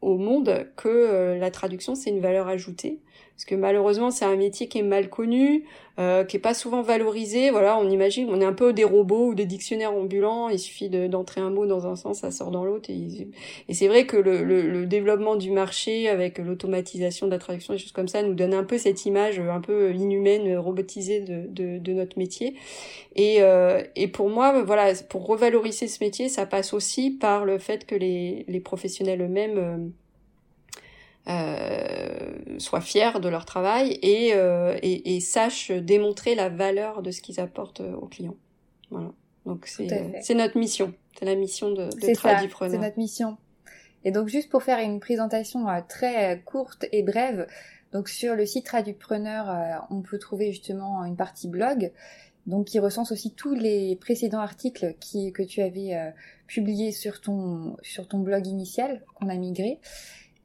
au 0.00 0.18
monde 0.18 0.66
que 0.76 1.36
la 1.38 1.50
traduction 1.50 1.94
c'est 1.94 2.10
une 2.10 2.20
valeur 2.20 2.48
ajoutée 2.48 2.98
parce 3.36 3.44
que 3.44 3.54
malheureusement 3.54 4.10
c'est 4.10 4.24
un 4.24 4.36
métier 4.36 4.66
qui 4.66 4.78
est 4.78 4.82
mal 4.82 5.10
connu, 5.10 5.64
euh, 5.98 6.24
qui 6.24 6.36
est 6.36 6.40
pas 6.40 6.54
souvent 6.54 6.82
valorisé. 6.82 7.50
Voilà, 7.50 7.78
on 7.78 7.88
imagine, 7.88 8.28
on 8.30 8.40
est 8.40 8.44
un 8.44 8.52
peu 8.52 8.72
des 8.72 8.84
robots 8.84 9.28
ou 9.28 9.34
des 9.34 9.46
dictionnaires 9.46 9.92
ambulants. 9.92 10.48
Il 10.50 10.58
suffit 10.58 10.88
d'entrer 10.88 11.40
un 11.40 11.50
mot 11.50 11.66
dans 11.66 11.86
un 11.86 11.96
sens, 11.96 12.20
ça 12.20 12.30
sort 12.30 12.50
dans 12.50 12.64
l'autre. 12.64 12.90
Et, 12.90 13.28
et 13.68 13.74
c'est 13.74 13.88
vrai 13.88 14.06
que 14.06 14.16
le, 14.16 14.42
le, 14.42 14.62
le, 14.62 14.86
développement 14.86 15.36
du 15.36 15.50
marché 15.50 16.08
avec 16.08 16.38
l'automatisation 16.38 17.26
de 17.26 17.32
la 17.32 17.38
traduction, 17.38 17.74
des 17.74 17.78
choses 17.78 17.92
comme 17.92 18.08
ça, 18.08 18.22
nous 18.22 18.34
donne 18.34 18.54
un 18.54 18.64
peu 18.64 18.78
cette 18.78 19.06
image 19.06 19.38
un 19.38 19.60
peu 19.60 19.94
inhumaine, 19.94 20.56
robotisée 20.58 21.20
de, 21.20 21.46
de, 21.48 21.78
de 21.78 21.92
notre 21.92 22.18
métier. 22.18 22.56
Et, 23.14 23.36
euh, 23.40 23.82
et 23.96 24.08
pour 24.08 24.28
moi, 24.28 24.62
voilà, 24.62 24.92
pour 25.08 25.26
revaloriser 25.26 25.88
ce 25.88 26.02
métier, 26.04 26.28
ça 26.28 26.46
passe 26.46 26.74
aussi 26.74 27.10
par 27.10 27.44
le 27.44 27.58
fait 27.58 27.86
que 27.86 27.94
les, 27.94 28.44
les 28.48 28.60
professionnels 28.60 29.22
eux-mêmes 29.22 29.58
euh, 29.58 29.76
euh, 31.28 32.58
soient 32.58 32.80
fiers 32.80 33.20
de 33.20 33.28
leur 33.28 33.44
travail 33.44 33.98
et, 34.02 34.34
euh, 34.34 34.76
et, 34.82 35.16
et, 35.16 35.20
sachent 35.20 35.70
démontrer 35.70 36.34
la 36.34 36.48
valeur 36.48 37.02
de 37.02 37.10
ce 37.10 37.20
qu'ils 37.20 37.40
apportent 37.40 37.80
euh, 37.80 37.94
aux 37.94 38.06
clients. 38.06 38.36
Voilà. 38.90 39.12
Donc 39.44 39.66
c'est 39.66 40.20
c'est 40.22 40.34
notre 40.34 40.58
mission, 40.58 40.92
c'est 41.18 41.24
la 41.24 41.36
mission 41.36 41.70
de, 41.70 41.86
de 41.86 42.14
Tradipreneur. 42.14 42.72
C'est 42.72 42.84
notre 42.84 42.98
mission. 42.98 43.36
Et 44.04 44.10
donc 44.10 44.28
juste 44.28 44.50
pour 44.50 44.62
faire 44.62 44.78
une 44.78 45.00
présentation 45.00 45.68
euh, 45.68 45.80
très 45.88 46.40
courte 46.44 46.86
et 46.92 47.02
brève, 47.02 47.46
donc 47.92 48.08
sur 48.08 48.34
le 48.34 48.44
site 48.46 48.66
Tradipreneur, 48.66 49.86
on 49.90 50.02
peut 50.02 50.18
trouver 50.18 50.52
justement 50.52 51.04
une 51.04 51.16
partie 51.16 51.48
blog, 51.48 51.92
donc 52.46 52.66
qui 52.66 52.78
recense 52.78 53.12
aussi 53.12 53.32
tous 53.32 53.54
les 53.54 53.96
précédents 53.96 54.40
articles 54.40 54.94
qui, 55.00 55.32
que 55.32 55.42
tu 55.42 55.60
avais 55.62 55.94
euh, 55.94 56.10
publiés 56.46 56.92
sur 56.92 57.20
ton 57.20 57.76
sur 57.82 58.06
ton 58.06 58.20
blog 58.20 58.46
initial 58.46 59.02
qu'on 59.14 59.28
a 59.28 59.34
migré. 59.34 59.80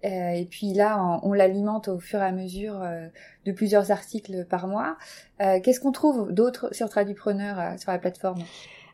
Euh, 0.03 0.31
et 0.31 0.45
puis 0.45 0.73
là, 0.73 1.19
on, 1.23 1.33
l'alimente 1.33 1.87
au 1.87 1.99
fur 1.99 2.19
et 2.19 2.25
à 2.25 2.31
mesure 2.31 2.81
euh, 2.81 3.07
de 3.45 3.51
plusieurs 3.51 3.91
articles 3.91 4.45
par 4.49 4.67
mois. 4.67 4.97
Euh, 5.41 5.59
qu'est-ce 5.61 5.79
qu'on 5.79 5.91
trouve 5.91 6.31
d'autre 6.31 6.73
sur 6.73 6.89
Tradupreneur 6.89 7.79
sur 7.79 7.91
la 7.91 7.99
plateforme? 7.99 8.43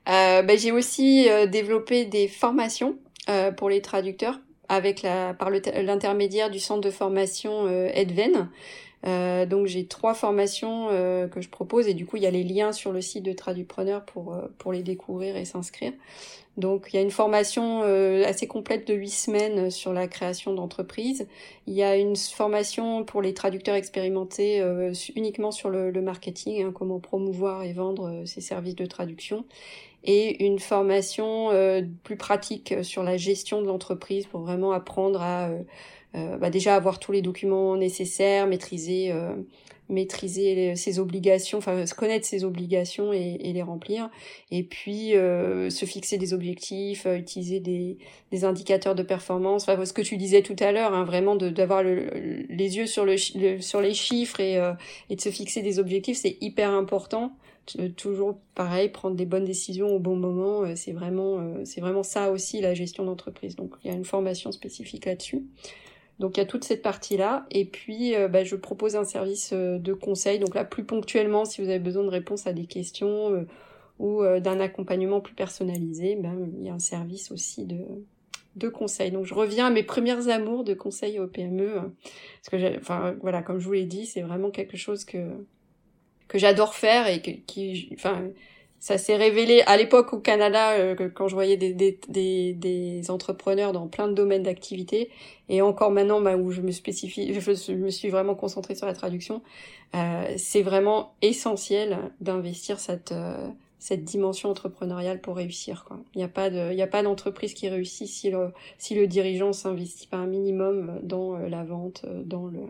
Ben, 0.05 0.57
J'ai 0.57 0.71
aussi 0.71 1.27
développé 1.51 2.05
des 2.05 2.27
formations 2.29 2.97
pour 3.57 3.69
les 3.69 3.81
traducteurs 3.81 4.39
avec 4.69 5.01
la, 5.01 5.33
par 5.33 5.49
l'intermédiaire 5.49 6.49
du 6.49 6.59
centre 6.59 6.81
de 6.81 6.91
formation 6.91 7.67
Edven. 7.89 8.49
Euh, 9.07 9.45
donc 9.45 9.67
j'ai 9.67 9.85
trois 9.85 10.13
formations 10.13 10.89
euh, 10.91 11.27
que 11.27 11.39
je 11.39 11.49
propose 11.49 11.87
et 11.87 11.93
du 11.93 12.05
coup 12.05 12.17
il 12.17 12.23
y 12.23 12.25
a 12.25 12.31
les 12.31 12.43
liens 12.43 12.73
sur 12.73 12.91
le 12.91 13.01
site 13.01 13.23
de 13.23 13.31
Tradupreneur 13.31 14.03
pour 14.03 14.33
euh, 14.33 14.47
pour 14.57 14.73
les 14.73 14.83
découvrir 14.83 15.37
et 15.37 15.45
s'inscrire. 15.45 15.93
Donc 16.57 16.87
il 16.91 16.95
y 16.95 16.99
a 16.99 17.03
une 17.03 17.11
formation 17.11 17.83
assez 18.25 18.47
complète 18.47 18.87
de 18.87 18.95
huit 18.95 19.11
semaines 19.11 19.69
sur 19.69 19.93
la 19.93 20.07
création 20.07 20.55
d'entreprise. 20.55 21.27
Il 21.67 21.75
y 21.75 21.83
a 21.83 21.95
une 21.95 22.15
formation 22.15 23.05
pour 23.05 23.21
les 23.21 23.35
traducteurs 23.35 23.75
expérimentés 23.75 24.65
uniquement 25.15 25.51
sur 25.51 25.69
le, 25.69 25.91
marketing, 26.01 26.63
hein, 26.63 26.71
comment 26.73 26.99
promouvoir 26.99 27.61
et 27.61 27.73
vendre 27.73 28.23
ses 28.25 28.41
services 28.41 28.73
de 28.73 28.87
traduction 28.87 29.45
et 30.03 30.43
une 30.43 30.57
formation 30.57 31.51
plus 32.03 32.17
pratique 32.17 32.73
sur 32.81 33.03
la 33.03 33.17
gestion 33.17 33.61
de 33.61 33.67
l'entreprise 33.67 34.25
pour 34.25 34.39
vraiment 34.39 34.71
apprendre 34.71 35.21
à 35.21 35.51
bah 36.13 36.49
déjà 36.49 36.75
avoir 36.75 36.99
tous 36.99 37.11
les 37.11 37.21
documents 37.21 37.75
nécessaires, 37.75 38.47
maîtriser 38.47 39.11
euh, 39.11 39.35
maîtriser 39.89 40.75
ses 40.75 40.99
obligations, 40.99 41.59
enfin 41.59 41.85
connaître 41.95 42.25
ses 42.25 42.43
obligations 42.43 43.13
et, 43.13 43.37
les 43.37 43.61
remplir, 43.61 44.09
et 44.51 44.63
puis 44.63 45.15
euh, 45.15 45.69
se 45.69 45.85
fixer 45.85 46.17
des 46.17 46.33
objectifs, 46.33 47.05
utiliser 47.05 47.61
des, 47.61 47.97
des, 48.31 48.43
indicateurs 48.43 48.95
de 48.95 49.03
performance, 49.03 49.63
enfin 49.63 49.85
ce 49.85 49.93
que 49.93 50.01
tu 50.01 50.17
disais 50.17 50.41
tout 50.41 50.57
à 50.59 50.73
l'heure, 50.73 50.93
hein, 50.93 51.05
vraiment 51.05 51.37
d'avoir 51.37 51.83
le, 51.83 52.09
les 52.49 52.75
yeux 52.75 52.85
sur, 52.85 53.05
le, 53.05 53.15
sur 53.61 53.79
les 53.79 53.93
chiffres 53.93 54.41
et, 54.41 54.55
et 55.09 55.15
de 55.15 55.21
se 55.21 55.29
fixer 55.29 55.61
des 55.61 55.79
objectifs, 55.79 56.17
c'est 56.17 56.37
hyper 56.41 56.71
important. 56.71 57.31
Toujours 57.97 58.39
pareil, 58.55 58.89
prendre 58.89 59.15
des 59.15 59.25
bonnes 59.25 59.45
décisions 59.45 59.87
au 59.87 59.99
bon 59.99 60.15
moment, 60.15 60.63
c'est 60.75 60.93
vraiment 60.93 61.65
c'est 61.65 61.81
vraiment 61.81 62.03
ça 62.03 62.31
aussi 62.31 62.61
la 62.61 62.73
gestion 62.73 63.03
d'entreprise. 63.03 63.55
Donc 63.55 63.73
il 63.83 63.89
y 63.89 63.93
a 63.93 63.95
une 63.95 64.05
formation 64.05 64.51
spécifique 64.53 65.05
là-dessus. 65.05 65.43
Donc 66.19 66.37
il 66.37 66.39
y 66.39 66.43
a 66.43 66.45
toute 66.45 66.63
cette 66.63 66.81
partie-là. 66.81 67.45
Et 67.51 67.65
puis 67.65 68.15
euh, 68.15 68.27
bah, 68.27 68.43
je 68.43 68.55
propose 68.55 68.95
un 68.95 69.03
service 69.03 69.51
euh, 69.53 69.77
de 69.77 69.93
conseil. 69.93 70.39
Donc 70.39 70.55
là, 70.55 70.65
plus 70.65 70.83
ponctuellement, 70.83 71.45
si 71.45 71.61
vous 71.61 71.69
avez 71.69 71.79
besoin 71.79 72.03
de 72.03 72.09
réponses 72.09 72.47
à 72.47 72.53
des 72.53 72.65
questions 72.65 73.33
euh, 73.33 73.47
ou 73.99 74.23
d'un 74.39 74.59
accompagnement 74.59 75.21
plus 75.21 75.33
personnalisé, 75.33 76.15
ben, 76.15 76.51
il 76.59 76.63
y 76.63 76.69
a 76.69 76.73
un 76.73 76.77
service 76.77 77.31
aussi 77.31 77.65
de, 77.65 77.79
de 78.55 78.69
conseil. 78.69 79.09
Donc 79.09 79.25
je 79.25 79.33
reviens 79.33 79.67
à 79.67 79.69
mes 79.71 79.81
premières 79.81 80.27
amours 80.29 80.63
de 80.63 80.75
conseil 80.75 81.19
au 81.19 81.27
PME. 81.27 81.79
Hein. 81.79 81.93
parce 82.43 82.63
que 82.63 82.77
enfin 82.77 83.15
voilà, 83.21 83.41
comme 83.41 83.59
je 83.59 83.65
vous 83.65 83.73
l'ai 83.73 83.85
dit, 83.85 84.05
c'est 84.05 84.21
vraiment 84.21 84.51
quelque 84.51 84.77
chose 84.77 85.03
que 85.03 85.17
que 86.27 86.37
j'adore 86.37 86.75
faire 86.75 87.07
et 87.07 87.21
que, 87.21 87.31
qui 87.31 87.89
enfin 87.93 88.29
ça 88.79 88.97
s'est 88.97 89.15
révélé 89.15 89.61
à 89.65 89.75
l'époque 89.77 90.13
au 90.13 90.19
Canada 90.19 90.73
euh, 90.73 91.09
quand 91.13 91.27
je 91.27 91.33
voyais 91.33 91.57
des, 91.57 91.73
des, 91.73 91.99
des, 92.09 92.53
des, 92.53 93.11
entrepreneurs 93.11 93.73
dans 93.73 93.87
plein 93.87 94.07
de 94.07 94.13
domaines 94.13 94.43
d'activité. 94.43 95.09
Et 95.49 95.61
encore 95.61 95.91
maintenant 95.91 96.21
bah, 96.21 96.35
où 96.35 96.51
je 96.51 96.61
me 96.61 96.71
spécifie 96.71 97.33
je, 97.33 97.71
me 97.73 97.89
suis 97.89 98.09
vraiment 98.09 98.35
concentrée 98.35 98.75
sur 98.75 98.85
la 98.85 98.93
traduction 98.93 99.41
euh, 99.95 100.33
c'est 100.37 100.61
vraiment 100.61 101.15
essentiel 101.21 102.11
d'investir 102.19 102.79
cette 102.79 103.13
euh, 103.13 103.47
cette 103.79 104.03
dimension 104.03 104.49
entrepreneuriale 104.49 105.21
pour 105.21 105.37
réussir 105.37 105.85
quoi. 105.85 105.99
Il 106.13 106.17
n'y 106.17 106.23
a 106.23 106.27
pas 106.27 106.49
de 106.49 106.71
il 106.71 106.77
y 106.77 106.81
a 106.81 106.87
pas 106.87 107.03
d'entreprise 107.03 107.53
qui 107.53 107.69
réussit 107.69 108.07
si 108.07 108.29
le 108.29 108.51
si 108.77 108.95
le 108.95 109.07
dirigeant 109.07 109.53
s'investit 109.53 110.07
pas 110.07 110.17
un 110.17 110.27
minimum 110.27 110.99
dans 111.03 111.35
euh, 111.35 111.47
la 111.47 111.63
vente 111.63 112.05
dans 112.25 112.47
le 112.47 112.61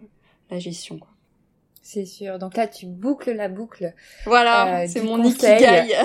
la 0.51 0.59
gestion 0.59 0.99
quoi 0.99 1.09
c'est 1.87 2.05
sûr. 2.05 2.37
Donc 2.37 2.57
là, 2.57 2.67
tu 2.67 2.85
boucles 2.85 3.31
la 3.31 3.47
boucle. 3.47 3.93
Voilà, 4.25 4.81
euh, 4.81 4.87
c'est 4.89 5.01
mon 5.01 5.23
ikigai. 5.23 5.95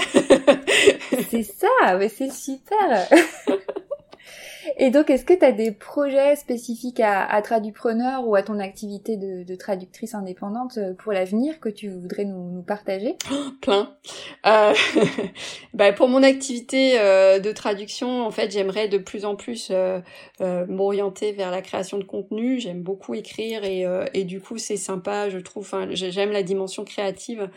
c'est 1.29 1.43
ça, 1.43 1.97
mais 1.99 2.09
c'est 2.09 2.33
super. 2.33 3.09
Et 4.85 4.91
donc, 4.91 5.11
est-ce 5.11 5.25
que 5.25 5.33
tu 5.33 5.45
as 5.45 5.53
des 5.53 5.71
projets 5.71 6.35
spécifiques 6.35 6.99
à, 6.99 7.25
à 7.25 7.41
Tradupreneur 7.41 8.27
ou 8.27 8.35
à 8.35 8.43
ton 8.43 8.59
activité 8.59 9.17
de, 9.17 9.55
traductrice 9.55 10.13
indépendante 10.13 10.77
euh, 10.77 10.93
pour 10.93 11.13
l'avenir 11.13 11.61
que 11.61 11.69
tu 11.69 11.89
voudrais 11.89 12.25
nous, 12.25 12.65
partager? 12.67 13.15
Plein. 13.61 13.95
Euh, 14.45 14.75
bah, 15.75 15.93
pour 15.93 16.09
mon 16.09 16.25
activité 16.25 16.99
euh, 16.99 17.39
de 17.39 17.53
traduction, 17.53 18.27
en 18.27 18.33
fait, 18.33 18.51
j'aimerais 18.51 18.89
de 18.89 18.99
plus 18.99 19.25
en 19.25 19.37
plus 19.37 19.71
m'orienter 20.41 21.31
vers 21.31 21.53
la 21.53 21.63
création 21.63 21.99
de 21.99 22.05
contenu. 22.05 22.59
J'aime 22.59 22.83
beaucoup 22.83 23.15
écrire 23.15 23.63
et, 23.63 23.87
et 24.15 24.25
du 24.25 24.41
coup, 24.41 24.59
c'est 24.59 24.77
sympa, 24.77 25.31
je 25.31 25.39
trouve. 25.39 25.63
Enfin, 25.63 25.87
j'aime 25.93 26.33
la 26.33 26.43
dimension 26.43 26.85
créative. 26.85 27.49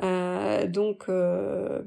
Donc, 0.00 1.06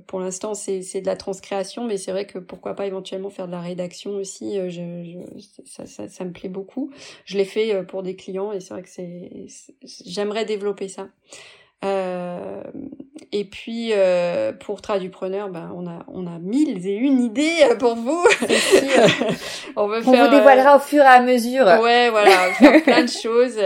pour 0.07 0.19
l'instant, 0.19 0.53
c'est 0.53 1.01
de 1.01 1.05
la 1.05 1.15
transcréation, 1.15 1.85
mais 1.85 1.97
c'est 1.97 2.11
vrai 2.11 2.25
que 2.25 2.39
pourquoi 2.39 2.75
pas 2.75 2.85
éventuellement 2.85 3.29
faire 3.29 3.47
de 3.47 3.51
la 3.51 3.61
rédaction 3.61 4.11
aussi 4.11 4.57
je, 4.69 5.17
ça, 5.65 5.85
ça, 5.85 6.07
ça, 6.07 6.25
me 6.25 6.31
plaît 6.31 6.49
beaucoup. 6.49 6.91
Je 7.25 7.37
l'ai 7.37 7.45
fait 7.45 7.73
euh, 7.73 7.83
pour 7.83 8.03
des 8.03 8.15
clients 8.15 8.51
et 8.51 8.59
c'est 8.59 8.73
vrai 8.73 8.83
que 8.83 8.89
c'est, 8.89 9.29
j'aimerais 10.05 10.45
développer 10.45 10.87
ça. 10.87 11.09
Euh, 11.83 12.61
et 13.31 13.43
puis 13.43 13.91
euh, 13.93 14.51
pour 14.53 14.81
Tradupreneur, 14.81 15.49
ben 15.49 15.71
on 15.75 15.87
a 15.87 16.05
on 16.07 16.27
a 16.27 16.37
mille 16.39 16.85
et 16.85 16.93
une 16.93 17.23
idées 17.23 17.75
pour 17.79 17.95
vous. 17.95 18.23
on 19.75 19.87
veut 19.87 20.01
on 20.05 20.11
faire, 20.11 20.25
vous 20.25 20.35
dévoilera 20.35 20.75
au 20.75 20.79
fur 20.79 21.01
et 21.01 21.07
à 21.07 21.21
mesure. 21.21 21.65
Ouais, 21.81 22.09
voilà, 22.11 22.53
faire 22.53 22.83
plein 22.83 23.03
de 23.03 23.09
choses. 23.09 23.59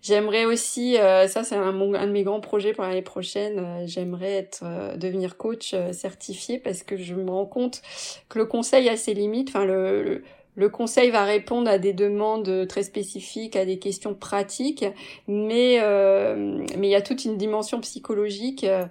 J'aimerais 0.00 0.44
aussi, 0.44 0.94
ça 0.94 1.42
c'est 1.42 1.56
un, 1.56 1.74
un, 1.74 2.06
de 2.06 2.12
mes 2.12 2.22
grands 2.22 2.40
projets 2.40 2.72
pour 2.72 2.84
l'année 2.84 3.02
prochaine. 3.02 3.84
J'aimerais 3.86 4.34
être 4.34 4.62
devenir 4.96 5.36
coach 5.36 5.74
certifié 5.90 6.58
parce 6.58 6.84
que 6.84 6.96
je 6.96 7.14
me 7.14 7.30
rends 7.30 7.46
compte 7.46 7.82
que 8.28 8.38
le 8.38 8.46
conseil 8.46 8.88
a 8.88 8.96
ses 8.96 9.14
limites. 9.14 9.48
Enfin 9.48 9.64
le 9.64 10.02
le 10.04 10.22
conseil 10.66 11.10
va 11.10 11.24
répondre 11.24 11.70
à 11.70 11.78
des 11.78 11.92
demandes 11.92 12.66
très 12.66 12.82
spécifiques, 12.82 13.54
à 13.54 13.64
des 13.64 13.78
questions 13.78 14.12
pratiques, 14.12 14.84
mais 15.28 15.78
euh, 15.80 16.64
mais 16.76 16.88
il 16.88 16.90
y 16.90 16.96
a 16.96 17.00
toute 17.00 17.24
une 17.24 17.36
dimension 17.36 17.80
psychologique 17.80 18.64
euh, 18.64 18.84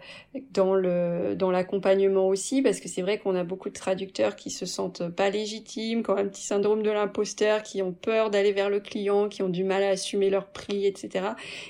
dans 0.52 0.74
le 0.74 1.36
dans 1.36 1.52
l'accompagnement 1.52 2.30
aussi, 2.30 2.62
parce 2.62 2.80
que 2.80 2.88
c'est 2.88 3.02
vrai 3.02 3.20
qu'on 3.20 3.36
a 3.36 3.44
beaucoup 3.44 3.68
de 3.68 3.74
traducteurs 3.74 4.38
qui 4.38 4.50
se 4.50 4.66
sentent 4.66 5.10
pas 5.10 5.30
légitimes, 5.30 6.04
qui 6.04 6.10
ont 6.10 6.16
un 6.16 6.28
petit 6.28 6.46
syndrome 6.46 6.84
de 6.84 6.90
l'imposteur, 6.90 7.64
qui 7.64 7.82
ont 7.82 7.92
peur 7.92 8.30
d'aller 8.30 8.54
vers 8.54 8.70
le 8.70 8.80
client, 8.80 9.28
qui 9.28 9.44
ont 9.44 9.50
du 9.50 9.66
mal 9.66 9.84
à 9.84 9.90
assumer 9.90 10.30
leur 10.30 10.48
prix, 10.48 10.86
etc. 10.86 11.26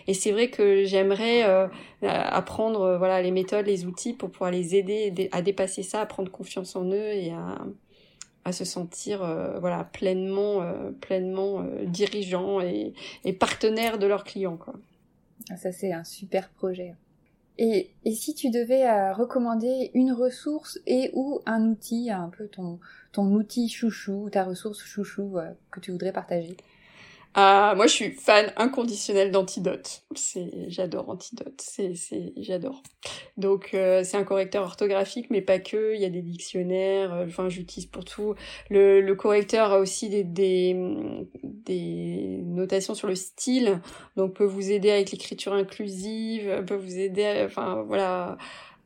Et 0.05 0.13
c'est 0.13 0.31
vrai 0.31 0.49
que 0.49 0.83
j'aimerais 0.85 1.43
euh, 1.45 1.67
apprendre 2.03 2.97
voilà 2.99 3.23
les 3.23 3.31
méthodes, 3.31 3.65
les 3.65 3.85
outils 3.85 4.13
pour 4.13 4.29
pouvoir 4.29 4.51
les 4.51 4.75
aider 4.75 5.29
à 5.31 5.41
dépasser 5.41 5.81
ça, 5.81 6.01
à 6.01 6.05
prendre 6.05 6.31
confiance 6.31 6.75
en 6.75 6.85
eux 6.85 7.13
et 7.13 7.31
à 7.31 7.57
à 8.47 8.53
se 8.53 8.63
sentir 8.63 9.21
euh, 9.23 9.59
voilà 9.59 9.83
pleinement 9.83 10.61
euh, 10.61 10.91
pleinement 11.01 11.61
euh, 11.61 11.85
dirigeant 11.85 12.61
et, 12.61 12.93
partenaire 13.39 13.99
de 13.99 14.07
leurs 14.07 14.23
clients 14.23 14.57
quoi. 14.57 14.73
Ah, 15.49 15.57
ça 15.57 15.71
c'est 15.71 15.91
un 15.91 16.03
super 16.03 16.49
projet. 16.49 16.95
Et, 17.59 17.89
et 18.05 18.13
si 18.13 18.35
tu 18.35 18.51
devais 18.51 19.11
recommander 19.13 19.89
une 19.95 20.13
ressource 20.13 20.79
et 20.85 21.09
ou 21.13 21.41
un 21.47 21.67
outil, 21.67 22.11
un 22.11 22.29
peu 22.29 22.47
ton 22.47 22.79
ton 23.11 23.25
outil 23.33 23.67
chouchou, 23.67 24.29
ta 24.31 24.43
ressource 24.43 24.83
chouchou 24.83 25.37
que 25.71 25.79
tu 25.79 25.91
voudrais 25.91 26.13
partager? 26.13 26.55
Ah, 27.33 27.73
moi, 27.75 27.87
je 27.87 27.93
suis 27.93 28.11
fan 28.11 28.51
inconditionnel 28.57 29.31
d'Antidote. 29.31 30.03
C'est, 30.15 30.49
j'adore 30.69 31.09
Antidote. 31.09 31.61
C'est, 31.61 31.93
c'est, 31.95 32.33
j'adore. 32.37 32.81
Donc, 33.37 33.71
euh, 33.73 34.03
c'est 34.03 34.17
un 34.17 34.23
correcteur 34.23 34.63
orthographique, 34.63 35.27
mais 35.29 35.41
pas 35.41 35.59
que. 35.59 35.93
Il 35.93 36.01
y 36.01 36.05
a 36.05 36.09
des 36.09 36.21
dictionnaires. 36.21 37.13
Euh, 37.13 37.25
enfin, 37.27 37.49
j'utilise 37.49 37.85
pour 37.85 38.05
tout. 38.05 38.33
Le, 38.69 39.01
le 39.01 39.15
correcteur 39.15 39.71
a 39.71 39.79
aussi 39.79 40.09
des, 40.09 40.23
des, 40.23 40.75
des 41.43 42.41
notations 42.43 42.95
sur 42.95 43.07
le 43.07 43.15
style. 43.15 43.81
Donc, 44.15 44.33
peut 44.33 44.45
vous 44.45 44.71
aider 44.71 44.89
avec 44.89 45.11
l'écriture 45.11 45.53
inclusive. 45.53 46.63
Peut 46.65 46.75
vous 46.75 46.97
aider, 46.97 47.43
enfin, 47.45 47.83
voilà 47.87 48.37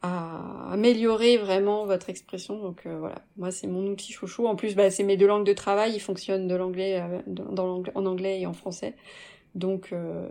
à 0.02 0.72
améliorer 0.72 1.38
vraiment 1.38 1.86
votre 1.86 2.10
expression. 2.10 2.58
Donc 2.58 2.84
euh, 2.86 2.98
voilà, 3.00 3.16
moi 3.38 3.52
c'est 3.52 3.68
mon 3.68 3.86
outil 3.88 4.12
chouchou. 4.12 4.48
En 4.48 4.56
plus, 4.56 4.76
bah, 4.76 4.90
c'est 4.90 5.04
mes 5.04 5.18
deux 5.18 5.28
langues 5.28 5.46
de 5.46 5.54
travail, 5.54 5.94
ils 5.94 6.00
fonctionnent 6.00 6.48
de 6.48 6.56
l'anglais, 6.56 7.02
euh, 7.02 7.22
dans 7.28 7.84
en 7.94 8.06
anglais 8.06 8.42
et 8.42 8.48
en 8.48 8.54
français. 8.54 8.96
Donc 9.54 9.90
euh, 9.94 10.28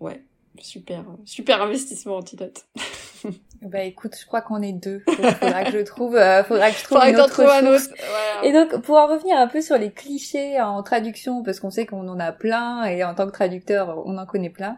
ouais, 0.00 0.20
super, 0.58 1.04
super 1.24 1.62
investissement 1.62 2.16
antidote. 2.16 2.66
bah 3.62 3.84
écoute, 3.84 4.14
je 4.20 4.26
crois 4.26 4.42
qu'on 4.42 4.60
est 4.60 4.72
deux. 4.72 5.02
faudra 5.06 5.64
que 5.64 5.70
je 5.72 5.84
trouve, 5.84 6.18
faudra 6.46 6.70
que 6.70 6.78
je 6.78 6.84
trouve 6.84 6.98
une 6.98 7.18
autre 7.18 7.40
un 7.40 7.66
autre. 7.66 7.88
Et 8.42 8.52
donc 8.52 8.82
pour 8.82 8.96
en 8.96 9.06
revenir 9.06 9.38
un 9.38 9.46
peu 9.46 9.62
sur 9.62 9.78
les 9.78 9.90
clichés 9.90 10.60
en 10.60 10.82
traduction, 10.82 11.42
parce 11.42 11.60
qu'on 11.60 11.70
sait 11.70 11.86
qu'on 11.86 12.06
en 12.08 12.20
a 12.20 12.30
plein 12.32 12.84
et 12.84 13.02
en 13.04 13.14
tant 13.14 13.24
que 13.24 13.32
traducteur, 13.32 14.02
on 14.04 14.18
en 14.18 14.26
connaît 14.26 14.50
plein. 14.50 14.76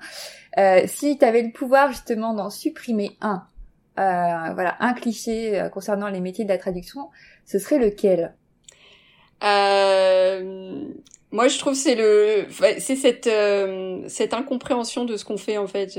si 0.86 1.18
tu 1.18 1.24
avais 1.24 1.42
le 1.42 1.50
pouvoir 1.50 1.90
justement 1.90 2.32
d'en 2.32 2.50
supprimer 2.50 3.16
un, 3.20 3.42
euh, 3.42 3.55
voilà, 3.96 4.76
un 4.80 4.92
cliché 4.92 5.60
euh, 5.60 5.68
concernant 5.68 6.08
les 6.08 6.20
métiers 6.20 6.44
de 6.44 6.50
la 6.50 6.58
traduction, 6.58 7.08
ce 7.44 7.58
serait 7.58 7.78
lequel? 7.78 8.34
Euh, 9.44 10.84
Moi, 11.30 11.48
je 11.48 11.58
trouve 11.58 11.74
c'est 11.74 11.94
le, 11.94 12.46
c'est 12.78 12.96
cette 12.96 14.34
incompréhension 14.34 15.04
de 15.04 15.16
ce 15.16 15.24
qu'on 15.24 15.36
fait 15.36 15.58
en 15.58 15.66
fait. 15.66 15.98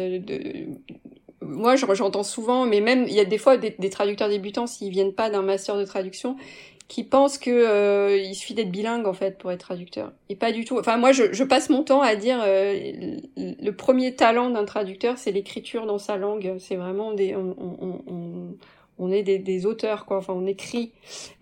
Moi, 1.42 1.76
j'entends 1.76 2.24
souvent, 2.24 2.66
mais 2.66 2.82
même 2.82 3.06
il 3.08 3.14
y 3.14 3.20
a 3.20 3.26
des 3.26 3.38
fois 3.38 3.58
des, 3.58 3.90
traducteurs 3.90 4.30
débutants 4.30 4.68
s'ils 4.68 4.92
viennent 4.92 5.14
pas 5.14 5.30
d'un 5.30 5.44
master 5.44 5.78
de 5.78 5.86
traduction, 5.86 6.36
qui 6.88 7.04
pensent 7.04 7.38
que 7.38 7.52
euh, 7.52 8.18
il 8.18 8.34
suffit 8.34 8.54
d'être 8.54 8.72
bilingue 8.72 9.08
en 9.08 9.14
fait 9.14 9.38
pour 9.38 9.52
être 9.52 9.60
traducteur. 9.60 10.14
Et 10.30 10.36
pas 10.36 10.52
du 10.52 10.64
tout. 10.64 10.80
Enfin 10.80 10.98
moi 10.98 11.12
je, 11.12 11.34
je 11.34 11.44
passe 11.44 11.70
mon 11.70 11.84
temps 11.84 12.02
à 12.02 12.16
dire 12.16 12.40
euh, 12.46 13.18
le 13.36 13.72
premier 13.72 14.16
talent 14.16 14.50
d'un 14.50 14.66
traducteur 14.66 15.18
c'est 15.18 15.32
l'écriture 15.32 15.86
dans 15.86 15.98
sa 15.98 16.16
langue. 16.16 16.56
C'est 16.60 16.78
vraiment 16.78 17.14
des 17.14 17.36
on, 17.36 17.56
on, 17.60 18.02
on, 18.08 18.56
on 19.00 19.12
est 19.12 19.24
des, 19.24 19.66
auteurs 19.66 20.06
quoi. 20.06 20.18
Enfin 20.18 20.34
on 20.34 20.46
écrit. 20.46 20.92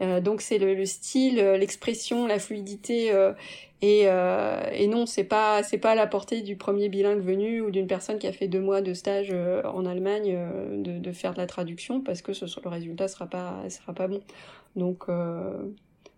Euh, 0.02 0.22
donc 0.22 0.42
c'est 0.42 0.58
le, 0.58 0.74
le, 0.74 0.86
style, 0.86 1.38
l'expression, 1.38 2.28
la 2.28 2.40
fluidité. 2.40 3.12
et, 3.82 4.02
et 4.02 4.88
non 4.88 5.06
c'est 5.06 5.24
pas 5.24 5.62
c'est 5.64 5.78
pas 5.78 5.92
à 5.92 5.96
la 5.96 6.08
portée 6.08 6.42
du 6.42 6.56
premier 6.56 6.90
bilingue 6.90 7.22
venu 7.22 7.62
ou 7.62 7.72
d'une 7.72 7.88
personne 7.88 8.20
qui 8.20 8.28
a 8.28 8.32
fait 8.32 8.48
deux 8.48 8.62
mois 8.62 8.82
de 8.82 8.94
stage 8.94 9.34
en 9.64 9.86
Allemagne 9.86 10.38
de, 10.82 11.12
faire 11.12 11.34
de 11.34 11.38
la 11.38 11.48
traduction 11.48 12.02
parce 12.02 12.22
que 12.22 12.32
le 12.32 12.70
résultat 12.70 13.08
sera 13.08 13.28
pas 13.28 13.70
sera 13.70 13.94
pas 13.94 14.08
bon. 14.08 14.22
Donc 14.76 15.06
euh, 15.10 15.72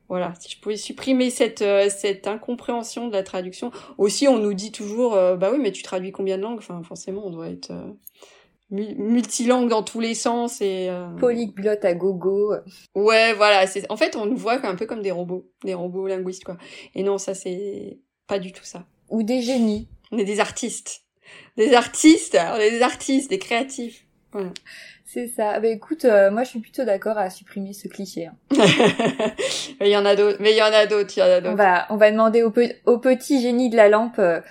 voilà, 0.09 0.33
si 0.39 0.49
je 0.49 0.59
pouvais 0.59 0.77
supprimer 0.77 1.29
cette 1.29 1.61
euh, 1.61 1.89
cette 1.89 2.27
incompréhension 2.27 3.07
de 3.07 3.13
la 3.13 3.23
traduction. 3.23 3.71
Aussi, 3.97 4.27
on 4.27 4.39
nous 4.39 4.53
dit 4.53 4.71
toujours, 4.71 5.15
euh, 5.15 5.35
bah 5.35 5.49
oui, 5.51 5.59
mais 5.61 5.71
tu 5.71 5.83
traduis 5.83 6.11
combien 6.11 6.37
de 6.37 6.43
langues? 6.43 6.59
Enfin, 6.59 6.81
forcément, 6.83 7.25
on 7.25 7.29
doit 7.29 7.49
être 7.49 7.71
multilangue 8.69 9.69
dans 9.69 9.83
tous 9.83 9.99
les 9.99 10.13
sens 10.13 10.61
et 10.61 10.89
polyglotte 11.19 11.85
à 11.85 11.93
gogo. 11.93 12.53
Ouais, 12.95 13.33
voilà. 13.33 13.65
C'est 13.67 13.89
en 13.89 13.97
fait, 13.97 14.15
on 14.15 14.25
nous 14.25 14.37
voit 14.37 14.65
un 14.65 14.75
peu 14.75 14.85
comme 14.85 15.01
des 15.01 15.11
robots, 15.11 15.49
des 15.63 15.73
robots 15.73 16.07
linguistes 16.07 16.43
quoi. 16.43 16.57
Et 16.93 17.03
non, 17.03 17.17
ça 17.17 17.33
c'est 17.33 17.99
pas 18.27 18.39
du 18.39 18.51
tout 18.51 18.65
ça. 18.65 18.85
Ou 19.09 19.23
des 19.23 19.41
génies. 19.41 19.87
On 20.11 20.17
est 20.17 20.25
des 20.25 20.39
artistes, 20.39 21.03
des 21.57 21.73
artistes. 21.73 22.37
On 22.39 22.57
est 22.57 22.71
des 22.71 22.81
artistes, 22.81 23.29
des 23.29 23.39
créatifs. 23.39 24.05
Voilà. 24.31 24.51
C'est 25.05 25.27
ça. 25.27 25.59
Bah 25.59 25.69
écoute, 25.69 26.03
euh, 26.03 26.29
moi 26.31 26.43
je 26.43 26.49
suis 26.49 26.59
plutôt 26.59 26.83
d'accord 26.83 27.17
à 27.17 27.29
supprimer 27.29 27.71
ce 27.71 27.87
cliché. 27.87 28.25
Hein. 28.25 28.35
mais 29.79 29.89
il 29.89 29.91
y 29.91 29.97
en 29.97 30.05
a 30.05 30.15
d'autres. 30.15 30.37
Mais 30.41 30.51
il 30.51 30.57
y 30.57 30.61
en 30.61 30.65
a 30.65 30.85
d'autres. 30.85 31.13
Il 31.15 31.21
y 31.21 31.23
en 31.23 31.27
a 31.27 31.41
d'autres. 31.41 31.53
On 31.53 31.55
va, 31.55 31.87
on 31.89 31.95
va 31.95 32.11
demander 32.11 32.43
au, 32.43 32.53
au 32.85 32.97
petit 32.99 33.41
génie 33.41 33.69
de 33.69 33.77
la 33.77 33.87
lampe 33.87 34.19
euh, 34.19 34.41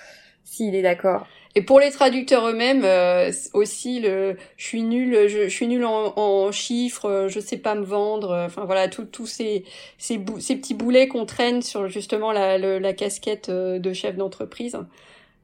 s'il 0.43 0.73
est 0.73 0.81
d'accord. 0.81 1.27
Et 1.57 1.61
pour 1.63 1.79
les 1.79 1.89
traducteurs 1.91 2.47
eux-mêmes 2.47 2.83
euh, 2.83 3.31
aussi, 3.53 3.99
le, 3.99 4.37
je 4.57 4.63
suis 4.63 4.83
nul, 4.83 5.27
je, 5.27 5.45
je 5.45 5.49
suis 5.49 5.67
nul 5.67 5.83
en, 5.85 6.13
en, 6.15 6.51
chiffres, 6.51 7.27
je 7.29 7.39
sais 7.39 7.57
pas 7.57 7.73
me 7.75 7.83
vendre. 7.83 8.43
Enfin 8.45 8.65
voilà, 8.65 8.87
tous 8.87 9.25
ces 9.25 9.63
ces, 9.97 10.19
ces 10.39 10.55
petits 10.55 10.75
boulets 10.75 11.07
qu'on 11.07 11.25
traîne 11.25 11.61
sur 11.61 11.87
justement 11.87 12.31
la, 12.31 12.57
la 12.57 12.93
casquette 12.93 13.49
de 13.49 13.93
chef 13.93 14.15
d'entreprise 14.15 14.77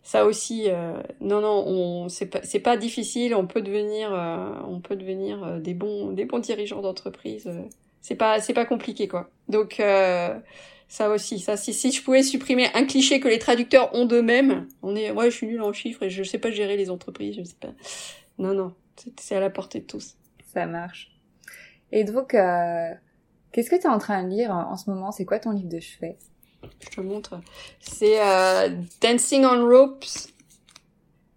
ça 0.03 0.25
aussi, 0.25 0.65
euh, 0.67 1.01
non, 1.21 1.39
non, 1.41 1.63
on, 1.65 2.09
c'est 2.09 2.25
pas, 2.27 2.41
c'est 2.43 2.59
pas 2.59 2.75
difficile. 2.77 3.33
On 3.35 3.47
peut 3.47 3.61
devenir, 3.61 4.13
euh, 4.13 4.53
on 4.67 4.79
peut 4.81 4.97
devenir 4.97 5.43
euh, 5.43 5.59
des 5.59 5.73
bons, 5.73 6.11
des 6.11 6.25
bons 6.25 6.39
dirigeants 6.39 6.81
d'entreprise. 6.81 7.49
c'est 8.01 8.15
pas, 8.15 8.41
c'est 8.41 8.53
pas 8.53 8.65
compliqué, 8.65 9.07
quoi. 9.07 9.29
Donc 9.47 9.81
ça 10.93 11.09
aussi, 11.09 11.39
ça, 11.39 11.57
si, 11.57 11.73
si 11.73 11.91
je 11.91 12.03
pouvais 12.03 12.21
supprimer 12.21 12.67
un 12.75 12.85
cliché 12.85 13.19
que 13.19 13.27
les 13.27 13.39
traducteurs 13.39 13.95
ont 13.95 14.05
d'eux-mêmes, 14.05 14.67
on 14.83 14.95
est, 14.95 15.09
ouais, 15.09 15.31
je 15.31 15.35
suis 15.35 15.47
nul 15.47 15.59
en 15.63 15.73
chiffres 15.73 16.03
et 16.03 16.11
je 16.11 16.21
sais 16.21 16.37
pas 16.37 16.51
gérer 16.51 16.77
les 16.77 16.91
entreprises, 16.91 17.35
je 17.35 17.43
sais 17.43 17.55
pas. 17.59 17.73
Non, 18.37 18.53
non, 18.53 18.75
c'est 19.19 19.35
à 19.35 19.39
la 19.39 19.49
portée 19.49 19.79
de 19.79 19.85
tous. 19.85 20.17
Ça 20.53 20.67
marche. 20.67 21.09
Et 21.91 22.03
donc, 22.03 22.33
qu'est-ce 22.33 23.71
que 23.71 23.75
tu 23.75 23.87
es 23.87 23.89
en 23.89 23.97
train 23.97 24.23
de 24.23 24.29
lire 24.29 24.51
en 24.51 24.77
ce 24.77 24.87
moment? 24.87 25.11
C'est 25.11 25.25
quoi 25.25 25.39
ton 25.39 25.49
livre 25.49 25.67
de 25.67 25.79
chevet? 25.79 26.15
Je 26.79 26.89
te 26.89 27.01
montre. 27.01 27.41
C'est 27.79 28.21
euh, 28.21 28.69
Dancing 29.01 29.45
on 29.45 29.67
Ropes. 29.67 30.05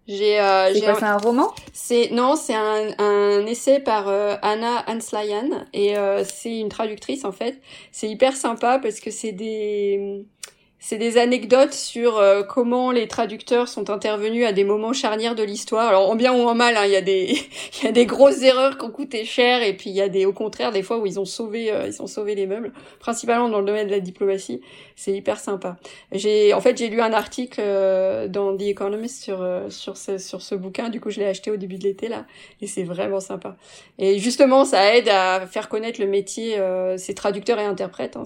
J'ai. 0.07 0.39
Euh, 0.39 0.73
c'est 0.73 0.79
C'est 0.79 1.03
un 1.03 1.17
roman? 1.17 1.53
C'est 1.73 2.09
non, 2.11 2.35
c'est 2.35 2.55
un, 2.55 2.93
un 2.97 3.45
essai 3.45 3.79
par 3.79 4.07
euh, 4.07 4.35
Anna 4.41 4.83
Hanslayan 4.87 5.65
et 5.73 5.97
euh, 5.97 6.23
c'est 6.23 6.59
une 6.59 6.69
traductrice 6.69 7.25
en 7.25 7.31
fait. 7.31 7.59
C'est 7.91 8.09
hyper 8.09 8.35
sympa 8.35 8.79
parce 8.79 8.99
que 8.99 9.11
c'est 9.11 9.33
des 9.33 10.25
c'est 10.79 10.99
des 10.99 11.17
anecdotes 11.17 11.73
sur 11.73 12.17
euh, 12.17 12.43
comment 12.43 12.91
les 12.91 13.07
traducteurs 13.07 13.67
sont 13.67 13.89
intervenus 13.89 14.45
à 14.45 14.53
des 14.53 14.63
moments 14.63 14.93
charnières 14.93 15.33
de 15.33 15.41
l'histoire. 15.41 15.87
Alors 15.87 16.09
en 16.09 16.15
bien 16.15 16.33
ou 16.33 16.47
en 16.47 16.53
mal, 16.53 16.77
hein, 16.77 16.85
il 16.85 16.91
y 16.91 16.95
a 16.95 17.01
des 17.01 17.35
il 17.79 17.85
y 17.85 17.87
a 17.87 17.91
des 17.91 18.05
grosses 18.05 18.43
erreurs 18.43 18.77
qui 18.77 18.85
ont 18.85 18.91
coûté 18.91 19.25
cher 19.25 19.63
et 19.63 19.75
puis 19.75 19.89
il 19.89 19.95
y 19.95 20.01
a 20.01 20.09
des 20.09 20.25
au 20.25 20.33
contraire 20.33 20.71
des 20.71 20.83
fois 20.83 20.99
où 20.99 21.05
ils 21.07 21.19
ont 21.19 21.25
sauvé 21.25 21.71
euh, 21.71 21.87
ils 21.87 22.01
ont 22.01 22.07
sauvé 22.07 22.35
les 22.35 22.45
meubles, 22.45 22.73
principalement 22.99 23.49
dans 23.49 23.59
le 23.59 23.65
domaine 23.65 23.87
de 23.87 23.91
la 23.91 23.99
diplomatie. 23.99 24.61
C'est 24.95 25.13
hyper 25.13 25.39
sympa. 25.39 25.77
J'ai 26.11 26.53
en 26.53 26.61
fait 26.61 26.77
j'ai 26.77 26.89
lu 26.89 27.01
un 27.01 27.13
article 27.13 27.59
euh, 27.63 28.27
dans 28.27 28.55
The 28.55 28.61
Economist 28.61 29.23
sur 29.23 29.45
sur 29.69 29.97
ce 29.97 30.19
sur 30.19 30.43
ce 30.43 30.53
bouquin. 30.53 30.89
Du 30.89 31.01
coup 31.01 31.09
je 31.09 31.19
l'ai 31.19 31.25
acheté 31.25 31.49
au 31.49 31.57
début 31.57 31.77
de 31.77 31.83
l'été 31.83 32.07
là 32.07 32.25
et 32.61 32.67
c'est 32.67 32.83
vraiment 32.83 33.19
sympa. 33.19 33.57
Et 33.97 34.19
justement 34.19 34.63
ça 34.63 34.95
aide 34.95 35.09
à 35.09 35.47
faire 35.47 35.69
connaître 35.69 35.99
le 35.99 36.07
métier. 36.07 36.57
c'est 36.97 37.15
traducteurs 37.15 37.59
et 37.59 37.65
interprètes 37.65 38.15
hein, 38.15 38.23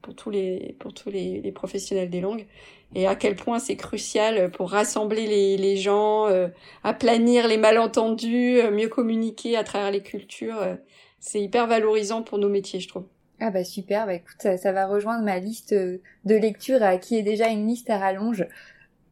pour 0.00 0.14
tous 0.14 0.30
les 0.30 0.74
pour 0.78 0.94
tous 0.94 1.10
les, 1.10 1.40
les 1.42 1.52
professionnels 1.52 1.74
des 1.90 2.20
langues 2.20 2.46
et 2.94 3.06
à 3.06 3.14
quel 3.14 3.34
point 3.34 3.58
c'est 3.58 3.76
crucial 3.76 4.50
pour 4.50 4.70
rassembler 4.70 5.26
les, 5.26 5.56
les 5.56 5.76
gens, 5.76 6.28
euh, 6.28 6.48
aplanir 6.84 7.48
les 7.48 7.56
malentendus, 7.56 8.60
euh, 8.60 8.70
mieux 8.70 8.88
communiquer 8.88 9.56
à 9.56 9.64
travers 9.64 9.90
les 9.90 10.02
cultures. 10.02 10.60
Euh, 10.60 10.74
c'est 11.18 11.40
hyper 11.40 11.66
valorisant 11.66 12.22
pour 12.22 12.38
nos 12.38 12.48
métiers, 12.48 12.80
je 12.80 12.88
trouve. 12.88 13.06
Ah 13.40 13.50
bah 13.50 13.64
super, 13.64 14.06
bah 14.06 14.14
écoute, 14.14 14.40
ça, 14.40 14.72
va 14.72 14.86
rejoindre 14.86 15.24
ma 15.24 15.38
liste 15.38 15.74
de 15.74 16.00
lecture 16.34 16.82
à 16.82 16.98
qui 16.98 17.18
est 17.18 17.22
déjà 17.22 17.48
une 17.48 17.66
liste 17.66 17.90
à 17.90 17.98
rallonge. 17.98 18.46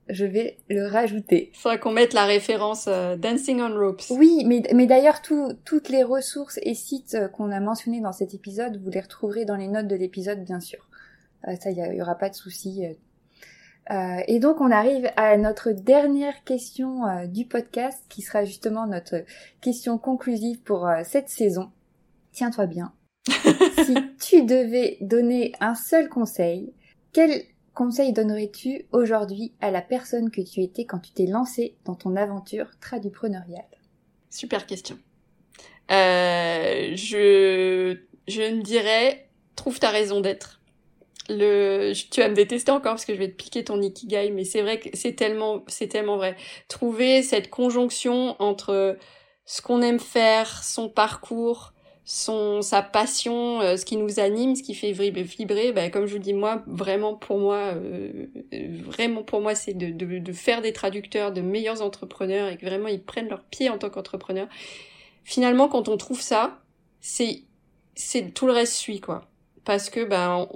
Je 0.09 0.25
vais 0.25 0.59
le 0.69 0.87
rajouter. 0.87 1.51
Faudra 1.55 1.79
qu'on 1.79 1.91
mette 1.91 2.13
la 2.13 2.25
référence 2.25 2.89
Dancing 3.19 3.61
on 3.61 3.75
Ropes. 3.75 4.03
Oui, 4.11 4.45
mais, 4.47 4.63
mais 4.75 4.87
d'ailleurs, 4.87 5.23
toutes 5.23 5.89
les 5.89 6.03
ressources 6.05 6.61
et 6.63 6.75
sites 6.75 7.17
qu'on 7.33 7.51
a 7.51 7.61
mentionnés 7.61 8.01
dans 8.01 8.13
cet 8.13 8.33
épisode, 8.35 8.81
vous 8.83 8.91
les 8.91 9.01
retrouverez 9.01 9.45
dans 9.45 9.57
les 9.57 9.69
notes 9.69 9.89
de 9.89 9.97
l'épisode, 9.97 10.45
bien 10.45 10.61
sûr. 10.61 10.87
Euh, 11.49 11.57
ça, 11.61 11.71
il 11.71 11.79
y, 11.79 12.03
aura 12.03 12.17
pas 12.17 12.29
de 12.29 12.35
souci. 12.35 12.87
Euh. 12.87 12.93
Euh, 13.91 14.23
et 14.29 14.39
donc 14.39 14.61
on 14.61 14.71
arrive 14.71 15.11
à 15.17 15.37
notre 15.37 15.73
dernière 15.73 16.45
question 16.45 17.27
du 17.27 17.47
podcast 17.47 18.05
qui 18.09 18.23
sera 18.23 18.45
justement 18.45 18.87
notre 18.87 19.25
question 19.61 19.99
conclusive 19.99 20.63
pour 20.63 20.89
cette 21.05 21.29
saison. 21.29 21.73
Tiens-toi 22.31 22.67
bien. 22.67 22.93
si 23.27 23.97
tu 24.21 24.45
devais 24.45 24.99
donner 25.01 25.53
un 25.59 25.75
seul 25.75 26.09
conseil, 26.09 26.73
quel 27.13 27.43
conseil 27.75 28.13
donnerais-tu 28.13 28.87
aujourd'hui 28.93 29.53
à 29.61 29.73
la 29.73 29.83
personne 29.83 30.31
que 30.31 30.43
tu 30.43 30.61
étais 30.61 30.85
quand 30.85 31.01
tu 31.01 31.13
t'es 31.13 31.27
lancé 31.27 31.77
dans 31.85 31.97
ton 31.97 32.15
aventure 32.15 32.71
tradupreneuriale? 32.81 33.67
Super 34.31 34.65
question. 34.65 34.97
je, 35.91 36.95
je 38.29 38.43
me 38.43 38.63
dirais, 38.63 39.29
trouve 39.57 39.81
ta 39.81 39.91
raison 39.91 40.21
d'être 40.21 40.62
le 41.29 41.93
tu 42.11 42.21
vas 42.21 42.29
me 42.29 42.35
détester 42.35 42.71
encore 42.71 42.93
parce 42.93 43.05
que 43.05 43.15
je 43.15 43.19
vais 43.19 43.29
te 43.29 43.37
piquer 43.37 43.65
ton 43.65 43.81
ikigai 43.81 44.31
mais 44.31 44.45
c'est 44.45 44.63
vrai 44.63 44.81
que 44.81 44.89
c'est 44.95 45.13
tellement 45.15 45.63
c'est 45.69 45.89
tellement 45.89 46.17
vrai. 46.17 46.37
Trouver 46.69 47.23
cette 47.23 47.51
conjonction 47.51 48.37
entre 48.41 48.97
ce 49.45 49.63
qu'on 49.63 49.83
aime 49.83 50.01
faire 50.01 50.63
son 50.63 50.89
parcours 50.89 51.73
son 52.05 52.63
sa 52.63 52.83
passion 52.83 53.61
euh, 53.61 53.77
ce 53.77 53.85
qui 53.85 53.97
nous 53.97 54.19
anime 54.19 54.57
ce 54.57 54.63
qui 54.63 54.75
fait 54.75 54.91
vibrer 54.91 55.73
ben, 55.73 55.91
comme 55.91 56.07
je 56.07 56.15
vous 56.15 56.19
dis 56.19 56.35
moi 56.35 56.63
vraiment 56.67 57.15
pour 57.15 57.39
moi 57.39 57.75
euh, 57.77 58.27
vraiment 58.85 59.23
pour 59.23 59.41
moi 59.41 59.55
c'est 59.55 59.75
de, 59.75 59.91
de, 59.91 60.19
de 60.19 60.33
faire 60.33 60.63
des 60.63 60.73
traducteurs 60.73 61.33
de 61.33 61.41
meilleurs 61.41 61.81
entrepreneurs 61.81 62.49
et 62.49 62.57
que 62.57 62.67
vraiment 62.67 62.89
ils 62.89 63.03
prennent 63.03 63.29
leur 63.29 63.45
pied 63.45 63.71
en 63.71 63.79
tant 63.79 63.89
qu'entrepreneurs. 63.89 64.49
Finalement 65.23 65.69
quand 65.69 65.89
on 65.89 65.97
trouve 65.97 66.21
ça 66.21 66.61
c'est 67.01 67.43
c'est 67.95 68.33
tout 68.35 68.47
le 68.47 68.53
reste 68.53 68.75
suit 68.75 69.01
quoi. 69.01 69.29
Parce 69.65 69.89
que 69.89 70.05
ben 70.05 70.49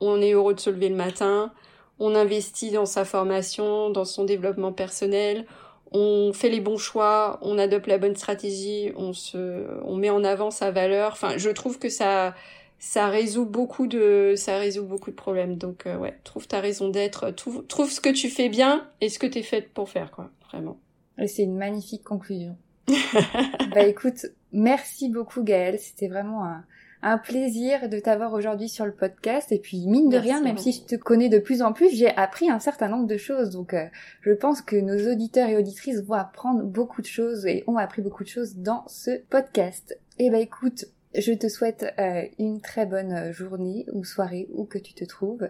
on 0.00 0.20
est 0.20 0.32
heureux 0.32 0.54
de 0.54 0.60
se 0.60 0.70
lever 0.70 0.88
le 0.88 0.96
matin, 0.96 1.52
on 1.98 2.14
investit 2.14 2.70
dans 2.70 2.86
sa 2.86 3.04
formation, 3.04 3.90
dans 3.90 4.04
son 4.04 4.24
développement 4.24 4.72
personnel, 4.72 5.46
on 5.92 6.32
fait 6.32 6.48
les 6.48 6.60
bons 6.60 6.78
choix, 6.78 7.38
on 7.42 7.58
adopte 7.58 7.86
la 7.86 7.98
bonne 7.98 8.16
stratégie, 8.16 8.92
on 8.96 9.12
se, 9.12 9.66
on 9.84 9.96
met 9.96 10.10
en 10.10 10.24
avant 10.24 10.50
sa 10.50 10.70
valeur. 10.70 11.12
Enfin, 11.12 11.36
je 11.36 11.50
trouve 11.50 11.78
que 11.78 11.88
ça, 11.88 12.34
ça 12.78 13.08
résout 13.08 13.44
beaucoup 13.44 13.86
de, 13.86 14.34
ça 14.36 14.58
résout 14.58 14.84
beaucoup 14.84 15.10
de 15.10 15.16
problèmes. 15.16 15.56
Donc, 15.56 15.86
euh, 15.86 15.96
ouais, 15.96 16.16
trouve 16.24 16.46
ta 16.46 16.60
raison 16.60 16.88
d'être, 16.88 17.30
trouve, 17.30 17.66
trouve 17.66 17.90
ce 17.90 18.00
que 18.00 18.08
tu 18.08 18.30
fais 18.30 18.48
bien 18.48 18.88
et 19.00 19.08
ce 19.08 19.18
que 19.18 19.26
t'es 19.26 19.42
faite 19.42 19.72
pour 19.74 19.88
faire, 19.88 20.10
quoi, 20.10 20.30
vraiment. 20.50 20.78
C'est 21.26 21.42
une 21.42 21.56
magnifique 21.56 22.04
conclusion. 22.04 22.56
bah 23.74 23.82
écoute, 23.82 24.26
merci 24.52 25.10
beaucoup 25.10 25.42
Gaëlle, 25.42 25.78
c'était 25.78 26.08
vraiment 26.08 26.44
un, 26.44 26.64
un 27.02 27.18
plaisir 27.18 27.88
de 27.88 27.98
t'avoir 27.98 28.32
aujourd'hui 28.32 28.68
sur 28.68 28.86
le 28.86 28.92
podcast. 28.92 29.52
Et 29.52 29.58
puis, 29.58 29.86
mine 29.86 30.08
de 30.08 30.18
rien, 30.18 30.42
même 30.42 30.58
si 30.58 30.72
je 30.72 30.82
te 30.82 30.96
connais 30.96 31.28
de 31.28 31.38
plus 31.38 31.62
en 31.62 31.72
plus, 31.72 31.90
j'ai 31.90 32.14
appris 32.16 32.50
un 32.50 32.58
certain 32.58 32.88
nombre 32.88 33.06
de 33.06 33.16
choses. 33.16 33.50
Donc, 33.50 33.74
euh, 33.74 33.86
je 34.22 34.32
pense 34.32 34.62
que 34.62 34.76
nos 34.76 35.12
auditeurs 35.12 35.48
et 35.48 35.56
auditrices 35.56 36.02
vont 36.02 36.14
apprendre 36.14 36.62
beaucoup 36.62 37.02
de 37.02 37.06
choses 37.06 37.46
et 37.46 37.64
ont 37.66 37.76
appris 37.76 38.02
beaucoup 38.02 38.24
de 38.24 38.28
choses 38.28 38.56
dans 38.56 38.84
ce 38.86 39.18
podcast. 39.28 39.98
Eh 40.18 40.30
ben, 40.30 40.40
écoute, 40.40 40.86
je 41.14 41.32
te 41.32 41.48
souhaite 41.48 41.92
euh, 41.98 42.22
une 42.38 42.60
très 42.60 42.86
bonne 42.86 43.12
euh, 43.12 43.32
journée 43.32 43.86
ou 43.92 44.04
soirée 44.04 44.48
où 44.52 44.64
que 44.64 44.78
tu 44.78 44.94
te 44.94 45.04
trouves. 45.04 45.48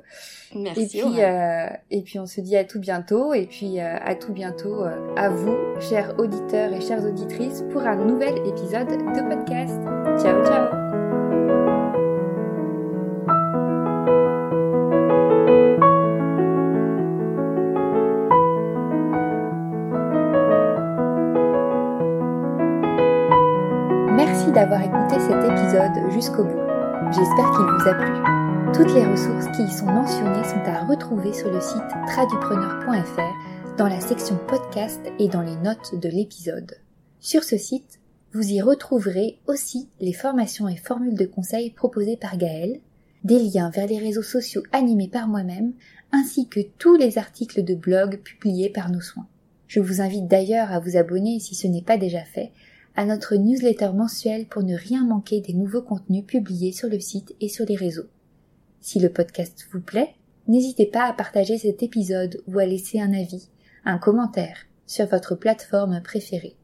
Merci. 0.54 0.82
Et 0.82 1.02
puis, 1.02 1.22
euh, 1.22 1.66
et 1.90 2.02
puis 2.02 2.18
on 2.18 2.26
se 2.26 2.40
dit 2.40 2.56
à 2.56 2.64
tout 2.64 2.80
bientôt. 2.80 3.34
Et 3.34 3.46
puis 3.46 3.80
à 3.80 4.14
tout 4.14 4.32
bientôt 4.32 4.84
à 5.16 5.28
vous, 5.28 5.56
chers 5.80 6.18
auditeurs 6.18 6.72
et 6.72 6.80
chères 6.80 7.04
auditrices, 7.04 7.62
pour 7.70 7.82
un 7.82 7.96
nouvel 7.96 8.38
épisode 8.46 8.88
de 8.88 9.28
podcast. 9.28 9.78
Ciao, 10.22 10.44
ciao. 10.44 10.99
Épisode 24.56 26.10
jusqu'au 26.12 26.42
bout. 26.42 26.58
J'espère 27.12 27.50
qu'il 27.52 27.66
vous 27.66 27.88
a 27.88 27.94
plu. 27.94 28.72
Toutes 28.74 28.94
les 28.94 29.06
ressources 29.06 29.46
qui 29.56 29.62
y 29.62 29.70
sont 29.70 29.86
mentionnées 29.86 30.44
sont 30.44 30.62
à 30.66 30.84
retrouver 30.84 31.32
sur 31.32 31.50
le 31.50 31.60
site 31.60 31.88
tradupreneur.fr 32.08 33.76
dans 33.78 33.86
la 33.86 34.00
section 34.00 34.36
podcast 34.48 35.00
et 35.20 35.28
dans 35.28 35.42
les 35.42 35.56
notes 35.56 35.94
de 36.00 36.08
l'épisode. 36.08 36.78
Sur 37.20 37.44
ce 37.44 37.56
site, 37.56 38.00
vous 38.32 38.52
y 38.52 38.60
retrouverez 38.60 39.38
aussi 39.46 39.88
les 40.00 40.12
formations 40.12 40.68
et 40.68 40.76
formules 40.76 41.16
de 41.16 41.26
conseils 41.26 41.70
proposées 41.70 42.16
par 42.16 42.36
Gaël, 42.36 42.80
des 43.22 43.38
liens 43.38 43.70
vers 43.70 43.86
les 43.86 43.98
réseaux 43.98 44.22
sociaux 44.22 44.62
animés 44.72 45.08
par 45.08 45.28
moi-même, 45.28 45.74
ainsi 46.10 46.48
que 46.48 46.60
tous 46.78 46.96
les 46.96 47.18
articles 47.18 47.62
de 47.62 47.74
blog 47.74 48.20
publiés 48.22 48.70
par 48.70 48.90
nos 48.90 49.00
soins. 49.00 49.28
Je 49.68 49.78
vous 49.78 50.00
invite 50.00 50.26
d'ailleurs 50.26 50.72
à 50.72 50.80
vous 50.80 50.96
abonner, 50.96 51.38
si 51.38 51.54
ce 51.54 51.68
n'est 51.68 51.82
pas 51.82 51.96
déjà 51.96 52.24
fait, 52.24 52.50
à 52.96 53.04
notre 53.04 53.36
newsletter 53.36 53.92
mensuelle 53.94 54.46
pour 54.46 54.62
ne 54.62 54.74
rien 54.74 55.04
manquer 55.04 55.40
des 55.40 55.54
nouveaux 55.54 55.82
contenus 55.82 56.24
publiés 56.26 56.72
sur 56.72 56.88
le 56.88 57.00
site 57.00 57.34
et 57.40 57.48
sur 57.48 57.64
les 57.66 57.76
réseaux. 57.76 58.08
Si 58.80 58.98
le 58.98 59.10
podcast 59.10 59.66
vous 59.72 59.80
plaît, 59.80 60.14
n'hésitez 60.48 60.86
pas 60.86 61.04
à 61.04 61.12
partager 61.12 61.58
cet 61.58 61.82
épisode 61.82 62.42
ou 62.46 62.58
à 62.58 62.66
laisser 62.66 63.00
un 63.00 63.12
avis, 63.12 63.48
un 63.84 63.98
commentaire 63.98 64.66
sur 64.86 65.06
votre 65.06 65.34
plateforme 65.34 66.00
préférée. 66.02 66.56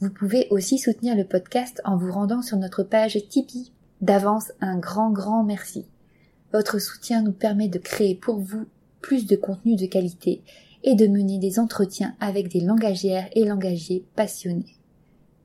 Vous 0.00 0.10
pouvez 0.10 0.48
aussi 0.50 0.78
soutenir 0.78 1.16
le 1.16 1.24
podcast 1.24 1.80
en 1.84 1.96
vous 1.96 2.12
rendant 2.12 2.42
sur 2.42 2.58
notre 2.58 2.82
page 2.82 3.18
Tipeee. 3.28 3.72
D'avance, 4.00 4.52
un 4.60 4.78
grand 4.78 5.10
grand 5.10 5.44
merci. 5.44 5.86
Votre 6.52 6.78
soutien 6.78 7.22
nous 7.22 7.32
permet 7.32 7.68
de 7.68 7.78
créer 7.78 8.14
pour 8.14 8.38
vous 8.38 8.66
plus 9.00 9.26
de 9.26 9.36
contenu 9.36 9.76
de 9.76 9.86
qualité 9.86 10.42
et 10.82 10.94
de 10.94 11.06
mener 11.06 11.38
des 11.38 11.58
entretiens 11.58 12.14
avec 12.20 12.48
des 12.48 12.60
langagières 12.60 13.28
et 13.34 13.44
langagiers 13.44 14.04
passionnés. 14.14 14.76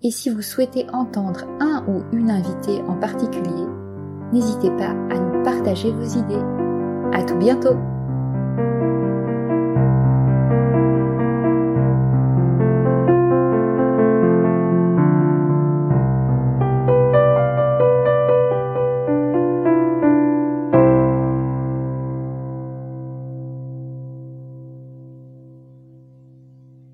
Et 0.02 0.12
si 0.12 0.30
vous 0.30 0.42
souhaitez 0.42 0.86
entendre 0.94 1.46
un 1.60 1.84
ou 1.90 2.04
une 2.14 2.32
invitée 2.32 2.82
en 2.88 2.96
particulier, 2.96 3.66
n'hésitez 4.32 4.72
pas 4.72 4.92
à 4.92 5.20
nous 5.20 5.44
partager 5.44 5.92
vos 5.92 6.06
idées. 6.06 6.42
À 7.12 7.22
tout 7.24 7.36
bientôt! 7.36 7.76